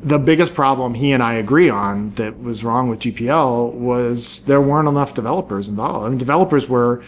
[0.00, 4.60] the biggest problem he and I agree on that was wrong with GPL was there
[4.60, 6.06] weren't enough developers involved.
[6.06, 7.02] I mean, developers were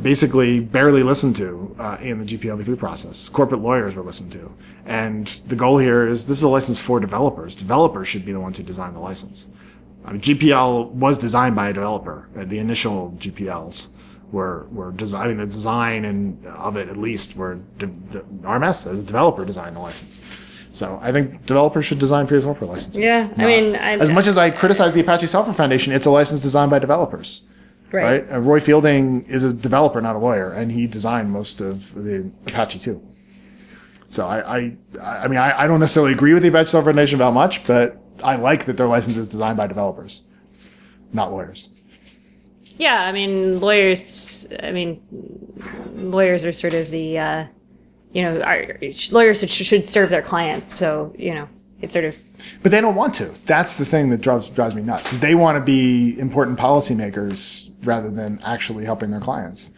[0.00, 3.28] basically barely listened to uh, in the GPLv3 process.
[3.28, 4.54] Corporate lawyers were listened to.
[4.86, 7.54] And the goal here is this is a license for developers.
[7.54, 9.50] Developers should be the ones who design the license.
[10.04, 12.28] I mean, GPL was designed by a developer.
[12.36, 13.92] Uh, The initial GPLs
[14.32, 18.98] were were designing the design and of it at least were de- de- RMS as
[18.98, 20.41] a developer designed the license.
[20.72, 22.98] So I think developers should design free software licenses.
[23.02, 26.10] Yeah, I mean, I- as much as I criticize the Apache Software Foundation, it's a
[26.10, 27.42] license designed by developers
[27.92, 28.26] Right.
[28.30, 28.40] right?
[28.40, 32.78] Roy Fielding is a developer, not a lawyer, and he designed most of the Apache
[32.78, 33.02] too.
[34.08, 34.76] So I, I,
[35.24, 37.98] I mean, I, I don't necessarily agree with the Apache Software Foundation about much, but
[38.24, 40.22] I like that their license is designed by developers,
[41.12, 41.68] not lawyers.
[42.78, 44.46] Yeah, I mean, lawyers.
[44.62, 45.02] I mean,
[45.94, 47.44] lawyers are sort of the, uh,
[48.12, 48.78] you know, are,
[49.10, 50.76] lawyers should, should serve their clients.
[50.78, 51.48] So you know,
[51.80, 52.16] it's sort of
[52.62, 53.32] But they don't want to.
[53.46, 55.12] That's the thing that drives drives me nuts.
[55.12, 59.72] Is they want to be important policymakers rather than actually helping their clients.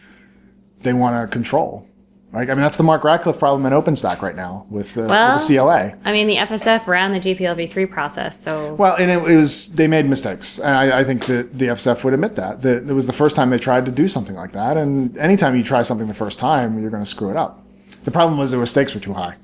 [0.81, 1.87] They want to control.
[2.35, 2.49] Right?
[2.49, 5.35] I mean, that's the Mark Radcliffe problem in OpenStack right now with, uh, well.
[5.35, 5.93] with the CLA.
[6.03, 9.87] I mean, the FSF ran the GPLv3 process, so Well, and it, it was they
[9.87, 10.59] made mistakes.
[10.59, 12.61] And I, I think that the FSF would admit that.
[12.63, 12.89] that.
[12.89, 14.75] It was the first time they tried to do something like that.
[14.75, 17.64] And anytime you try something the first time, you're going to screw it up.
[18.05, 19.35] The problem was the stakes were too high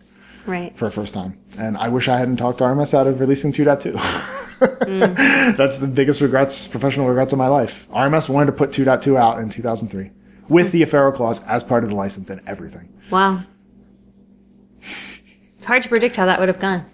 [0.46, 0.76] right.
[0.78, 1.38] for a first time.
[1.58, 5.56] And I wish I hadn't talked RMS out of releasing 2.2.
[5.58, 7.88] That's the biggest regrets, professional regrets of my life.
[7.90, 10.12] RMS wanted to put 2.2 out in 2003
[10.48, 12.94] with the Affero clause as part of the license and everything.
[13.10, 13.44] Wow.
[14.80, 16.86] It's hard to predict how that would have gone.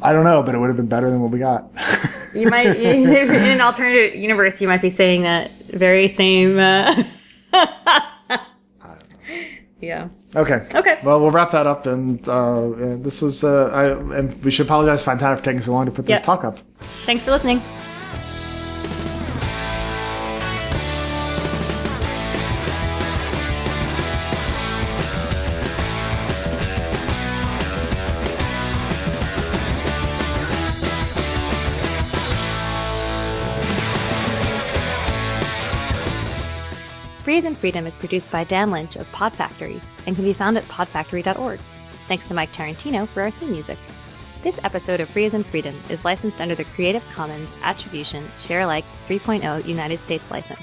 [0.00, 1.70] I don't know, but it would have been better than what we got.
[2.34, 6.58] You might, in an alternative universe, you might be saying that very same.
[6.58, 7.02] Uh,
[9.80, 10.08] Yeah.
[10.36, 10.66] Okay.
[10.74, 10.98] Okay.
[11.02, 13.42] Well, we'll wrap that up, and uh, and this was.
[13.44, 16.44] Uh, I, and we should apologize Fontana for taking so long to put this talk
[16.44, 16.58] up.
[17.06, 17.62] Thanks for listening.
[37.58, 41.60] Freedom is produced by Dan Lynch of Pod Factory and can be found at podfactory.org.
[42.06, 43.78] Thanks to Mike Tarantino for our theme music.
[44.42, 48.60] This episode of Free as in Freedom is licensed under the Creative Commons Attribution Share
[48.60, 50.62] Alike 3.0 United States license.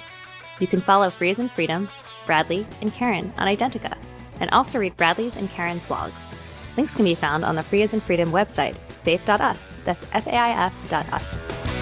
[0.60, 1.90] You can follow Free as in Freedom,
[2.26, 3.98] Bradley, and Karen on Identica,
[4.40, 6.24] and also read Bradley's and Karen's blogs.
[6.78, 9.70] Links can be found on the Free as in Freedom website, faif.us.
[9.84, 11.75] That's F-A-I-F us.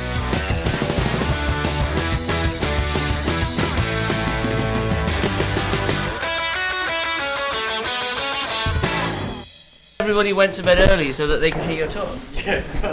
[10.04, 12.10] Everybody went to bed early so that they could hear your talk.
[12.46, 12.84] Yes.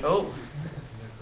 [0.04, 0.34] oh.